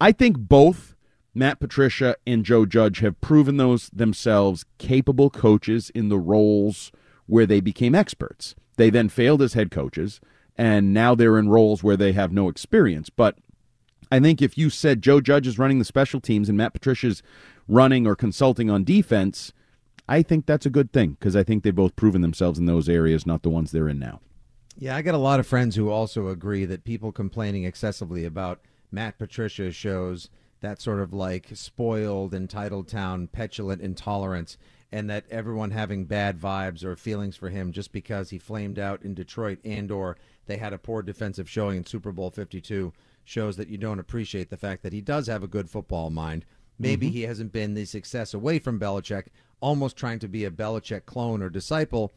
I 0.00 0.12
think 0.12 0.38
both 0.38 0.95
Matt 1.36 1.60
Patricia 1.60 2.16
and 2.26 2.46
Joe 2.46 2.64
Judge 2.64 3.00
have 3.00 3.20
proven 3.20 3.58
those 3.58 3.90
themselves 3.90 4.64
capable 4.78 5.28
coaches 5.28 5.90
in 5.90 6.08
the 6.08 6.18
roles 6.18 6.90
where 7.26 7.44
they 7.44 7.60
became 7.60 7.94
experts. 7.94 8.54
They 8.76 8.88
then 8.88 9.10
failed 9.10 9.42
as 9.42 9.52
head 9.52 9.70
coaches, 9.70 10.18
and 10.56 10.94
now 10.94 11.14
they're 11.14 11.38
in 11.38 11.50
roles 11.50 11.82
where 11.82 11.96
they 11.96 12.12
have 12.12 12.32
no 12.32 12.48
experience. 12.48 13.10
But 13.10 13.36
I 14.10 14.18
think 14.18 14.40
if 14.40 14.56
you 14.56 14.70
said 14.70 15.02
Joe 15.02 15.20
Judge 15.20 15.46
is 15.46 15.58
running 15.58 15.78
the 15.78 15.84
special 15.84 16.22
teams 16.22 16.48
and 16.48 16.56
Matt 16.56 16.72
Patricia's 16.72 17.22
running 17.68 18.06
or 18.06 18.16
consulting 18.16 18.70
on 18.70 18.82
defense, 18.82 19.52
I 20.08 20.22
think 20.22 20.46
that's 20.46 20.64
a 20.64 20.70
good 20.70 20.90
thing 20.90 21.18
because 21.20 21.36
I 21.36 21.42
think 21.42 21.64
they've 21.64 21.74
both 21.74 21.96
proven 21.96 22.22
themselves 22.22 22.58
in 22.58 22.64
those 22.64 22.88
areas, 22.88 23.26
not 23.26 23.42
the 23.42 23.50
ones 23.50 23.72
they're 23.72 23.88
in 23.90 23.98
now. 23.98 24.20
Yeah, 24.78 24.96
I 24.96 25.02
got 25.02 25.14
a 25.14 25.18
lot 25.18 25.40
of 25.40 25.46
friends 25.46 25.76
who 25.76 25.90
also 25.90 26.28
agree 26.28 26.64
that 26.64 26.84
people 26.84 27.12
complaining 27.12 27.64
excessively 27.64 28.24
about 28.24 28.62
Matt 28.90 29.18
Patricia 29.18 29.70
shows 29.70 30.30
that 30.60 30.80
sort 30.80 31.00
of 31.00 31.12
like 31.12 31.48
spoiled, 31.54 32.34
entitled 32.34 32.88
town, 32.88 33.26
petulant 33.28 33.82
intolerance, 33.82 34.56
and 34.92 35.10
that 35.10 35.24
everyone 35.30 35.70
having 35.72 36.04
bad 36.04 36.40
vibes 36.40 36.84
or 36.84 36.96
feelings 36.96 37.36
for 37.36 37.50
him 37.50 37.72
just 37.72 37.92
because 37.92 38.30
he 38.30 38.38
flamed 38.38 38.78
out 38.78 39.02
in 39.02 39.14
Detroit 39.14 39.58
and 39.64 39.90
or 39.90 40.16
they 40.46 40.56
had 40.56 40.72
a 40.72 40.78
poor 40.78 41.02
defensive 41.02 41.50
showing 41.50 41.76
in 41.78 41.84
Super 41.86 42.12
Bowl 42.12 42.30
52 42.30 42.92
shows 43.24 43.56
that 43.56 43.68
you 43.68 43.76
don't 43.76 43.98
appreciate 43.98 44.48
the 44.50 44.56
fact 44.56 44.82
that 44.82 44.92
he 44.92 45.00
does 45.00 45.26
have 45.26 45.42
a 45.42 45.48
good 45.48 45.68
football 45.68 46.10
mind. 46.10 46.44
Maybe 46.78 47.08
Mhm. 47.08 47.12
he 47.12 47.22
hasn't 47.22 47.52
been 47.52 47.74
the 47.74 47.84
success 47.84 48.32
away 48.32 48.58
from 48.60 48.78
Belichick, 48.78 49.26
almost 49.60 49.96
trying 49.96 50.20
to 50.20 50.28
be 50.28 50.44
a 50.44 50.50
Belichick 50.50 51.04
clone 51.06 51.42
or 51.42 51.50
disciple, 51.50 52.12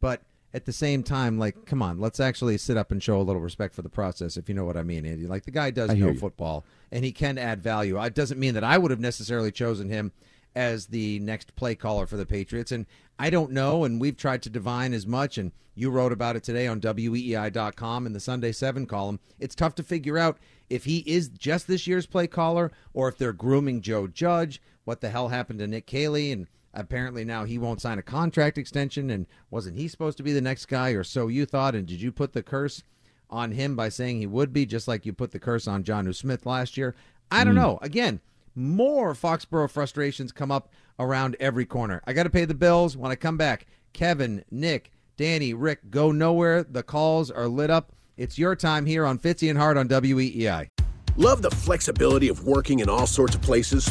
but 0.00 0.22
at 0.54 0.64
the 0.64 0.72
same 0.72 1.02
time, 1.02 1.38
like, 1.38 1.66
come 1.66 1.82
on, 1.82 2.00
let's 2.00 2.20
actually 2.20 2.56
sit 2.58 2.76
up 2.76 2.90
and 2.90 3.02
show 3.02 3.20
a 3.20 3.22
little 3.22 3.42
respect 3.42 3.74
for 3.74 3.82
the 3.82 3.88
process, 3.88 4.36
if 4.36 4.48
you 4.48 4.54
know 4.54 4.64
what 4.64 4.76
I 4.76 4.82
mean, 4.82 5.04
Andy. 5.04 5.26
Like, 5.26 5.44
the 5.44 5.50
guy 5.50 5.70
does 5.70 5.90
I 5.90 5.94
know 5.94 6.14
football, 6.14 6.64
and 6.90 7.04
he 7.04 7.12
can 7.12 7.36
add 7.38 7.62
value. 7.62 8.02
It 8.02 8.14
doesn't 8.14 8.40
mean 8.40 8.54
that 8.54 8.64
I 8.64 8.78
would 8.78 8.90
have 8.90 9.00
necessarily 9.00 9.52
chosen 9.52 9.88
him 9.88 10.12
as 10.56 10.86
the 10.86 11.18
next 11.20 11.54
play 11.54 11.74
caller 11.74 12.06
for 12.06 12.16
the 12.16 12.26
Patriots, 12.26 12.72
and 12.72 12.86
I 13.18 13.30
don't 13.30 13.52
know, 13.52 13.84
and 13.84 14.00
we've 14.00 14.16
tried 14.16 14.42
to 14.42 14.50
divine 14.50 14.94
as 14.94 15.06
much, 15.06 15.36
and 15.36 15.52
you 15.74 15.90
wrote 15.90 16.12
about 16.12 16.34
it 16.34 16.42
today 16.42 16.66
on 16.66 16.80
WEEI.com 16.80 18.06
in 18.06 18.12
the 18.12 18.18
Sunday 18.18 18.50
7 18.50 18.86
column. 18.86 19.20
It's 19.38 19.54
tough 19.54 19.76
to 19.76 19.82
figure 19.84 20.18
out 20.18 20.38
if 20.68 20.84
he 20.84 21.04
is 21.06 21.28
just 21.28 21.68
this 21.68 21.86
year's 21.86 22.06
play 22.06 22.26
caller 22.26 22.72
or 22.92 23.08
if 23.08 23.16
they're 23.16 23.32
grooming 23.32 23.80
Joe 23.80 24.08
Judge. 24.08 24.60
What 24.84 25.00
the 25.00 25.10
hell 25.10 25.28
happened 25.28 25.60
to 25.60 25.68
Nick 25.68 25.86
Caley? 25.86 26.32
And 26.32 26.48
apparently 26.78 27.24
now 27.24 27.44
he 27.44 27.58
won't 27.58 27.80
sign 27.80 27.98
a 27.98 28.02
contract 28.02 28.56
extension. 28.58 29.10
And 29.10 29.26
wasn't 29.50 29.76
he 29.76 29.88
supposed 29.88 30.16
to 30.18 30.22
be 30.22 30.32
the 30.32 30.40
next 30.40 30.66
guy, 30.66 30.90
or 30.90 31.04
so 31.04 31.28
you 31.28 31.44
thought? 31.46 31.74
And 31.74 31.86
did 31.86 32.00
you 32.00 32.12
put 32.12 32.32
the 32.32 32.42
curse 32.42 32.82
on 33.30 33.52
him 33.52 33.76
by 33.76 33.88
saying 33.88 34.18
he 34.18 34.26
would 34.26 34.52
be, 34.52 34.64
just 34.64 34.88
like 34.88 35.04
you 35.04 35.12
put 35.12 35.32
the 35.32 35.38
curse 35.38 35.66
on 35.68 35.84
Jonnu 35.84 36.14
Smith 36.14 36.46
last 36.46 36.76
year? 36.76 36.94
I 37.30 37.44
don't 37.44 37.54
Mm. 37.54 37.62
know. 37.62 37.78
Again, 37.82 38.20
more 38.54 39.14
Foxborough 39.14 39.70
frustrations 39.70 40.32
come 40.32 40.50
up 40.50 40.70
around 40.98 41.36
every 41.38 41.64
corner. 41.66 42.00
I 42.06 42.12
got 42.12 42.24
to 42.24 42.30
pay 42.30 42.44
the 42.44 42.54
bills. 42.54 42.96
When 42.96 43.10
I 43.12 43.16
come 43.16 43.36
back, 43.36 43.66
Kevin, 43.92 44.44
Nick, 44.50 44.90
Danny, 45.16 45.52
Rick, 45.54 45.90
go 45.90 46.10
nowhere. 46.12 46.62
The 46.62 46.82
calls 46.82 47.30
are 47.30 47.48
lit 47.48 47.70
up. 47.70 47.92
It's 48.16 48.38
your 48.38 48.56
time 48.56 48.86
here 48.86 49.04
on 49.06 49.18
Fitzy 49.18 49.48
and 49.48 49.58
Hart 49.58 49.76
on 49.76 49.88
WEEI. 49.88 50.68
Love 51.16 51.42
the 51.42 51.50
flexibility 51.50 52.28
of 52.28 52.44
working 52.44 52.80
in 52.80 52.88
all 52.88 53.06
sorts 53.06 53.34
of 53.34 53.42
places? 53.42 53.90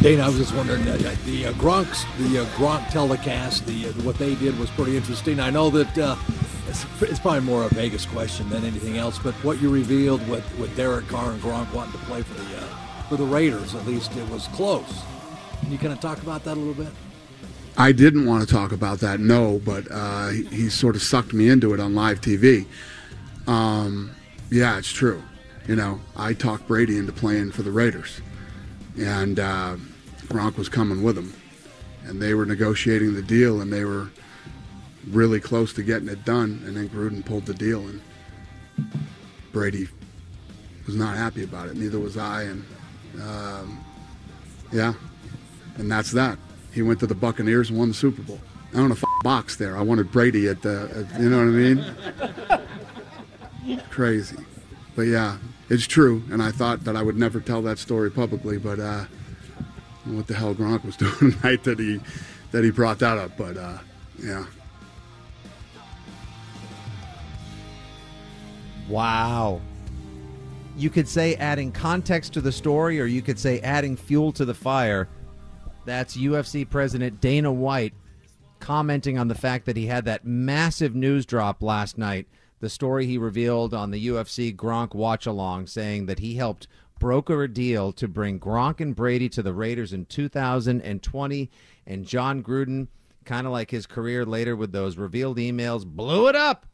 Dana, 0.00 0.22
I 0.22 0.28
was 0.28 0.38
just 0.38 0.54
wondering 0.54 0.86
uh, 0.86 0.96
the 1.26 1.46
uh, 1.46 1.52
Gronk's 1.54 2.04
the 2.18 2.42
uh, 2.42 2.44
Gronk 2.56 2.88
telecast, 2.90 3.66
the 3.66 3.88
uh, 3.88 3.92
what 4.04 4.16
they 4.16 4.36
did 4.36 4.56
was 4.58 4.70
pretty 4.70 4.96
interesting. 4.96 5.40
I 5.40 5.50
know 5.50 5.70
that 5.70 5.98
uh, 5.98 6.16
it's, 6.68 6.86
it's 7.02 7.18
probably 7.18 7.40
more 7.40 7.64
a 7.64 7.68
Vegas 7.70 8.06
question 8.06 8.48
than 8.48 8.64
anything 8.64 8.96
else, 8.96 9.18
but 9.18 9.34
what 9.44 9.60
you 9.60 9.70
revealed 9.70 10.26
with, 10.28 10.44
with 10.58 10.76
Derek 10.76 11.08
Carr 11.08 11.32
and 11.32 11.42
Gronk 11.42 11.72
wanting 11.72 11.92
to 11.92 11.98
play 12.06 12.22
for 12.22 12.34
the 12.34 12.58
uh, 12.58 12.68
for 13.08 13.16
the 13.16 13.24
Raiders, 13.24 13.74
at 13.74 13.86
least 13.86 14.14
it 14.16 14.28
was 14.28 14.46
close. 14.48 15.02
Can 15.62 15.72
you 15.72 15.78
kind 15.78 15.92
of 15.92 16.00
talk 16.00 16.22
about 16.22 16.44
that 16.44 16.56
a 16.56 16.60
little 16.60 16.74
bit? 16.74 16.92
I 17.76 17.92
didn't 17.92 18.26
want 18.26 18.46
to 18.46 18.54
talk 18.54 18.72
about 18.72 18.98
that, 19.00 19.18
no, 19.18 19.60
but 19.64 19.86
uh, 19.90 20.28
he, 20.28 20.44
he 20.44 20.68
sort 20.68 20.94
of 20.94 21.02
sucked 21.02 21.32
me 21.32 21.48
into 21.48 21.72
it 21.74 21.80
on 21.80 21.94
live 21.94 22.20
TV. 22.20 22.66
Um, 23.46 24.14
yeah, 24.50 24.78
it's 24.78 24.92
true. 24.92 25.22
You 25.68 25.76
know, 25.76 26.00
I 26.16 26.32
talked 26.32 26.66
Brady 26.66 26.96
into 26.96 27.12
playing 27.12 27.52
for 27.52 27.62
the 27.62 27.70
Raiders, 27.70 28.22
and 28.98 29.38
uh, 29.38 29.76
Gronk 30.28 30.56
was 30.56 30.70
coming 30.70 31.02
with 31.02 31.18
him, 31.18 31.34
and 32.06 32.22
they 32.22 32.32
were 32.32 32.46
negotiating 32.46 33.12
the 33.12 33.20
deal, 33.20 33.60
and 33.60 33.70
they 33.70 33.84
were 33.84 34.08
really 35.08 35.40
close 35.40 35.74
to 35.74 35.82
getting 35.82 36.08
it 36.08 36.24
done, 36.24 36.62
and 36.66 36.74
then 36.74 36.88
Gruden 36.88 37.22
pulled 37.22 37.44
the 37.44 37.52
deal, 37.52 37.86
and 37.86 38.00
Brady 39.52 39.88
was 40.86 40.96
not 40.96 41.18
happy 41.18 41.44
about 41.44 41.68
it. 41.68 41.76
Neither 41.76 41.98
was 41.98 42.16
I, 42.16 42.44
and 42.44 42.64
um, 43.20 43.84
yeah, 44.72 44.94
and 45.76 45.90
that's 45.90 46.12
that. 46.12 46.38
He 46.72 46.80
went 46.80 46.98
to 47.00 47.06
the 47.06 47.14
Buccaneers 47.14 47.68
and 47.68 47.78
won 47.78 47.88
the 47.88 47.94
Super 47.94 48.22
Bowl. 48.22 48.40
I 48.72 48.76
don't 48.76 48.88
know 48.88 48.94
if 48.94 49.04
I 49.04 49.08
box 49.22 49.56
there. 49.56 49.76
I 49.76 49.82
wanted 49.82 50.10
Brady 50.10 50.48
at 50.48 50.62
the, 50.62 51.08
at, 51.12 51.20
you 51.20 51.28
know 51.28 51.38
what 51.38 51.44
I 51.44 52.56
mean? 53.66 53.80
Crazy, 53.90 54.38
but 54.96 55.02
yeah, 55.02 55.36
it's 55.68 55.86
true. 55.86 56.22
And 56.30 56.42
I 56.42 56.50
thought 56.50 56.84
that 56.84 56.96
I 56.96 57.02
would 57.02 57.16
never 57.16 57.40
tell 57.40 57.62
that 57.62 57.78
story 57.78 58.10
publicly, 58.10 58.58
but 58.58 58.78
uh, 58.78 59.04
what 60.04 60.26
the 60.26 60.34
hell 60.34 60.54
Gronk 60.54 60.84
was 60.84 60.96
doing 61.20 61.32
tonight 61.32 61.64
that 61.64 61.78
he 61.78 62.00
that 62.52 62.64
he 62.64 62.70
brought 62.70 62.98
that 63.00 63.18
up. 63.18 63.36
But 63.36 63.56
uh, 63.56 63.78
yeah. 64.22 64.46
Wow. 68.88 69.60
You 70.76 70.90
could 70.90 71.08
say 71.08 71.34
adding 71.34 71.72
context 71.72 72.32
to 72.34 72.40
the 72.40 72.52
story, 72.52 73.00
or 73.00 73.06
you 73.06 73.20
could 73.20 73.38
say 73.38 73.60
adding 73.60 73.96
fuel 73.96 74.32
to 74.32 74.44
the 74.44 74.54
fire. 74.54 75.08
That's 75.84 76.16
UFC 76.16 76.68
President 76.68 77.20
Dana 77.20 77.52
White 77.52 77.94
commenting 78.60 79.18
on 79.18 79.28
the 79.28 79.34
fact 79.34 79.66
that 79.66 79.76
he 79.76 79.86
had 79.86 80.04
that 80.04 80.24
massive 80.24 80.94
news 80.94 81.26
drop 81.26 81.62
last 81.62 81.98
night. 81.98 82.26
The 82.60 82.68
story 82.68 83.06
he 83.06 83.18
revealed 83.18 83.72
on 83.72 83.90
the 83.90 84.06
UFC 84.08 84.54
Gronk 84.54 84.94
watch 84.94 85.26
along, 85.26 85.68
saying 85.68 86.06
that 86.06 86.18
he 86.18 86.34
helped 86.34 86.66
broker 86.98 87.44
a 87.44 87.48
deal 87.48 87.92
to 87.92 88.08
bring 88.08 88.40
Gronk 88.40 88.80
and 88.80 88.96
Brady 88.96 89.28
to 89.30 89.42
the 89.42 89.54
Raiders 89.54 89.92
in 89.92 90.06
2020. 90.06 91.50
And 91.86 92.04
Jon 92.04 92.42
Gruden, 92.42 92.88
kind 93.24 93.46
of 93.46 93.52
like 93.52 93.70
his 93.70 93.86
career 93.86 94.24
later 94.24 94.56
with 94.56 94.72
those 94.72 94.96
revealed 94.96 95.38
emails, 95.38 95.86
blew 95.86 96.28
it 96.28 96.34
up 96.34 96.66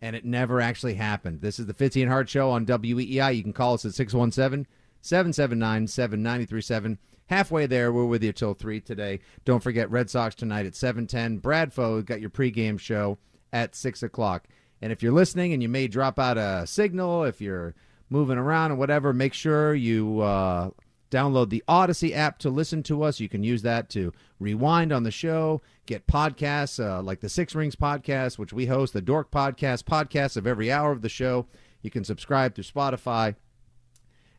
and 0.00 0.14
it 0.14 0.24
never 0.24 0.60
actually 0.60 0.94
happened. 0.94 1.40
This 1.40 1.58
is 1.58 1.66
the 1.66 1.74
Fitzy 1.74 2.02
and 2.02 2.10
Hart 2.10 2.28
Show 2.28 2.50
on 2.50 2.66
WEEI. 2.66 3.36
You 3.36 3.42
can 3.42 3.52
call 3.52 3.74
us 3.74 3.84
at 3.84 3.94
617 3.94 4.66
779 5.00 5.86
7937. 5.86 6.98
Halfway 7.26 7.66
there, 7.66 7.92
we're 7.92 8.06
with 8.06 8.22
you 8.22 8.32
till 8.32 8.54
3 8.54 8.80
today. 8.80 9.20
Don't 9.44 9.62
forget 9.62 9.90
Red 9.90 10.08
Sox 10.08 10.34
tonight 10.34 10.66
at 10.66 10.74
710. 10.74 11.38
Brad 11.38 11.72
Foe 11.72 12.00
got 12.00 12.20
your 12.20 12.30
pregame 12.30 12.78
show 12.78 13.18
at 13.52 13.74
6 13.74 14.02
o'clock. 14.02 14.48
And 14.80 14.92
if 14.92 15.02
you're 15.02 15.12
listening 15.12 15.52
and 15.52 15.62
you 15.62 15.68
may 15.68 15.88
drop 15.88 16.18
out 16.18 16.38
a 16.38 16.66
signal, 16.66 17.24
if 17.24 17.40
you're 17.40 17.74
moving 18.10 18.38
around 18.38 18.72
or 18.72 18.76
whatever, 18.76 19.12
make 19.12 19.34
sure 19.34 19.74
you 19.74 20.20
uh, 20.20 20.70
download 21.10 21.50
the 21.50 21.64
Audacy 21.68 22.14
app 22.14 22.38
to 22.38 22.50
listen 22.50 22.82
to 22.84 23.02
us. 23.02 23.20
You 23.20 23.28
can 23.28 23.42
use 23.42 23.62
that 23.62 23.88
to 23.90 24.12
rewind 24.38 24.92
on 24.92 25.02
the 25.02 25.10
show, 25.10 25.62
get 25.86 26.06
podcasts 26.06 26.82
uh, 26.82 27.02
like 27.02 27.20
the 27.20 27.28
Six 27.28 27.54
Rings 27.54 27.76
podcast, 27.76 28.38
which 28.38 28.52
we 28.52 28.66
host, 28.66 28.92
the 28.92 29.02
Dork 29.02 29.30
podcast, 29.30 29.84
podcasts 29.84 30.36
of 30.36 30.46
every 30.46 30.70
hour 30.70 30.92
of 30.92 31.02
the 31.02 31.08
show. 31.08 31.46
You 31.82 31.90
can 31.90 32.04
subscribe 32.04 32.54
through 32.54 32.64
Spotify, 32.64 33.36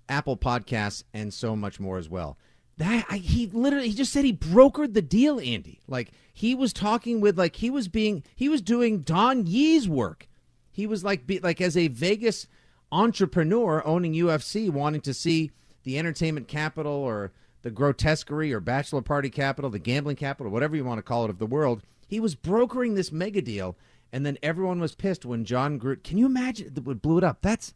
Apple 0.07 0.37
Podcasts, 0.37 1.03
and 1.13 1.33
so 1.33 1.55
much 1.55 1.79
more 1.79 1.97
as 1.97 2.09
well. 2.09 2.37
That 2.77 3.05
I, 3.09 3.17
he 3.17 3.47
literally 3.47 3.89
he 3.89 3.93
just 3.93 4.13
said 4.13 4.23
he 4.23 4.33
brokered 4.33 4.93
the 4.93 5.01
deal, 5.01 5.39
Andy. 5.39 5.81
Like 5.87 6.11
he 6.31 6.55
was 6.55 6.71
talking 6.71 7.19
with 7.19 7.37
like 7.37 7.57
he 7.57 7.69
was 7.69 7.89
being 7.89 8.23
he 8.35 8.47
was 8.47 8.61
doing 8.61 8.99
Don 8.99 9.45
Yee's 9.45 9.87
work. 9.87 10.28
He 10.71 10.87
was 10.87 11.03
like 11.03 11.27
be, 11.27 11.39
like 11.39 11.61
as 11.61 11.75
a 11.75 11.87
Vegas 11.87 12.47
entrepreneur 12.91 13.85
owning 13.85 14.13
UFC, 14.13 14.69
wanting 14.69 15.01
to 15.01 15.13
see 15.13 15.51
the 15.83 15.97
entertainment 15.97 16.47
capital 16.47 16.91
or 16.91 17.31
the 17.61 17.71
grotesquerie 17.71 18.53
or 18.53 18.59
bachelor 18.59 19.01
party 19.01 19.29
capital, 19.29 19.69
the 19.69 19.79
gambling 19.79 20.15
capital, 20.15 20.51
whatever 20.51 20.75
you 20.75 20.85
want 20.85 20.97
to 20.97 21.03
call 21.03 21.25
it, 21.25 21.29
of 21.29 21.39
the 21.39 21.45
world. 21.45 21.83
He 22.07 22.19
was 22.19 22.35
brokering 22.35 22.95
this 22.95 23.11
mega 23.11 23.41
deal, 23.41 23.77
and 24.11 24.25
then 24.25 24.37
everyone 24.41 24.79
was 24.79 24.95
pissed 24.95 25.25
when 25.25 25.45
Jon 25.45 25.79
Gruden. 25.79 26.03
Can 26.03 26.17
you 26.17 26.25
imagine 26.25 26.73
what 26.83 27.01
blew 27.01 27.17
it 27.17 27.23
up? 27.23 27.39
That's 27.41 27.73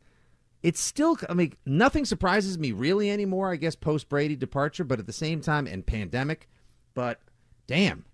it's 0.64 0.80
still. 0.80 1.18
I 1.30 1.34
mean, 1.34 1.54
nothing 1.66 2.06
surprises 2.06 2.58
me 2.58 2.72
really 2.72 3.12
anymore. 3.12 3.52
I 3.52 3.58
guess 3.58 3.76
post 3.76 4.10
Brady 4.10 4.36
departure, 4.36 4.84
but 4.84 5.00
at 5.00 5.06
the 5.06 5.14
same 5.14 5.42
time, 5.42 5.68
and 5.68 5.86
pandemic. 5.86 6.48
But 6.94 7.20
damn, 7.68 8.06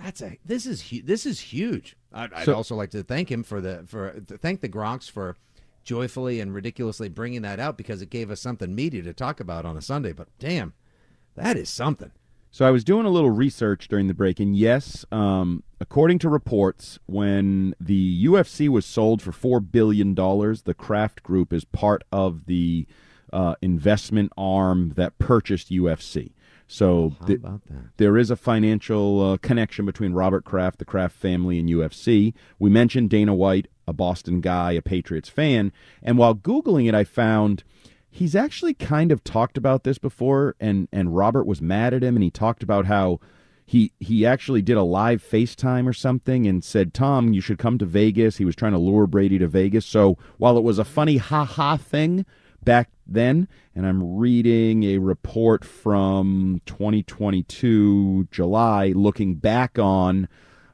that's 0.00 0.22
a 0.22 0.38
this 0.44 0.66
is 0.66 0.90
this 1.04 1.26
is 1.26 1.38
huge. 1.40 1.96
I'd, 2.14 2.32
I'd 2.32 2.48
also 2.48 2.76
like 2.76 2.90
to 2.90 3.02
thank 3.02 3.30
him 3.30 3.42
for 3.42 3.60
the 3.60 3.84
for 3.86 4.14
thank 4.20 4.60
the 4.60 4.68
Gronks 4.68 5.10
for 5.10 5.36
joyfully 5.82 6.40
and 6.40 6.54
ridiculously 6.54 7.08
bringing 7.08 7.42
that 7.42 7.60
out 7.60 7.76
because 7.76 8.00
it 8.00 8.08
gave 8.08 8.30
us 8.30 8.40
something 8.40 8.74
meaty 8.74 9.02
to 9.02 9.12
talk 9.12 9.40
about 9.40 9.66
on 9.66 9.76
a 9.76 9.82
Sunday. 9.82 10.12
But 10.12 10.28
damn, 10.38 10.72
that 11.34 11.56
is 11.56 11.68
something. 11.68 12.12
So 12.50 12.64
I 12.64 12.70
was 12.70 12.84
doing 12.84 13.04
a 13.04 13.10
little 13.10 13.30
research 13.30 13.88
during 13.88 14.06
the 14.06 14.14
break, 14.14 14.38
and 14.38 14.56
yes, 14.56 15.04
um, 15.10 15.64
according 15.80 16.20
to 16.20 16.28
reports, 16.28 17.00
when 17.06 17.74
the 17.80 18.24
UFC 18.26 18.68
was 18.68 18.86
sold 18.86 19.20
for 19.20 19.32
four 19.32 19.58
billion 19.58 20.14
dollars, 20.14 20.62
the 20.62 20.72
Kraft 20.72 21.24
Group 21.24 21.52
is 21.52 21.64
part 21.64 22.04
of 22.12 22.46
the 22.46 22.86
uh, 23.32 23.56
investment 23.60 24.32
arm 24.38 24.92
that 24.94 25.18
purchased 25.18 25.68
UFC. 25.70 26.30
So 26.66 27.14
th- 27.26 27.40
there 27.98 28.16
is 28.16 28.30
a 28.30 28.36
financial 28.36 29.20
uh, 29.20 29.36
connection 29.38 29.84
between 29.84 30.12
Robert 30.12 30.44
Kraft, 30.44 30.78
the 30.78 30.84
Kraft 30.84 31.16
family, 31.16 31.58
and 31.58 31.68
UFC. 31.68 32.32
We 32.58 32.70
mentioned 32.70 33.10
Dana 33.10 33.34
White, 33.34 33.68
a 33.86 33.92
Boston 33.92 34.40
guy, 34.40 34.72
a 34.72 34.82
Patriots 34.82 35.28
fan, 35.28 35.72
and 36.02 36.16
while 36.16 36.34
googling 36.34 36.88
it, 36.88 36.94
I 36.94 37.04
found 37.04 37.64
he's 38.10 38.34
actually 38.34 38.74
kind 38.74 39.10
of 39.10 39.24
talked 39.24 39.58
about 39.58 39.82
this 39.82 39.98
before 39.98 40.54
and 40.60 40.88
and 40.92 41.16
Robert 41.16 41.46
was 41.46 41.60
mad 41.60 41.92
at 41.92 42.04
him 42.04 42.14
and 42.14 42.22
he 42.22 42.30
talked 42.30 42.62
about 42.62 42.86
how 42.86 43.18
he 43.66 43.92
he 43.98 44.24
actually 44.24 44.62
did 44.62 44.76
a 44.76 44.82
live 44.82 45.22
FaceTime 45.22 45.86
or 45.86 45.92
something 45.92 46.46
and 46.46 46.62
said, 46.62 46.94
"Tom, 46.94 47.32
you 47.32 47.40
should 47.40 47.58
come 47.58 47.78
to 47.78 47.86
Vegas." 47.86 48.36
He 48.36 48.44
was 48.44 48.54
trying 48.54 48.72
to 48.72 48.78
lure 48.78 49.06
Brady 49.06 49.38
to 49.38 49.48
Vegas. 49.48 49.86
So, 49.86 50.18
while 50.38 50.58
it 50.58 50.64
was 50.64 50.78
a 50.78 50.84
funny 50.84 51.16
ha 51.16 51.44
ha 51.44 51.76
thing 51.76 52.26
back 52.62 52.90
then, 53.06 53.48
and 53.74 53.86
I'm 53.86 54.16
reading 54.16 54.84
a 54.84 54.98
report 54.98 55.64
from 55.64 56.60
2022 56.66 58.28
July 58.30 58.88
looking 58.88 59.34
back 59.34 59.78
on 59.78 60.28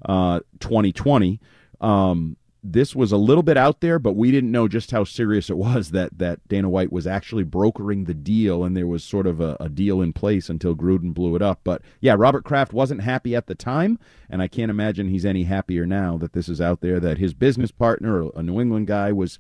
uh 0.07 0.41
2020, 0.61 1.41
um 1.81 2.37
this 2.63 2.95
was 2.95 3.11
a 3.13 3.17
little 3.17 3.43
bit 3.43 3.57
out 3.57 3.81
there, 3.81 3.99
but 3.99 4.13
we 4.13 4.31
didn't 4.31 4.53
know 4.53 4.69
just 4.69 4.91
how 4.91 5.05
serious 5.05 5.49
it 5.49 5.57
was 5.57 5.91
that 5.93 6.19
that 6.19 6.47
Dana 6.49 6.69
White 6.69 6.93
was 6.93 7.07
actually 7.07 7.45
brokering 7.45 8.05
the 8.05 8.15
deal, 8.15 8.65
and 8.65 8.77
there 8.77 8.87
was 8.87 9.03
sort 9.03 9.27
of 9.27 9.41
a, 9.41 9.57
a 9.61 9.69
deal 9.69 10.01
in 10.01 10.13
place 10.13 10.49
until 10.49 10.75
Gruden 10.75 11.15
blew 11.15 11.37
it 11.37 11.43
up. 11.43 11.61
But 11.65 11.83
yeah, 12.01 12.15
Robert 12.19 12.45
Kraft 12.45 12.73
wasn't 12.73 13.03
happy 13.03 13.35
at 13.35 13.47
the 13.47 13.55
time, 13.55 13.99
and 14.29 14.43
I 14.43 14.49
can't 14.49 14.71
imagine 14.71 15.09
he's 15.09 15.25
any 15.25 15.45
happier 15.45 15.87
now 15.87 16.19
that 16.19 16.33
this 16.33 16.49
is 16.49 16.61
out 16.61 16.81
there 16.81 17.01
that 17.01 17.19
his 17.19 17.35
business 17.35 17.71
partner, 17.71 18.29
a 18.35 18.43
New 18.43 18.61
England 18.61 18.87
guy, 18.87 19.13
was 19.13 19.39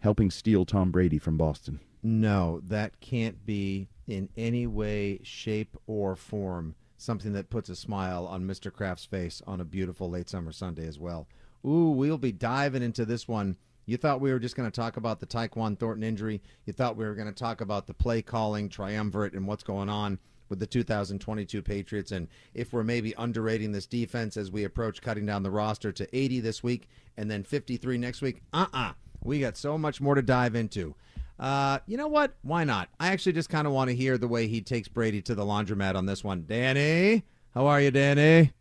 helping 0.00 0.30
steal 0.30 0.64
Tom 0.64 0.90
Brady 0.90 1.18
from 1.18 1.36
Boston. 1.36 1.80
No, 2.02 2.60
that 2.64 3.00
can't 3.00 3.44
be 3.44 3.88
in 4.06 4.28
any 4.36 4.66
way, 4.66 5.20
shape, 5.22 5.76
or 5.86 6.16
form 6.16 6.74
something 6.96 7.32
that 7.32 7.50
puts 7.50 7.68
a 7.68 7.76
smile 7.76 8.26
on 8.26 8.44
Mr. 8.44 8.72
Kraft's 8.72 9.04
face 9.04 9.42
on 9.46 9.60
a 9.60 9.64
beautiful 9.64 10.10
late 10.10 10.28
summer 10.28 10.52
Sunday 10.52 10.86
as 10.86 10.98
well. 10.98 11.26
Ooh, 11.64 11.90
we'll 11.90 12.18
be 12.18 12.32
diving 12.32 12.82
into 12.82 13.04
this 13.04 13.26
one. 13.26 13.56
You 13.86 13.96
thought 13.96 14.20
we 14.20 14.32
were 14.32 14.38
just 14.38 14.56
going 14.56 14.70
to 14.70 14.80
talk 14.80 14.96
about 14.96 15.20
the 15.20 15.26
Tyquan 15.26 15.78
Thornton 15.78 16.04
injury. 16.04 16.42
You 16.64 16.72
thought 16.72 16.96
we 16.96 17.04
were 17.04 17.14
going 17.14 17.28
to 17.28 17.34
talk 17.34 17.60
about 17.60 17.86
the 17.86 17.94
play 17.94 18.22
calling 18.22 18.68
triumvirate 18.68 19.32
and 19.32 19.46
what's 19.46 19.62
going 19.62 19.88
on 19.88 20.18
with 20.48 20.58
the 20.58 20.66
2022 20.66 21.62
Patriots 21.62 22.12
and 22.12 22.28
if 22.54 22.72
we're 22.72 22.82
maybe 22.82 23.14
underrating 23.16 23.72
this 23.72 23.86
defense 23.86 24.36
as 24.36 24.50
we 24.50 24.64
approach 24.64 25.00
cutting 25.00 25.24
down 25.24 25.42
the 25.42 25.50
roster 25.50 25.92
to 25.92 26.16
80 26.16 26.40
this 26.40 26.62
week 26.62 26.88
and 27.16 27.30
then 27.30 27.44
53 27.44 27.98
next 27.98 28.20
week. 28.20 28.42
Uh-uh. 28.52 28.92
We 29.22 29.40
got 29.40 29.56
so 29.56 29.78
much 29.78 30.00
more 30.00 30.14
to 30.14 30.22
dive 30.22 30.54
into. 30.54 30.94
Uh, 31.40 31.78
you 31.86 31.96
know 31.96 32.06
what? 32.08 32.34
Why 32.42 32.64
not? 32.64 32.90
I 33.00 33.08
actually 33.08 33.32
just 33.32 33.48
kind 33.48 33.66
of 33.66 33.72
want 33.72 33.88
to 33.88 33.96
hear 33.96 34.18
the 34.18 34.28
way 34.28 34.46
he 34.46 34.60
takes 34.60 34.88
Brady 34.88 35.22
to 35.22 35.34
the 35.34 35.42
laundromat 35.44 35.94
on 35.96 36.04
this 36.04 36.22
one. 36.22 36.44
Danny, 36.46 37.24
how 37.54 37.66
are 37.66 37.80
you, 37.80 37.90
Danny? 37.90 38.52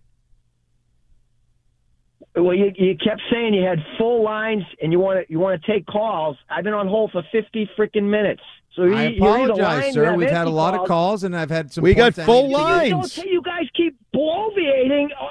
Well, 2.36 2.53
you, 2.55 2.71
you 2.75 2.95
kept 2.95 3.21
saying 3.32 3.53
you 3.53 3.63
had 3.65 3.80
full 3.97 4.23
lines 4.23 4.63
and 4.82 4.93
you 4.93 4.99
want 4.99 5.25
to 5.27 5.32
you 5.32 5.39
want 5.39 5.61
to 5.61 5.71
take 5.71 5.86
calls. 5.88 6.38
I've 6.49 6.63
been 6.63 6.73
on 6.73 6.88
hold 6.88 7.11
for 7.11 7.23
fifty 7.34 7.69
freaking 7.77 8.09
minutes. 8.09 8.41
So 8.75 8.84
you, 8.84 8.95
I 8.95 9.03
apologize, 9.03 9.93
sir. 9.93 10.13
We've 10.15 10.30
had 10.30 10.47
a 10.47 10.49
lot 10.49 10.73
calls. 10.73 10.82
of 10.84 10.88
calls, 10.88 11.23
and 11.25 11.36
I've 11.36 11.49
had 11.49 11.73
some. 11.73 11.84
We 11.84 11.93
got 11.95 12.13
full 12.13 12.43
need 12.43 12.53
to- 12.55 12.61
lines. 12.61 12.89
Don't 12.91 13.11
say 13.11 13.25
you 13.27 13.41
guys 13.41 13.65
keep 13.75 13.97
bloviating. 14.15 15.07
Uh, 15.19 15.25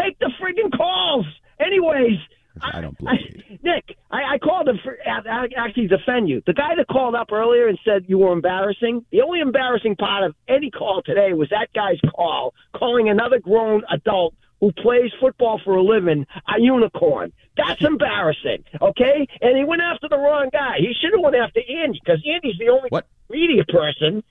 Take 0.00 0.18
the 0.20 0.30
freaking 0.40 0.76
calls. 0.76 1.26
Anyways, 1.58 2.18
I 2.60 2.80
don't 2.80 2.96
I, 3.06 3.51
Nick, 3.62 3.96
I, 4.10 4.34
I 4.34 4.38
called 4.38 4.68
him 4.68 4.78
for 4.82 4.96
I, 5.06 5.20
I 5.28 5.46
actually 5.56 5.86
defend 5.86 6.28
you. 6.28 6.42
The 6.46 6.52
guy 6.52 6.74
that 6.76 6.88
called 6.88 7.14
up 7.14 7.30
earlier 7.32 7.68
and 7.68 7.78
said 7.84 8.04
you 8.08 8.18
were 8.18 8.32
embarrassing. 8.32 9.04
The 9.12 9.22
only 9.22 9.40
embarrassing 9.40 9.96
part 9.96 10.24
of 10.24 10.34
any 10.48 10.70
call 10.70 11.02
today 11.04 11.32
was 11.32 11.48
that 11.50 11.68
guy's 11.74 12.00
call 12.14 12.54
calling 12.74 13.08
another 13.08 13.38
grown 13.38 13.82
adult 13.90 14.34
who 14.60 14.72
plays 14.72 15.10
football 15.20 15.60
for 15.64 15.74
a 15.76 15.82
living 15.82 16.26
a 16.48 16.60
unicorn. 16.60 17.32
That's 17.56 17.82
embarrassing. 17.82 18.64
Okay, 18.80 19.26
and 19.40 19.56
he 19.56 19.64
went 19.64 19.82
after 19.82 20.08
the 20.08 20.16
wrong 20.16 20.50
guy. 20.52 20.76
He 20.78 20.94
should 21.00 21.12
have 21.12 21.22
went 21.22 21.36
after 21.36 21.60
Andy 21.60 22.00
because 22.02 22.22
Andy's 22.26 22.58
the 22.58 22.68
only 22.68 22.88
media 23.28 23.64
person 23.64 24.22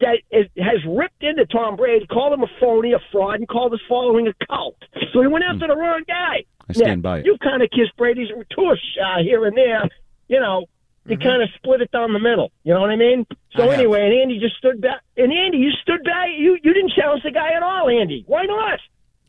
that 0.00 0.18
is, 0.30 0.46
has 0.56 0.78
ripped 0.86 1.22
into 1.22 1.46
Tom 1.46 1.76
Brady, 1.76 2.06
called 2.06 2.32
him 2.32 2.42
a 2.42 2.50
phony, 2.58 2.92
a 2.92 2.98
fraud, 3.12 3.36
and 3.36 3.48
called 3.48 3.72
his 3.72 3.80
following 3.88 4.28
a 4.28 4.46
cult. 4.46 4.76
So 5.12 5.20
he 5.20 5.28
went 5.28 5.44
after 5.44 5.66
hmm. 5.66 5.70
the 5.70 5.76
wrong 5.76 6.02
guy. 6.06 6.44
I 6.70 6.72
stand 6.72 6.98
Nick, 6.98 7.02
by 7.02 7.18
it. 7.18 7.26
You 7.26 7.36
kind 7.42 7.62
of 7.62 7.70
kissed 7.70 7.96
Brady's 7.96 8.28
tush 8.54 8.78
uh, 9.02 9.22
here 9.22 9.44
and 9.46 9.56
there. 9.56 9.88
You 10.28 10.40
know, 10.40 10.66
you 11.06 11.18
kind 11.18 11.42
of 11.42 11.48
split 11.56 11.80
it 11.80 11.90
down 11.90 12.12
the 12.12 12.18
middle. 12.18 12.52
You 12.62 12.74
know 12.74 12.80
what 12.80 12.90
I 12.90 12.96
mean? 12.96 13.26
So 13.56 13.64
I 13.64 13.66
have. 13.66 13.74
anyway, 13.74 14.04
and 14.04 14.14
Andy 14.14 14.38
just 14.38 14.56
stood 14.56 14.80
back. 14.80 15.00
And 15.16 15.32
Andy, 15.32 15.58
you 15.58 15.70
stood 15.82 16.04
back. 16.04 16.28
You 16.36 16.58
you 16.62 16.72
didn't 16.72 16.92
challenge 16.92 17.22
the 17.22 17.30
guy 17.30 17.52
at 17.52 17.62
all, 17.62 17.88
Andy. 17.88 18.24
Why 18.26 18.44
not? 18.44 18.78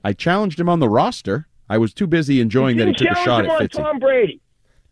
I 0.04 0.14
challenged 0.14 0.60
him 0.60 0.70
on 0.70 0.80
the 0.80 0.90
roster. 0.90 1.48
I 1.70 1.78
was 1.78 1.94
too 1.94 2.08
busy 2.08 2.42
enjoying 2.42 2.78
that 2.78 2.88
he 2.88 2.94
took 2.94 3.10
a 3.10 3.16
shot 3.16 3.46
him 3.46 3.52
at 3.52 3.62
on 3.62 3.68
Fitzy. 3.68 3.78
Tom 3.78 4.00
Brady. 4.00 4.42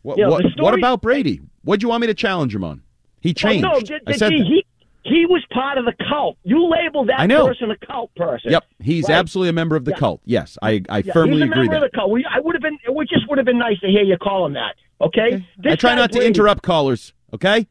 What, 0.01 0.17
You 0.17 0.23
know, 0.23 0.29
what, 0.31 0.43
the 0.43 0.63
what 0.63 0.73
about 0.73 1.01
Brady? 1.01 1.41
What'd 1.63 1.83
you 1.83 1.89
want 1.89 2.01
me 2.01 2.07
to 2.07 2.13
challenge 2.13 2.55
him 2.55 2.63
on? 2.63 2.81
He 3.19 3.33
changed. 3.33 3.65
Oh, 3.65 3.73
no, 3.73 3.79
did, 3.81 4.01
I 4.07 4.13
said 4.13 4.31
he, 4.31 4.43
he 4.43 4.65
he 5.03 5.25
was 5.25 5.43
part 5.51 5.77
of 5.77 5.85
the 5.85 5.93
cult. 6.09 6.37
You 6.43 6.67
labeled 6.69 7.09
that 7.09 7.19
I 7.19 7.25
know. 7.25 7.47
person 7.47 7.71
a 7.71 7.77
cult 7.85 8.13
person. 8.15 8.51
Yep, 8.51 8.65
he's 8.81 9.07
Right. 9.09 9.15
absolutely 9.15 9.49
a 9.49 9.53
member 9.53 9.75
of 9.75 9.85
the 9.85 9.91
Yeah. 9.91 9.97
cult. 9.97 10.21
Yes, 10.25 10.57
I, 10.61 10.81
I 10.89 10.97
Yeah, 10.99 11.13
firmly 11.13 11.33
he's 11.37 11.41
a 11.41 11.45
agree 11.45 11.57
member 11.67 11.79
that. 11.79 11.85
of 11.85 11.91
the 11.91 11.95
cult. 11.97 12.11
We, 12.11 12.25
I 12.25 12.39
would 12.39 12.55
have 12.55 12.61
been. 12.61 12.77
It 12.85 13.09
just 13.09 13.27
would 13.29 13.37
have 13.37 13.45
been 13.45 13.57
nice 13.59 13.79
to 13.79 13.87
hear 13.87 14.03
you 14.03 14.17
call 14.17 14.45
him 14.45 14.53
that. 14.53 14.75
Okay. 15.01 15.45
This 15.57 15.73
I 15.73 15.75
try 15.77 15.95
not 15.95 16.11
to 16.11 16.25
interrupt 16.25 16.61
callers. 16.63 17.13
Okay. 17.33 17.67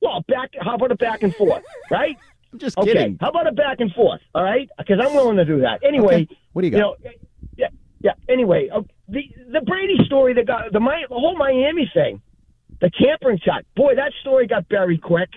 Well, 0.00 0.24
back. 0.28 0.50
How 0.60 0.74
about 0.74 0.92
a 0.92 0.96
back 0.96 1.22
and 1.22 1.34
forth? 1.34 1.62
Right. 1.90 2.16
I'm 2.52 2.58
just 2.58 2.78
okay. 2.78 2.92
kidding. 2.92 3.18
How 3.20 3.30
about 3.30 3.46
a 3.48 3.52
back 3.52 3.80
and 3.80 3.90
forth? 3.92 4.20
All 4.34 4.42
right. 4.44 4.68
Because 4.78 5.00
I'm 5.02 5.14
willing 5.14 5.36
to 5.36 5.44
do 5.44 5.60
that. 5.60 5.80
Anyway. 5.84 6.22
Okay. 6.22 6.36
What 6.52 6.62
do 6.62 6.68
you 6.68 6.72
got? 6.72 6.78
know, 6.78 6.96
yeah. 7.56 7.68
Yeah. 8.00 8.12
Anyway, 8.28 8.68
uh, 8.72 8.82
the 9.08 9.22
the 9.52 9.60
Brady 9.62 9.96
story, 10.06 10.32
the 10.34 10.44
guy, 10.44 10.64
the, 10.70 10.78
the 10.78 11.06
whole 11.10 11.36
Miami 11.36 11.90
thing, 11.92 12.20
the 12.80 12.90
tampering 13.02 13.40
shot. 13.44 13.64
Boy, 13.74 13.94
that 13.96 14.12
story 14.20 14.46
got 14.46 14.68
buried 14.68 15.02
quick, 15.02 15.30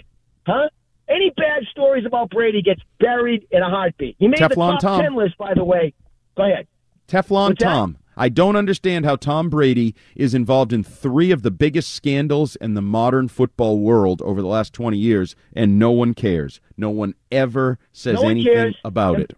huh? 0.50 0.70
Any 1.10 1.32
bad 1.36 1.64
stories 1.72 2.06
about 2.06 2.30
Brady 2.30 2.62
gets 2.62 2.82
buried 3.00 3.48
in 3.52 3.62
a 3.64 3.70
heartbeat. 3.70 4.16
He 4.20 4.28
made 4.28 4.40
the 4.40 4.46
Teflon 4.50 4.74
top 4.74 4.82
Tom. 4.82 5.02
ten 5.02 5.16
list, 5.16 5.38
by 5.38 5.54
the 5.56 5.64
way. 5.64 5.94
Go 6.38 6.44
ahead. 6.44 6.68
Teflon 7.08 7.50
What's 7.50 7.64
that? 7.64 7.70
Tom. 7.74 7.98
I 8.16 8.28
don't 8.30 8.56
understand 8.58 9.06
how 9.06 9.16
Tom 9.16 9.50
Brady 9.50 9.96
is 10.16 10.34
involved 10.34 10.74
in 10.74 10.84
three 10.84 11.32
of 11.32 11.42
the 11.42 11.52
biggest 11.52 11.94
scandals 11.94 12.58
in 12.58 12.74
the 12.74 12.82
modern 12.82 13.30
football 13.30 13.80
world 13.80 14.22
over 14.24 14.42
the 14.42 14.48
last 14.48 14.74
20 14.74 14.98
years, 14.98 15.38
and 15.56 15.80
no 15.80 15.90
one 15.92 16.14
cares. 16.14 16.60
No 16.76 16.90
one 16.90 17.14
ever 17.32 17.80
says 17.94 18.16
No 18.16 18.24
one 18.24 18.32
anything 18.32 18.54
cares. 18.54 18.78
about 18.84 19.16
And- 19.16 19.24
it. 19.24 19.38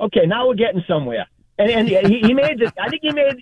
Okay, 0.00 0.26
now 0.26 0.48
we're 0.48 0.54
getting 0.56 0.82
somewhere. 0.88 1.26
And 1.56 1.70
and 1.70 1.88
he, 1.88 2.18
he 2.20 2.34
made 2.34 2.58
the. 2.58 2.72
I 2.82 2.88
think 2.88 3.02
he 3.02 3.12
made 3.12 3.36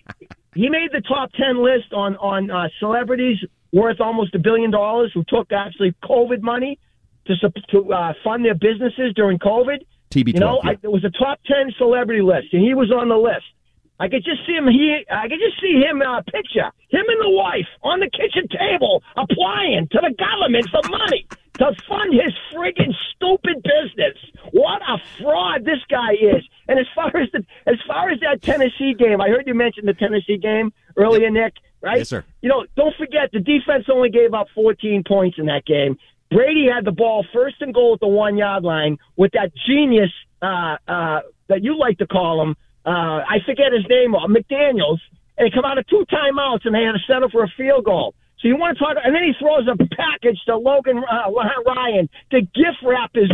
he 0.55 0.69
made 0.69 0.91
the 0.93 1.01
top 1.01 1.33
ten 1.33 1.63
list 1.65 1.95
on 1.95 2.15
on 2.19 2.51
uh, 2.51 2.69
celebrities 2.79 3.39
worth 3.73 4.01
almost 4.01 4.35
a 4.35 4.39
billion 4.39 4.71
dollars 4.71 5.11
who 5.15 5.25
took 5.29 5.51
actually 5.53 5.95
COVID 6.05 6.43
money 6.43 6.79
to 7.27 7.35
to 7.71 7.93
uh, 7.93 8.13
fund 8.23 8.45
their 8.45 8.55
businesses 8.55 9.13
during 9.15 9.39
COVID. 9.39 9.85
TB12. 10.11 10.35
You 10.35 10.41
know, 10.41 10.61
yeah. 10.63 10.71
I, 10.71 10.73
it 10.83 10.93
was 10.93 11.05
a 11.05 11.11
top 11.11 11.41
ten 11.47 11.73
celebrity 11.79 12.23
list, 12.23 12.49
and 12.53 12.63
he 12.63 12.75
was 12.75 12.93
on 12.93 13.09
the 13.09 13.17
list. 13.17 13.47
I 13.99 14.09
could 14.09 14.25
just 14.25 14.45
see 14.47 14.53
him. 14.53 14.67
He, 14.67 15.05
I 15.11 15.29
could 15.29 15.39
just 15.39 15.61
see 15.61 15.81
him. 15.81 16.03
Uh, 16.03 16.23
picture 16.23 16.71
him 16.89 17.05
and 17.09 17.21
the 17.23 17.31
wife 17.31 17.69
on 17.83 18.01
the 18.01 18.11
kitchen 18.11 18.49
table 18.49 19.03
applying 19.17 19.89
to 19.93 20.01
the 20.03 20.13
government 20.19 20.69
for 20.71 20.81
money 20.91 21.27
to 21.59 21.73
fund 21.89 22.13
his 22.13 22.35
friggin' 22.53 22.93
stupid 23.15 23.63
business. 23.63 24.19
What 24.53 24.83
a 24.83 24.99
fraud 25.21 25.65
this 25.65 25.79
guy 25.89 26.13
is! 26.15 26.43
And 26.69 26.79
as 26.79 26.87
far 26.95 27.17
as 27.17 27.31
the 27.33 27.45
as 27.67 27.79
far 27.87 28.11
as 28.11 28.21
that 28.21 28.43
Tennessee 28.43 28.95
game, 28.95 29.21
I 29.21 29.29
heard 29.29 29.47
you 29.47 29.55
mention 29.55 29.87
the 29.87 29.95
Tennessee 29.95 30.37
game 30.37 30.73
earlier, 30.97 31.31
Nick. 31.31 31.55
Right? 31.83 31.99
Yes, 31.99 32.09
sir. 32.09 32.25
You 32.41 32.49
know, 32.49 32.65
don't 32.77 32.95
forget 32.97 33.31
the 33.33 33.41
defense 33.41 33.87
only 33.93 34.09
gave 34.09 34.35
up 34.35 34.47
14 34.55 35.03
points 35.07 35.39
in 35.39 35.47
that 35.47 35.65
game. 35.67 35.99
Brady 36.31 36.67
had 36.73 36.85
the 36.85 36.93
ball 36.93 37.27
first 37.33 37.57
and 37.61 37.75
goal 37.75 37.95
at 37.95 38.01
the 38.01 38.07
one 38.07 38.39
yard 38.39 38.63
line 38.63 38.99
with 39.17 39.33
that 39.33 39.53
genius 39.67 40.11
uh, 40.41 40.77
uh, 40.89 41.21
that 41.49 41.63
you 41.63 41.79
like 41.79 41.99
to 41.99 42.07
call 42.07 42.41
him. 42.41 42.57
Uh, 42.87 43.21
I 43.27 43.39
forget 43.45 43.73
his 43.73 43.85
name, 43.89 44.15
uh, 44.15 44.27
McDaniels. 44.27 44.99
And 45.37 45.47
they 45.47 45.55
come 45.55 45.65
out 45.65 45.79
of 45.79 45.87
two 45.89 46.05
timeouts 46.11 46.65
and 46.65 46.75
they 46.75 46.83
had 46.83 46.93
to 46.93 47.03
settle 47.07 47.29
for 47.31 47.43
a 47.45 47.53
field 47.57 47.85
goal. 47.85 48.15
So 48.41 48.49
you 48.49 48.57
want 48.57 48.79
to 48.79 48.85
talk? 48.85 48.97
And 49.03 49.15
then 49.15 49.23
he 49.23 49.33
throws 49.39 49.67
a 49.69 49.77
package 49.77 50.39
to 50.47 50.57
Logan 50.57 50.99
uh, 50.99 51.31
Ryan 51.67 52.09
to 52.31 52.41
gift 52.41 52.83
wrap 52.83 53.11
his 53.15 53.31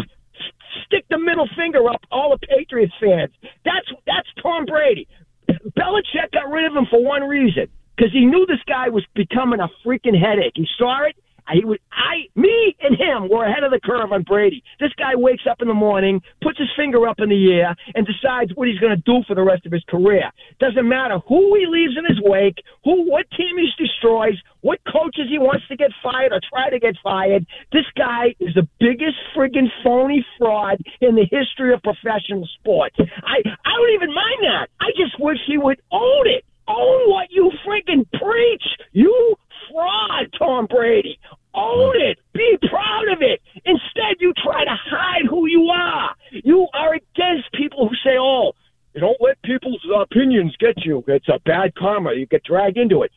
stick 0.86 1.04
the 1.10 1.18
middle 1.18 1.48
finger 1.56 1.88
up 1.88 2.02
all 2.10 2.36
the 2.36 2.46
Patriots 2.46 2.92
fans. 3.00 3.30
That's 3.64 3.88
that's 4.06 4.28
Tom 4.42 4.64
Brady. 4.66 5.08
Belichick 5.48 6.30
got 6.32 6.50
rid 6.50 6.66
of 6.66 6.76
him 6.76 6.86
for 6.90 7.02
one 7.02 7.22
reason 7.22 7.68
because 7.98 8.12
he 8.12 8.24
knew 8.24 8.46
this 8.46 8.62
guy 8.68 8.88
was 8.88 9.04
becoming 9.14 9.58
a 9.60 9.68
freaking 9.84 10.18
headache. 10.18 10.52
He 10.54 10.66
saw 10.78 11.04
it. 11.04 11.16
He 11.50 11.64
was 11.64 11.78
I, 11.90 12.28
me, 12.38 12.76
and 12.82 12.94
him 12.94 13.30
were 13.30 13.46
ahead 13.46 13.64
of 13.64 13.70
the 13.70 13.80
curve 13.80 14.12
on 14.12 14.22
Brady. 14.22 14.62
This 14.80 14.92
guy 14.98 15.16
wakes 15.16 15.44
up 15.50 15.62
in 15.62 15.68
the 15.68 15.74
morning, 15.74 16.20
puts 16.42 16.58
his 16.58 16.68
finger 16.76 17.08
up 17.08 17.20
in 17.20 17.30
the 17.30 17.52
air, 17.52 17.74
and 17.94 18.06
decides 18.06 18.52
what 18.54 18.68
he's 18.68 18.78
going 18.78 18.94
to 18.94 19.02
do 19.02 19.24
for 19.26 19.34
the 19.34 19.42
rest 19.42 19.64
of 19.64 19.72
his 19.72 19.82
career. 19.88 20.30
Doesn't 20.60 20.86
matter 20.86 21.18
who 21.26 21.56
he 21.56 21.64
leaves 21.66 21.96
in 21.96 22.04
his 22.04 22.20
wake, 22.20 22.62
who, 22.84 23.08
what 23.08 23.24
team 23.30 23.56
he 23.56 23.66
destroys, 23.82 24.36
what 24.60 24.78
coaches 24.92 25.24
he 25.30 25.38
wants 25.38 25.66
to 25.68 25.76
get 25.76 25.88
fired 26.02 26.32
or 26.32 26.40
try 26.52 26.68
to 26.68 26.78
get 26.78 26.96
fired. 27.02 27.46
This 27.72 27.88
guy 27.96 28.36
is 28.40 28.52
the 28.54 28.68
biggest 28.78 29.16
friggin' 29.34 29.72
phony 29.82 30.24
fraud 30.36 30.84
in 31.00 31.16
the 31.16 31.24
history 31.32 31.72
of 31.72 31.82
professional 31.82 32.46
sports. 32.60 32.96
I, 32.98 33.40
I 33.40 33.70
don't 33.72 33.94
even 33.94 34.12
mind 34.12 34.40
that. 34.42 34.68
I 34.80 34.92
just 35.00 35.18
wish 35.18 35.38
he 35.46 35.56
would 35.56 35.80
own 35.90 36.28
it. 36.28 36.44
Own 36.68 37.10
what 37.10 37.28
you 37.30 37.50
friggin' 37.66 38.06
preach. 38.12 38.64
You 38.92 39.34
fraud, 39.70 40.26
Tom 40.38 40.66
Brady. 40.66 41.18
Own 41.54 41.94
it. 41.96 42.18
Be 42.34 42.58
proud 42.70 43.08
of 43.12 43.18
it. 43.20 43.40
Instead, 43.64 44.16
you 44.20 44.32
try 44.44 44.64
to 44.64 44.76
hide 44.90 45.26
who 45.28 45.46
you 45.48 45.68
are. 45.74 46.14
You 46.30 46.68
are 46.74 46.94
against 46.94 47.50
people 47.52 47.88
who 47.88 47.94
say, 48.04 48.16
oh, 48.18 48.52
you 48.94 49.00
don't 49.00 49.16
let 49.20 49.40
people's 49.42 49.84
opinions 50.00 50.54
get 50.58 50.84
you. 50.84 51.02
It's 51.06 51.28
a 51.28 51.40
bad 51.44 51.74
karma. 51.74 52.14
You 52.14 52.26
get 52.26 52.44
dragged 52.44 52.76
into 52.76 53.02
it. 53.02 53.10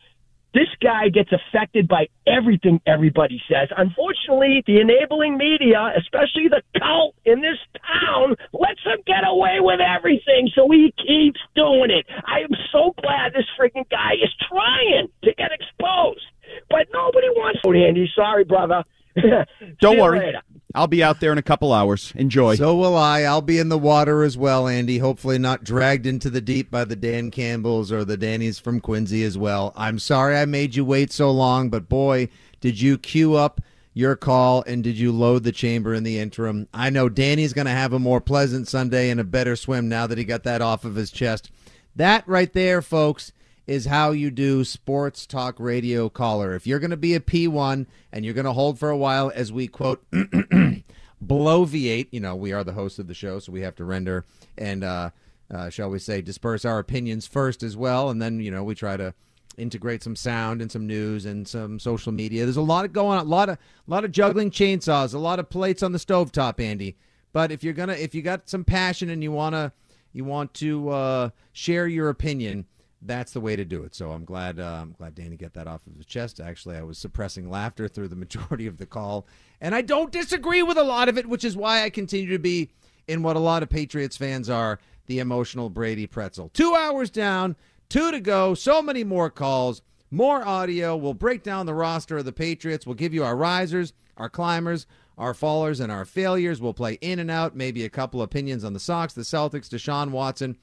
This 0.54 0.68
guy 0.82 1.08
gets 1.08 1.30
affected 1.32 1.88
by 1.88 2.08
everything 2.26 2.80
everybody 2.86 3.40
says. 3.48 3.68
Unfortunately, 3.76 4.62
the 4.66 4.80
enabling 4.80 5.38
media, 5.38 5.92
especially 5.96 6.48
the 6.48 6.62
cult 6.78 7.14
in 7.24 7.40
this 7.40 7.56
town, 7.80 8.36
lets 8.52 8.80
him 8.84 9.00
get 9.06 9.24
away 9.26 9.58
with 9.60 9.80
everything, 9.80 10.50
so 10.54 10.68
he 10.70 10.92
keeps 10.98 11.40
doing 11.56 11.90
it. 11.90 12.04
I 12.26 12.40
am 12.40 12.52
so 12.70 12.94
glad 13.00 13.32
this 13.32 13.48
freaking 13.58 13.88
guy 13.90 14.12
is 14.22 14.30
trying 14.48 15.08
to 15.24 15.34
get 15.34 15.52
exposed. 15.52 16.24
But 16.68 16.88
nobody 16.92 17.28
wants 17.30 17.60
to, 17.62 17.72
Andy. 17.72 18.10
Sorry, 18.14 18.44
brother. 18.44 18.84
Don't 19.80 19.98
worry. 19.98 20.18
later. 20.18 20.42
I'll 20.74 20.86
be 20.86 21.02
out 21.02 21.20
there 21.20 21.32
in 21.32 21.38
a 21.38 21.42
couple 21.42 21.72
hours. 21.72 22.12
Enjoy. 22.16 22.54
So 22.54 22.74
will 22.74 22.96
I. 22.96 23.22
I'll 23.22 23.42
be 23.42 23.58
in 23.58 23.68
the 23.68 23.78
water 23.78 24.22
as 24.22 24.36
well, 24.36 24.68
Andy. 24.68 24.98
Hopefully, 24.98 25.38
not 25.38 25.64
dragged 25.64 26.06
into 26.06 26.30
the 26.30 26.40
deep 26.40 26.70
by 26.70 26.84
the 26.84 26.96
Dan 26.96 27.30
Campbells 27.30 27.92
or 27.92 28.04
the 28.04 28.16
Dannies 28.16 28.60
from 28.60 28.80
Quincy 28.80 29.22
as 29.24 29.36
well. 29.36 29.72
I'm 29.76 29.98
sorry 29.98 30.36
I 30.36 30.44
made 30.44 30.74
you 30.74 30.84
wait 30.84 31.12
so 31.12 31.30
long, 31.30 31.68
but 31.68 31.88
boy, 31.88 32.28
did 32.60 32.80
you 32.80 32.98
queue 32.98 33.34
up 33.34 33.60
your 33.94 34.16
call 34.16 34.62
and 34.66 34.82
did 34.82 34.98
you 34.98 35.12
load 35.12 35.44
the 35.44 35.52
chamber 35.52 35.92
in 35.94 36.04
the 36.04 36.18
interim? 36.18 36.68
I 36.72 36.90
know 36.90 37.08
Danny's 37.08 37.52
going 37.52 37.66
to 37.66 37.72
have 37.72 37.92
a 37.92 37.98
more 37.98 38.20
pleasant 38.20 38.68
Sunday 38.68 39.10
and 39.10 39.20
a 39.20 39.24
better 39.24 39.56
swim 39.56 39.88
now 39.88 40.06
that 40.06 40.18
he 40.18 40.24
got 40.24 40.44
that 40.44 40.62
off 40.62 40.84
of 40.84 40.94
his 40.94 41.10
chest. 41.10 41.50
That 41.94 42.26
right 42.26 42.52
there, 42.52 42.80
folks, 42.80 43.32
is 43.66 43.86
how 43.86 44.10
you 44.10 44.30
do 44.30 44.64
sports 44.64 45.26
talk 45.26 45.56
radio 45.58 46.08
caller. 46.08 46.54
If 46.54 46.66
you're 46.66 46.78
going 46.78 46.90
to 46.90 46.96
be 46.96 47.14
a 47.14 47.20
P1 47.20 47.86
and 48.12 48.24
you're 48.24 48.34
going 48.34 48.44
to 48.44 48.52
hold 48.52 48.78
for 48.78 48.90
a 48.90 48.96
while 48.96 49.32
as 49.34 49.52
we 49.52 49.68
quote 49.68 50.04
bloviate, 51.24 52.08
you 52.10 52.20
know, 52.20 52.34
we 52.34 52.52
are 52.52 52.64
the 52.64 52.72
host 52.72 52.98
of 52.98 53.06
the 53.06 53.14
show, 53.14 53.38
so 53.38 53.52
we 53.52 53.60
have 53.60 53.76
to 53.76 53.84
render 53.84 54.24
and 54.58 54.82
uh, 54.82 55.10
uh, 55.52 55.70
shall 55.70 55.90
we 55.90 55.98
say 55.98 56.20
disperse 56.20 56.64
our 56.64 56.78
opinions 56.78 57.26
first 57.26 57.62
as 57.62 57.76
well 57.76 58.10
and 58.10 58.20
then, 58.20 58.40
you 58.40 58.50
know, 58.50 58.64
we 58.64 58.74
try 58.74 58.96
to 58.96 59.14
integrate 59.56 60.02
some 60.02 60.16
sound 60.16 60.62
and 60.62 60.70
some 60.70 60.86
news 60.86 61.26
and 61.26 61.46
some 61.46 61.78
social 61.78 62.12
media. 62.12 62.44
There's 62.44 62.56
a 62.56 62.62
lot 62.62 62.84
of 62.84 62.92
going 62.92 63.18
on, 63.18 63.26
a 63.26 63.28
lot 63.28 63.48
of 63.48 63.56
a 63.56 63.90
lot 63.90 64.04
of 64.04 64.12
juggling 64.12 64.50
chainsaws, 64.50 65.14
a 65.14 65.18
lot 65.18 65.38
of 65.38 65.50
plates 65.50 65.82
on 65.82 65.92
the 65.92 65.98
stovetop, 65.98 66.60
Andy. 66.60 66.96
But 67.32 67.52
if 67.52 67.62
you're 67.62 67.74
gonna 67.74 67.94
if 67.94 68.14
you 68.14 68.22
got 68.22 68.48
some 68.48 68.64
passion 68.64 69.10
and 69.10 69.22
you 69.22 69.32
wanna 69.32 69.72
you 70.12 70.24
want 70.24 70.54
to 70.54 70.90
uh, 70.90 71.30
share 71.52 71.86
your 71.86 72.08
opinion, 72.08 72.66
that's 73.04 73.32
the 73.32 73.40
way 73.40 73.56
to 73.56 73.64
do 73.64 73.82
it. 73.82 73.94
So 73.94 74.12
I'm 74.12 74.24
glad 74.24 74.60
uh, 74.60 74.78
I'm 74.82 74.92
glad 74.92 75.14
Danny 75.14 75.36
get 75.36 75.54
that 75.54 75.66
off 75.66 75.86
of 75.86 75.96
his 75.96 76.06
chest. 76.06 76.40
Actually, 76.40 76.76
I 76.76 76.82
was 76.82 76.98
suppressing 76.98 77.50
laughter 77.50 77.88
through 77.88 78.08
the 78.08 78.16
majority 78.24 78.66
of 78.66 78.78
the 78.78 78.86
call, 78.86 79.26
and 79.60 79.74
I 79.74 79.82
don't 79.82 80.12
disagree 80.12 80.62
with 80.62 80.78
a 80.78 80.84
lot 80.84 81.08
of 81.08 81.18
it, 81.18 81.26
which 81.26 81.44
is 81.44 81.56
why 81.56 81.82
I 81.82 81.90
continue 81.90 82.30
to 82.30 82.38
be 82.38 82.70
in 83.08 83.22
what 83.22 83.36
a 83.36 83.40
lot 83.40 83.62
of 83.62 83.68
Patriots 83.68 84.16
fans 84.16 84.48
are 84.48 84.78
the 85.06 85.18
emotional 85.18 85.68
Brady 85.68 86.06
pretzel. 86.06 86.50
Two 86.50 86.74
hours 86.74 87.10
down, 87.10 87.56
two 87.88 88.10
to 88.10 88.20
go. 88.20 88.54
So 88.54 88.80
many 88.80 89.04
more 89.04 89.30
calls, 89.30 89.82
more 90.10 90.46
audio. 90.46 90.96
We'll 90.96 91.14
break 91.14 91.42
down 91.42 91.66
the 91.66 91.74
roster 91.74 92.18
of 92.18 92.24
the 92.24 92.32
Patriots. 92.32 92.86
We'll 92.86 92.94
give 92.94 93.12
you 93.12 93.24
our 93.24 93.36
risers, 93.36 93.92
our 94.16 94.28
climbers, 94.28 94.86
our 95.18 95.34
fallers, 95.34 95.80
and 95.80 95.90
our 95.90 96.04
failures. 96.04 96.60
We'll 96.60 96.74
play 96.74 96.94
in 97.00 97.18
and 97.18 97.30
out, 97.30 97.56
maybe 97.56 97.84
a 97.84 97.90
couple 97.90 98.22
opinions 98.22 98.64
on 98.64 98.72
the 98.72 98.80
Sox, 98.80 99.12
the 99.12 99.22
Celtics, 99.22 99.68
Deshaun 99.68 100.10
Watson. 100.10 100.56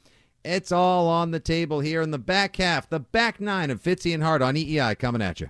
It's 0.44 0.72
all 0.72 1.08
on 1.08 1.32
the 1.32 1.40
table 1.40 1.82
here 1.82 2.02
in 2.02 2.12
the 2.12 2.18
back 2.18 2.56
half, 2.56 2.90
the 2.90 3.00
back 3.00 3.42
nine 3.42 3.70
of 3.70 3.84
Fitzy 3.84 4.14
and 4.14 4.24
Hart 4.24 4.42
on 4.42 4.56
EEI 4.56 4.98
coming 4.98 5.22
at 5.22 5.42
you. 5.42 5.50